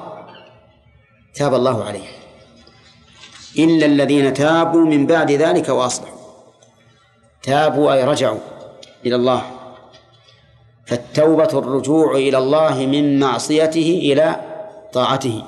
تاب 1.36 1.54
الله 1.54 1.84
عليهم 1.84 2.14
إلا 3.58 3.86
الذين 3.86 4.34
تابوا 4.34 4.86
من 4.86 5.06
بعد 5.06 5.32
ذلك 5.32 5.70
وأصلحوا. 5.70 6.18
تابوا 7.44 7.94
أي 7.94 8.04
رجعوا 8.04 8.40
إلى 9.06 9.16
الله. 9.16 9.44
فالتوبة 10.86 11.60
الرجوع 11.60 12.16
إلى 12.16 12.38
الله 12.38 12.86
من 12.86 13.20
معصيته 13.20 14.00
إلى 14.04 14.42
طاعته. 14.94 15.44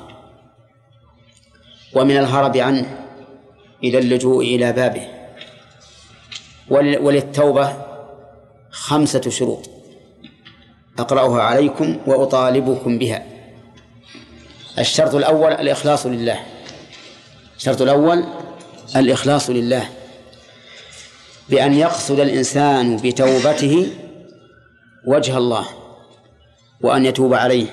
ومن 1.95 2.17
الهرب 2.17 2.57
عنه 2.57 3.07
إلى 3.83 3.97
اللجوء 3.97 4.43
إلى 4.43 4.73
بابه. 4.73 5.14
وللتوبة 6.69 7.73
خمسة 8.71 9.21
شروط 9.29 9.69
أقرأها 10.99 11.41
عليكم 11.41 11.97
وأطالبكم 12.07 12.97
بها. 12.97 13.25
الشرط 14.79 15.15
الأول 15.15 15.51
الإخلاص 15.51 16.05
لله. 16.05 16.39
الشرط 17.57 17.81
الأول 17.81 18.23
الإخلاص 18.95 19.49
لله. 19.49 19.89
بأن 21.49 21.73
يقصد 21.73 22.19
الإنسان 22.19 22.97
بتوبته 22.97 23.87
وجه 25.07 25.37
الله 25.37 25.67
وأن 26.81 27.05
يتوب 27.05 27.33
عليه 27.33 27.67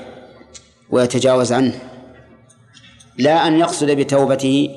ويتجاوز 0.91 1.53
عنه. 1.53 1.79
لا 3.19 3.47
أن 3.47 3.59
يقصد 3.59 3.91
بتوبته 3.91 4.71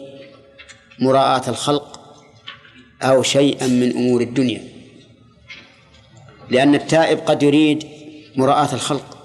مراءاة 0.99 1.49
الخلق 1.49 1.94
أو 3.01 3.23
شيئا 3.23 3.67
من 3.67 3.91
أمور 3.91 4.21
الدنيا. 4.21 4.61
لأن 6.49 6.75
التائب 6.75 7.19
قد 7.19 7.43
يريد 7.43 7.87
مراءاة 8.35 8.73
الخلق 8.73 9.17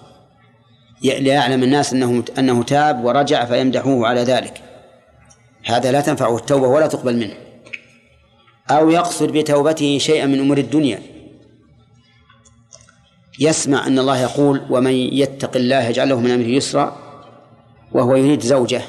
ليعلم 1.03 1.63
الناس 1.63 1.93
أنه 1.93 2.25
أنه 2.39 2.63
تاب 2.63 3.05
ورجع 3.05 3.45
فيمدحوه 3.45 4.07
على 4.07 4.21
ذلك. 4.21 4.63
هذا 5.65 5.93
لا 5.93 6.01
تنفعه 6.01 6.37
التوبة 6.37 6.69
ولا 6.69 6.87
تقبل 6.87 7.17
منه. 7.17 7.35
أو 8.71 8.91
يقصد 8.91 9.33
بتوبته 9.33 9.99
شيئا 9.99 10.27
من 10.27 10.41
أمور 10.41 10.59
الدنيا. 10.59 11.03
يسمع 13.39 13.87
أن 13.87 13.99
الله 13.99 14.21
يقول 14.21 14.67
ومن 14.71 14.93
يتق 14.93 15.57
الله 15.57 15.89
يجعل 15.89 16.09
له 16.09 16.21
من 16.21 16.31
أمره 16.31 16.47
يسرا 16.47 16.97
وهو 17.93 18.17
يريد 18.17 18.41
زوجة. 18.41 18.83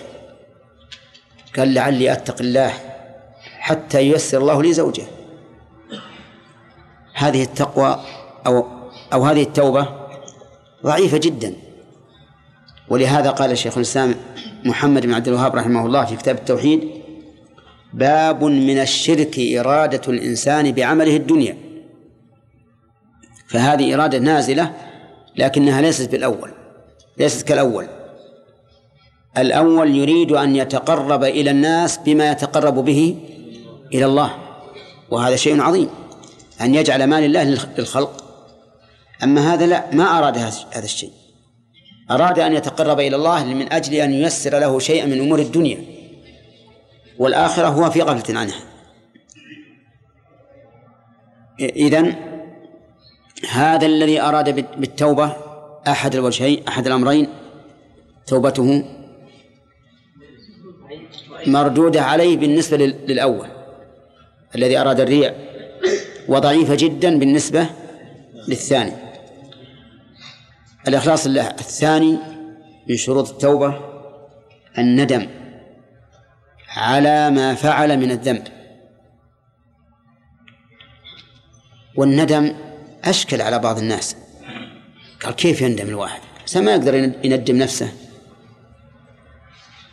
قال 1.58 1.74
لعلي 1.74 2.12
أتق 2.12 2.42
الله. 2.42 2.91
حتى 3.62 4.02
ييسر 4.02 4.38
الله 4.38 4.64
لي 4.64 4.74
زوجة. 4.74 5.04
هذه 7.14 7.44
التقوى 7.44 8.00
أو 8.48 8.66
أو 9.14 9.26
هذه 9.26 9.44
التوبة 9.44 9.88
ضعيفة 10.84 11.18
جدا. 11.18 11.54
ولهذا 12.90 13.30
قال 13.30 13.52
الشيخ 13.52 13.78
الإسلام 13.78 14.16
محمد 14.66 15.06
بن 15.06 15.14
عبد 15.14 15.28
الوهاب 15.28 15.56
رحمه 15.56 15.86
الله 15.86 16.06
في 16.06 16.16
كتاب 16.16 16.36
التوحيد 16.36 16.90
باب 17.94 18.44
من 18.44 18.80
الشرك 18.80 19.40
إرادة 19.40 20.02
الإنسان 20.08 20.72
بعمله 20.72 21.16
الدنيا. 21.16 21.58
فهذه 23.48 23.96
إرادة 23.96 24.18
نازلة 24.18 24.74
لكنها 25.36 25.82
ليست 25.82 26.12
بالأول 26.12 26.52
ليست 27.18 27.48
كالأول. 27.48 27.88
الأول 29.38 29.96
يريد 29.96 30.32
أن 30.32 30.56
يتقرب 30.56 31.24
إلى 31.24 31.52
الناس 31.52 31.98
بما 31.98 32.32
يتقرب 32.32 32.76
به 32.76 33.16
إلى 33.94 34.06
الله. 34.06 34.38
وهذا 35.10 35.36
شيء 35.36 35.62
عظيم. 35.62 35.90
أن 36.62 36.76
يجعل 36.76 37.04
مال 37.04 37.24
الله 37.24 37.44
للخلق. 37.44 38.24
أما 39.24 39.54
هذا 39.54 39.66
لا 39.66 39.96
ما 39.96 40.18
أراد 40.18 40.38
هذا 40.38 40.84
الشيء. 40.84 41.12
أراد 42.12 42.40
أن 42.40 42.54
يتقرب 42.54 43.00
إلى 43.00 43.16
الله 43.16 43.44
من 43.44 43.74
أجل 43.74 43.94
أن 43.94 44.14
ييسر 44.14 44.60
له 44.60 44.80
شيئا 44.80 45.06
من 45.06 45.20
أمور 45.20 45.40
الدنيا. 45.40 45.86
والآخرة 47.20 47.68
هو 47.68 47.90
في 47.92 48.02
غفلة 48.02 48.40
عنها. 48.40 48.60
إذن 51.60 52.16
هذا 53.50 53.86
الذي 53.86 54.22
أراد 54.22 54.80
بالتوبة 54.80 55.36
أحد 55.88 56.16
الوجهين 56.16 56.68
أحد 56.68 56.88
الأمرين. 56.88 57.28
توبته 58.28 58.86
مردودة 61.48 62.02
عليه 62.02 62.38
بالنسبة 62.38 62.78
للأول. 62.78 63.48
الذي 64.56 64.78
أراد 64.78 65.00
الريع 65.00 65.36
وضعيفة 66.28 66.76
جدا 66.76 67.20
بالنسبة 67.20 67.68
للثاني. 68.48 68.94
الإخلاص 70.88 71.28
لله 71.28 71.48
الثاني 71.48 72.18
من 72.88 72.98
شروط 72.98 73.30
التوبة 73.30 73.80
الندم 74.78 75.28
على 76.70 77.30
ما 77.30 77.56
فعل 77.56 77.98
من 77.98 78.12
الذنب. 78.12 78.44
والندم 81.96 82.56
أشكل 83.04 83.42
على 83.42 83.60
بعض 83.60 83.78
الناس. 83.78 84.16
قال 85.24 85.36
كيف 85.36 85.62
يندم 85.62 85.88
الواحد؟ 85.88 86.22
ما 86.56 86.72
يقدر 86.72 86.96
يندم 87.24 87.58
نفسه. 87.58 87.94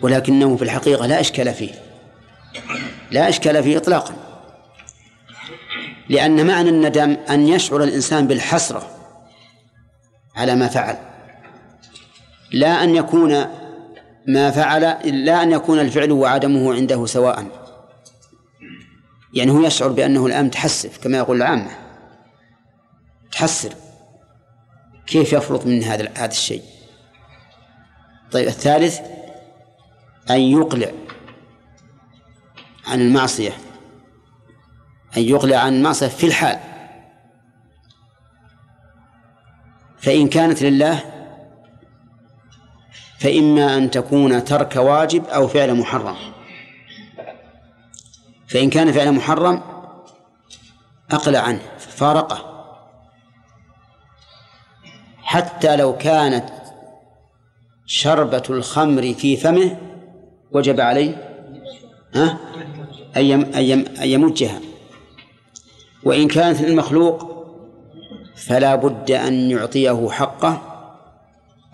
ولكنه 0.00 0.56
في 0.56 0.62
الحقيقة 0.62 1.06
لا 1.06 1.20
إشكال 1.20 1.54
فيه. 1.54 1.70
لا 3.10 3.28
إشكال 3.28 3.62
فيه 3.62 3.76
إطلاقا. 3.76 4.27
لأن 6.08 6.46
معنى 6.46 6.68
الندم 6.68 7.16
أن 7.30 7.48
يشعر 7.48 7.82
الإنسان 7.82 8.26
بالحسرة 8.26 8.90
على 10.36 10.54
ما 10.54 10.68
فعل. 10.68 10.98
لا 12.52 12.84
أن 12.84 12.94
يكون 12.94 13.46
ما 14.26 14.50
فعل 14.50 14.80
لا 15.24 15.42
أن 15.42 15.52
يكون 15.52 15.80
الفعل 15.80 16.12
وعدمه 16.12 16.74
عنده 16.74 17.06
سواء. 17.06 17.46
يعني 19.34 19.50
هو 19.50 19.60
يشعر 19.60 19.88
بأنه 19.88 20.26
الآن 20.26 20.50
تحسف 20.50 20.98
كما 20.98 21.18
يقول 21.18 21.36
العامة. 21.36 21.70
تحسر 23.32 23.74
كيف 25.06 25.32
يفرط 25.32 25.66
من 25.66 25.82
هذا 25.82 26.12
هذا 26.16 26.30
الشيء؟ 26.30 26.62
طيب 28.32 28.48
الثالث 28.48 29.00
أن 30.30 30.40
يقلع 30.40 30.90
عن 32.86 33.00
المعصية. 33.00 33.67
أن 35.16 35.22
يقلع 35.22 35.56
عن 35.56 35.74
المعصية 35.74 36.06
في 36.06 36.26
الحال. 36.26 36.58
فإن 39.98 40.28
كانت 40.28 40.62
لله 40.62 41.04
فإما 43.18 43.76
أن 43.76 43.90
تكون 43.90 44.44
ترك 44.44 44.76
واجب 44.76 45.24
أو 45.24 45.48
فعل 45.48 45.74
محرم. 45.74 46.16
فإن 48.48 48.70
كان 48.70 48.92
فعل 48.92 49.12
محرم 49.12 49.62
أقلع 51.10 51.38
عنه 51.38 51.60
فارقه 51.78 52.48
حتى 55.22 55.76
لو 55.76 55.96
كانت 55.96 56.48
شربة 57.86 58.42
الخمر 58.50 59.14
في 59.14 59.36
فمه 59.36 59.76
وجب 60.52 60.80
عليه 60.80 61.34
ها؟ 62.14 62.38
أن 63.16 63.84
يمجها. 64.02 64.60
وإن 66.04 66.28
كانت 66.28 66.60
للمخلوق 66.60 67.38
فلا 68.36 68.74
بد 68.74 69.10
أن 69.10 69.50
يعطيه 69.50 70.08
حقه 70.10 70.62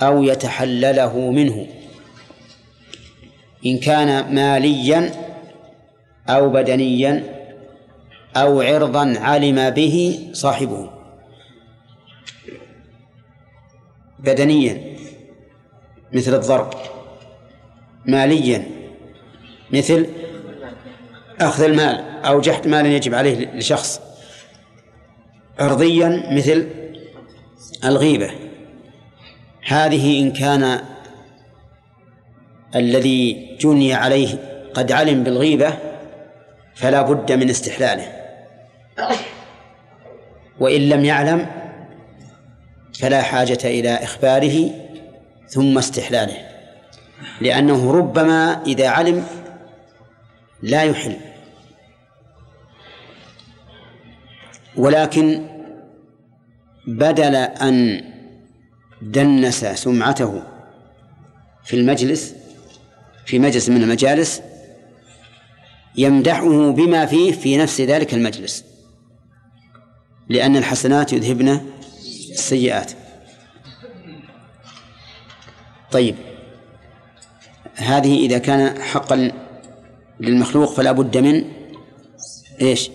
أو 0.03 0.23
يتحلله 0.23 1.31
منه. 1.31 1.67
إن 3.67 3.79
كان 3.79 4.35
ماليا 4.35 5.11
أو 6.29 6.49
بدنيا 6.49 7.25
أو 8.37 8.61
عرضا 8.61 9.15
علم 9.19 9.71
به 9.71 10.29
صاحبه. 10.33 10.91
بدنيا 14.19 14.97
مثل 16.13 16.35
الضرب. 16.35 16.71
ماليا 18.07 18.67
مثل 19.71 20.07
أخذ 21.41 21.63
المال 21.63 22.05
أو 22.25 22.41
جحد 22.41 22.69
مال 22.69 22.87
يجب 22.87 23.15
عليه 23.15 23.55
لشخص. 23.55 24.14
عرضيا 25.59 26.23
مثل 26.31 26.69
الغيبة. 27.85 28.31
هذه 29.67 30.21
إن 30.21 30.33
كان 30.33 30.81
الذي 32.75 33.57
جني 33.61 33.95
عليه 33.95 34.29
قد 34.75 34.93
علم 34.93 35.25
بالغيبة 35.25 35.75
فلا 36.75 37.03
بد 37.03 37.33
من 37.33 37.51
استحلاله. 37.51 38.13
وإن 40.61 40.89
لم 40.89 41.05
يعلم 41.05 41.47
فلا 42.99 43.23
حاجة 43.23 43.59
إلى 43.65 43.95
إخباره 43.95 44.71
ثم 45.49 45.79
استحلاله 45.79 46.37
لأنه 47.41 47.93
ربما 47.93 48.63
إذا 48.67 48.89
علم 48.89 49.27
لا 50.63 50.83
يحل. 50.83 51.17
ولكن 54.77 55.47
بدل 56.87 57.35
أن 57.35 58.05
دنس 59.03 59.65
سمعته 59.65 60.43
في 61.65 61.77
المجلس 61.77 62.35
في 63.27 63.39
مجلس 63.39 63.69
من 63.69 63.83
المجالس 63.83 64.43
يمدحه 65.97 66.71
بما 66.71 67.07
فيه 67.07 67.33
في 67.33 67.57
نفس 67.57 67.81
ذلك 67.81 68.15
المجلس 68.15 68.65
لأن 70.29 70.57
الحسنات 70.57 71.13
يذهبن 71.13 71.61
السيئات. 72.31 72.93
طيب 75.93 76.15
هذه 77.75 78.27
إذا 78.27 78.39
كان 78.39 78.83
حقا 78.83 79.33
للمخلوق 80.21 80.75
فلا 80.75 80.93
بد 80.93 81.17
من 81.17 81.45
إيش؟ 82.61 82.91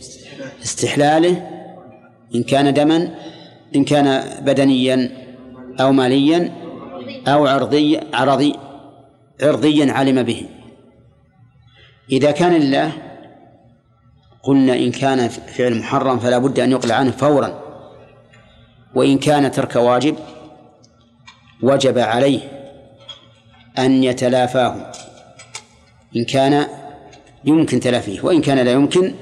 استحلاله 0.64 1.59
إن 2.36 2.44
كان 2.44 2.74
دما 2.74 3.16
إن 3.76 3.84
كان 3.84 4.24
بدنيا 4.46 5.12
أو 5.82 5.92
ماليا 5.92 6.52
أو 7.28 7.48
عرضي 7.48 8.00
عرضي 8.14 8.56
عرضيا 9.42 9.94
علم 9.94 10.24
به. 10.24 10.46
إذا 12.12 12.32
كان 12.32 12.54
لله 12.54 12.92
قلنا 14.44 14.74
إن 14.74 14.92
كان 14.92 15.28
فعل 15.28 15.80
محرم 15.80 16.20
فلا 16.20 16.38
بد 16.38 16.60
أن 16.60 16.72
يقلع 16.72 16.96
عنه 16.96 17.12
فورا. 17.12 17.64
وإن 18.96 19.18
كان 19.18 19.52
ترك 19.52 19.76
واجب 19.76 20.16
وجب 21.64 21.98
عليه 21.98 22.40
أن 23.80 24.04
يتلافاه. 24.04 24.92
إن 26.16 26.26
كان 26.26 26.68
يمكن 27.46 27.80
تلافيه 27.80 28.22
وإن 28.22 28.42
كان 28.42 28.60
لا 28.60 28.72
يمكن 28.72 29.14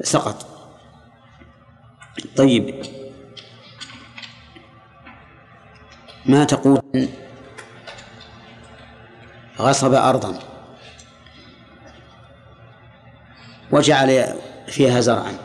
سقط 0.00 0.53
طيب 2.36 2.82
ما 6.26 6.44
تقول 6.44 7.08
غصب 9.58 9.94
أرضا 9.94 10.38
وجعل 13.72 14.34
فيها 14.66 15.00
زرعا 15.00 15.38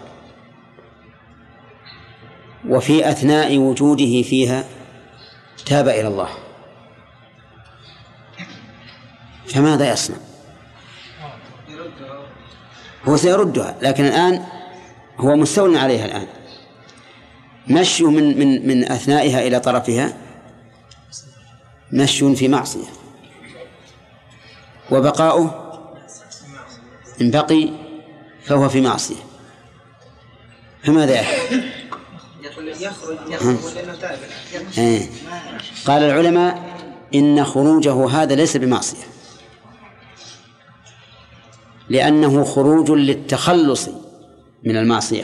وفي 2.68 3.10
أثناء 3.10 3.58
وجوده 3.58 4.22
فيها 4.22 4.64
تاب 5.66 5.88
إلى 5.88 6.08
الله 6.08 6.30
فماذا 9.48 9.91
يصنع؟ 9.91 10.18
هو 13.06 13.18
سيردها 13.18 13.76
لكن 13.82 14.06
الآن 14.06 14.46
هو 15.18 15.36
مستول 15.36 15.78
عليها 15.78 16.06
الآن 16.06 16.28
مشي 17.68 18.03
من 18.03 18.40
من 18.40 18.68
من 18.68 18.91
أثنائها 18.91 19.48
إلى 19.48 19.60
طرفها. 19.60 20.18
مشي 21.91 22.36
في 22.36 22.48
معصية. 22.48 22.88
وبقاؤه 24.91 25.69
إن 27.22 27.31
بقي 27.31 27.69
فهو 28.44 28.69
في 28.69 28.81
معصية. 28.81 29.15
فماذا 30.84 31.22
يفعل؟ 31.22 31.64
يخرج 32.44 32.81
يخرج 33.30 33.57
إيه. 34.77 35.10
قال 35.86 36.03
العلماء 36.03 36.80
إن 37.15 37.45
خروجه 37.45 38.10
هذا 38.10 38.36
ليس 38.36 38.57
بمعصية. 38.57 39.03
لأنه 41.90 42.44
خروج 42.44 42.91
للتخلص 42.91 43.90
من 44.64 44.77
المعصية. 44.77 45.23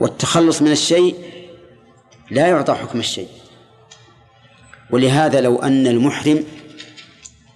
والتخلص 0.00 0.62
من 0.62 0.70
الشيء 0.70 1.16
لا 2.30 2.46
يعطى 2.46 2.74
حكم 2.74 2.98
الشيء. 2.98 3.28
ولهذا 4.90 5.40
لو 5.40 5.62
أن 5.62 5.86
المحرم 5.86 6.44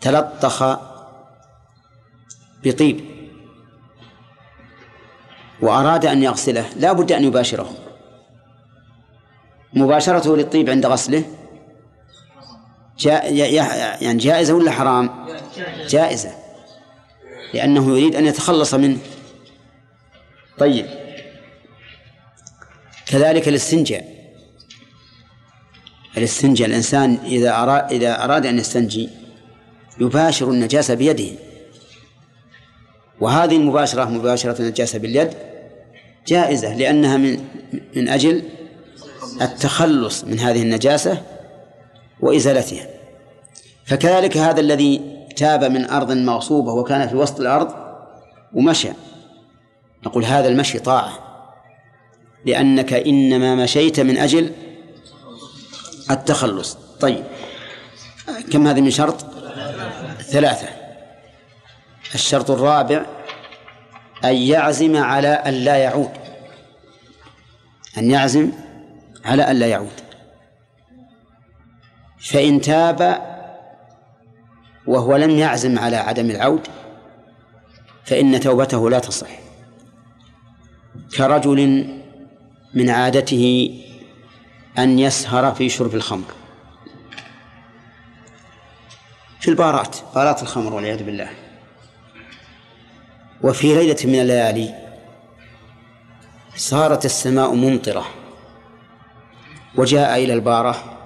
تلطخ 0.00 0.78
بطيب 2.64 3.00
وأراد 5.60 6.06
أن 6.06 6.22
يغسله 6.22 6.66
لا 6.76 6.92
بد 6.92 7.12
أن 7.12 7.24
يباشره. 7.24 7.70
مباشرته 9.72 10.36
للطيب 10.36 10.70
عند 10.70 10.86
غسله 10.86 11.24
جاء 12.98 13.34
يعني 13.34 14.18
جائزة 14.18 14.54
ولا 14.54 14.70
حرام؟ 14.70 15.26
جائزة. 15.88 16.34
لأنه 17.54 17.98
يريد 17.98 18.16
أن 18.16 18.26
يتخلص 18.26 18.74
منه. 18.74 18.98
طيب. 20.58 21.03
كذلك 23.14 23.48
الاستنجاء. 23.48 24.04
الاستنجاء 26.16 26.68
الإنسان 26.68 27.18
إذا 27.24 27.54
أراد 27.54 27.92
إذا 27.92 28.24
أراد 28.24 28.46
أن 28.46 28.58
يستنجي 28.58 29.08
يباشر 30.00 30.50
النجاسة 30.50 30.94
بيده. 30.94 31.38
وهذه 33.20 33.56
المباشرة 33.56 34.04
مباشرة 34.04 34.62
النجاسة 34.62 34.98
باليد 34.98 35.30
جائزة 36.26 36.74
لأنها 36.76 37.16
من 37.16 37.44
من 37.96 38.08
أجل 38.08 38.42
التخلص 39.42 40.24
من 40.24 40.38
هذه 40.38 40.62
النجاسة 40.62 41.22
وإزالتها. 42.20 42.86
فكذلك 43.86 44.36
هذا 44.36 44.60
الذي 44.60 45.00
تاب 45.36 45.64
من 45.64 45.90
أرض 45.90 46.12
مغصوبة 46.12 46.72
وكان 46.72 47.08
في 47.08 47.16
وسط 47.16 47.40
الأرض 47.40 47.74
ومشى. 48.52 48.90
نقول 50.06 50.24
هذا 50.24 50.48
المشي 50.48 50.78
طاعة. 50.78 51.23
لأنك 52.46 52.92
إنما 52.92 53.54
مشيت 53.54 54.00
من 54.00 54.18
أجل 54.18 54.52
التخلص. 56.10 56.78
طيب. 57.00 57.24
كم 58.52 58.66
هذه 58.66 58.80
من 58.80 58.90
شرط؟ 58.90 59.26
ثلاثة. 60.20 60.68
الشرط 62.14 62.50
الرابع 62.50 63.06
أن 64.24 64.34
يعزم 64.34 64.96
على 64.96 65.28
أن 65.28 65.54
لا 65.54 65.76
يعود. 65.76 66.10
أن 67.98 68.10
يعزم 68.10 68.52
على 69.24 69.42
أن 69.42 69.58
لا 69.58 69.66
يعود. 69.66 70.00
فإن 72.18 72.60
تاب 72.60 73.22
وهو 74.86 75.16
لم 75.16 75.30
يعزم 75.30 75.78
على 75.78 75.96
عدم 75.96 76.30
العود 76.30 76.60
فإن 78.04 78.40
توبته 78.40 78.90
لا 78.90 78.98
تصح. 78.98 79.28
كرجل 81.16 81.86
من 82.74 82.90
عادته 82.90 83.74
أن 84.78 84.98
يسهر 84.98 85.54
في 85.54 85.68
شرب 85.68 85.94
الخمر. 85.94 86.34
في 89.40 89.48
البارات 89.48 89.96
بارات 90.14 90.42
الخمر 90.42 90.74
والعياذ 90.74 91.02
بالله. 91.02 91.30
وفي 93.42 93.74
ليلة 93.74 93.96
من 94.04 94.20
الليالي 94.20 94.74
صارت 96.56 97.04
السماء 97.04 97.54
ممطرة 97.54 98.06
وجاء 99.76 100.24
إلى 100.24 100.32
البارة 100.32 100.98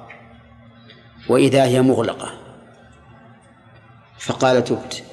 وإذا 1.28 1.65
هي 1.65 1.82
مغلقة. 1.82 2.32
فقال 4.19 4.65
تبت 4.65 5.05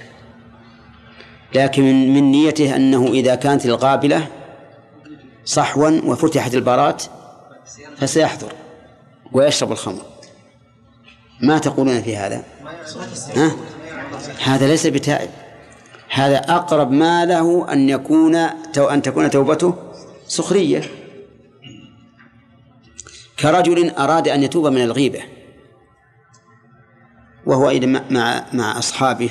لكن 1.55 1.83
من 2.13 2.31
نيته 2.31 2.75
أنه 2.75 3.07
إذا 3.07 3.35
كانت 3.35 3.65
القابلة 3.65 4.27
صحوا 5.45 5.89
وفتحت 5.89 6.55
البارات 6.55 7.03
فسيحضر 7.97 8.51
ويشرب 9.31 9.71
الخمر. 9.71 10.01
ما 11.41 11.57
تقولون 11.57 12.01
في 12.01 12.17
هذا؟ 12.17 12.43
ها؟ 13.35 13.51
هذا 14.43 14.67
ليس 14.67 14.87
بتائب. 14.87 15.29
هذا 16.09 16.37
أقرب 16.37 16.91
ما 16.91 17.25
له 17.25 17.73
أن 17.73 17.89
يكون 17.89 18.35
أن 18.77 19.01
تكون 19.01 19.29
توبته 19.29 19.75
سخرية. 20.27 20.81
كرجل 23.39 23.89
أراد 23.89 24.27
أن 24.27 24.43
يتوب 24.43 24.67
من 24.67 24.81
الغيبة 24.81 25.23
وهو 27.45 27.69
أيضا 27.69 28.03
مع 28.09 28.45
مع 28.53 28.79
أصحابه 28.79 29.29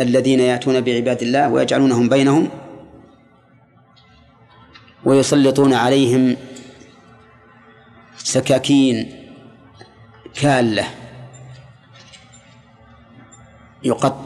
الذين 0.00 0.40
يأتون 0.40 0.80
بعباد 0.80 1.22
الله 1.22 1.48
ويجعلونهم 1.48 2.08
بينهم 2.08 2.48
ويسلطون 5.04 5.74
عليهم 5.74 6.36
سكاكين 8.18 9.26
كالة 10.34 10.88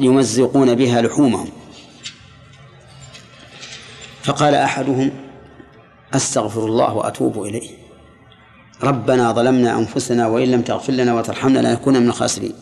يمزقون 0.00 0.74
بها 0.74 1.02
لحومهم. 1.02 1.48
فقال 4.22 4.54
أحدهم 4.54 5.10
أستغفر 6.14 6.64
الله 6.64 6.94
وأتوب 6.94 7.42
إليه. 7.42 7.70
ربنا 8.82 9.32
ظلمنا 9.32 9.78
أنفسنا 9.78 10.26
وإن 10.26 10.50
لم 10.50 10.62
تغفر 10.62 10.92
لنا 10.92 11.14
وترحمنا 11.14 11.58
لنكون 11.58 11.96
من 11.96 12.08
الخاسرين. 12.08 12.54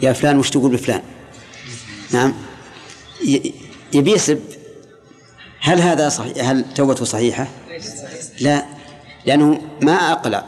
يا 0.00 0.12
فلان 0.12 0.38
وش 0.38 0.50
تقول 0.50 0.72
بفلان؟ 0.72 1.02
نعم. 2.12 2.34
يبي 3.92 4.12
يسب 4.12 4.57
هل 5.60 5.80
هذا 5.80 6.08
صحيح؟ 6.08 6.48
هل 6.48 6.64
توبته 6.74 7.04
صحيحة؟ 7.04 7.46
لا 8.40 8.64
لأنه 9.26 9.60
ما 9.82 10.12
أقلع. 10.12 10.44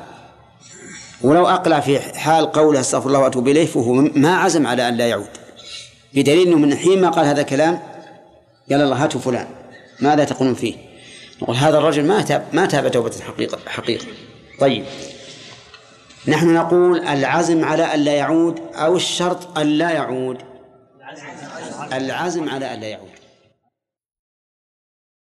ولو 1.22 1.48
أقلع 1.48 1.80
في 1.80 2.00
حال 2.00 2.52
قوله 2.52 2.80
أستغفر 2.80 3.06
الله 3.06 3.18
وأتوب 3.18 3.48
إليه 3.48 3.66
فهو 3.66 3.92
ما 3.92 4.36
عزم 4.36 4.66
على 4.66 4.88
أن 4.88 4.96
لا 4.96 5.06
يعود. 5.06 5.28
بدليل 6.14 6.46
أنه 6.46 6.56
من 6.56 6.76
حين 6.76 7.00
ما 7.00 7.10
قال 7.10 7.26
هذا 7.26 7.40
الكلام 7.40 7.80
قال 8.70 8.82
الله 8.82 9.04
هاتوا 9.04 9.20
فلان. 9.20 9.46
ماذا 10.00 10.24
تقولون 10.24 10.54
فيه؟ 10.54 10.74
نقول 11.42 11.56
هذا 11.56 11.78
الرجل 11.78 12.04
ما 12.04 12.22
تاب 12.22 12.44
ما 12.52 12.66
تاب 12.66 12.90
توبة 12.90 13.12
حقيقة 13.20 13.58
حقيقة. 13.66 14.06
طيب. 14.60 14.84
نحن 16.28 16.54
نقول 16.54 16.98
العزم 16.98 17.64
على 17.64 17.82
أن 17.94 18.00
لا 18.00 18.12
يعود 18.12 18.60
أو 18.74 18.96
الشرط 18.96 19.58
أن 19.58 19.66
لا 19.66 19.90
يعود؟ 19.90 20.38
العزم 21.92 22.48
على 22.48 22.74
أن 22.74 22.80
لا 22.80 22.86
يعود. 22.86 23.19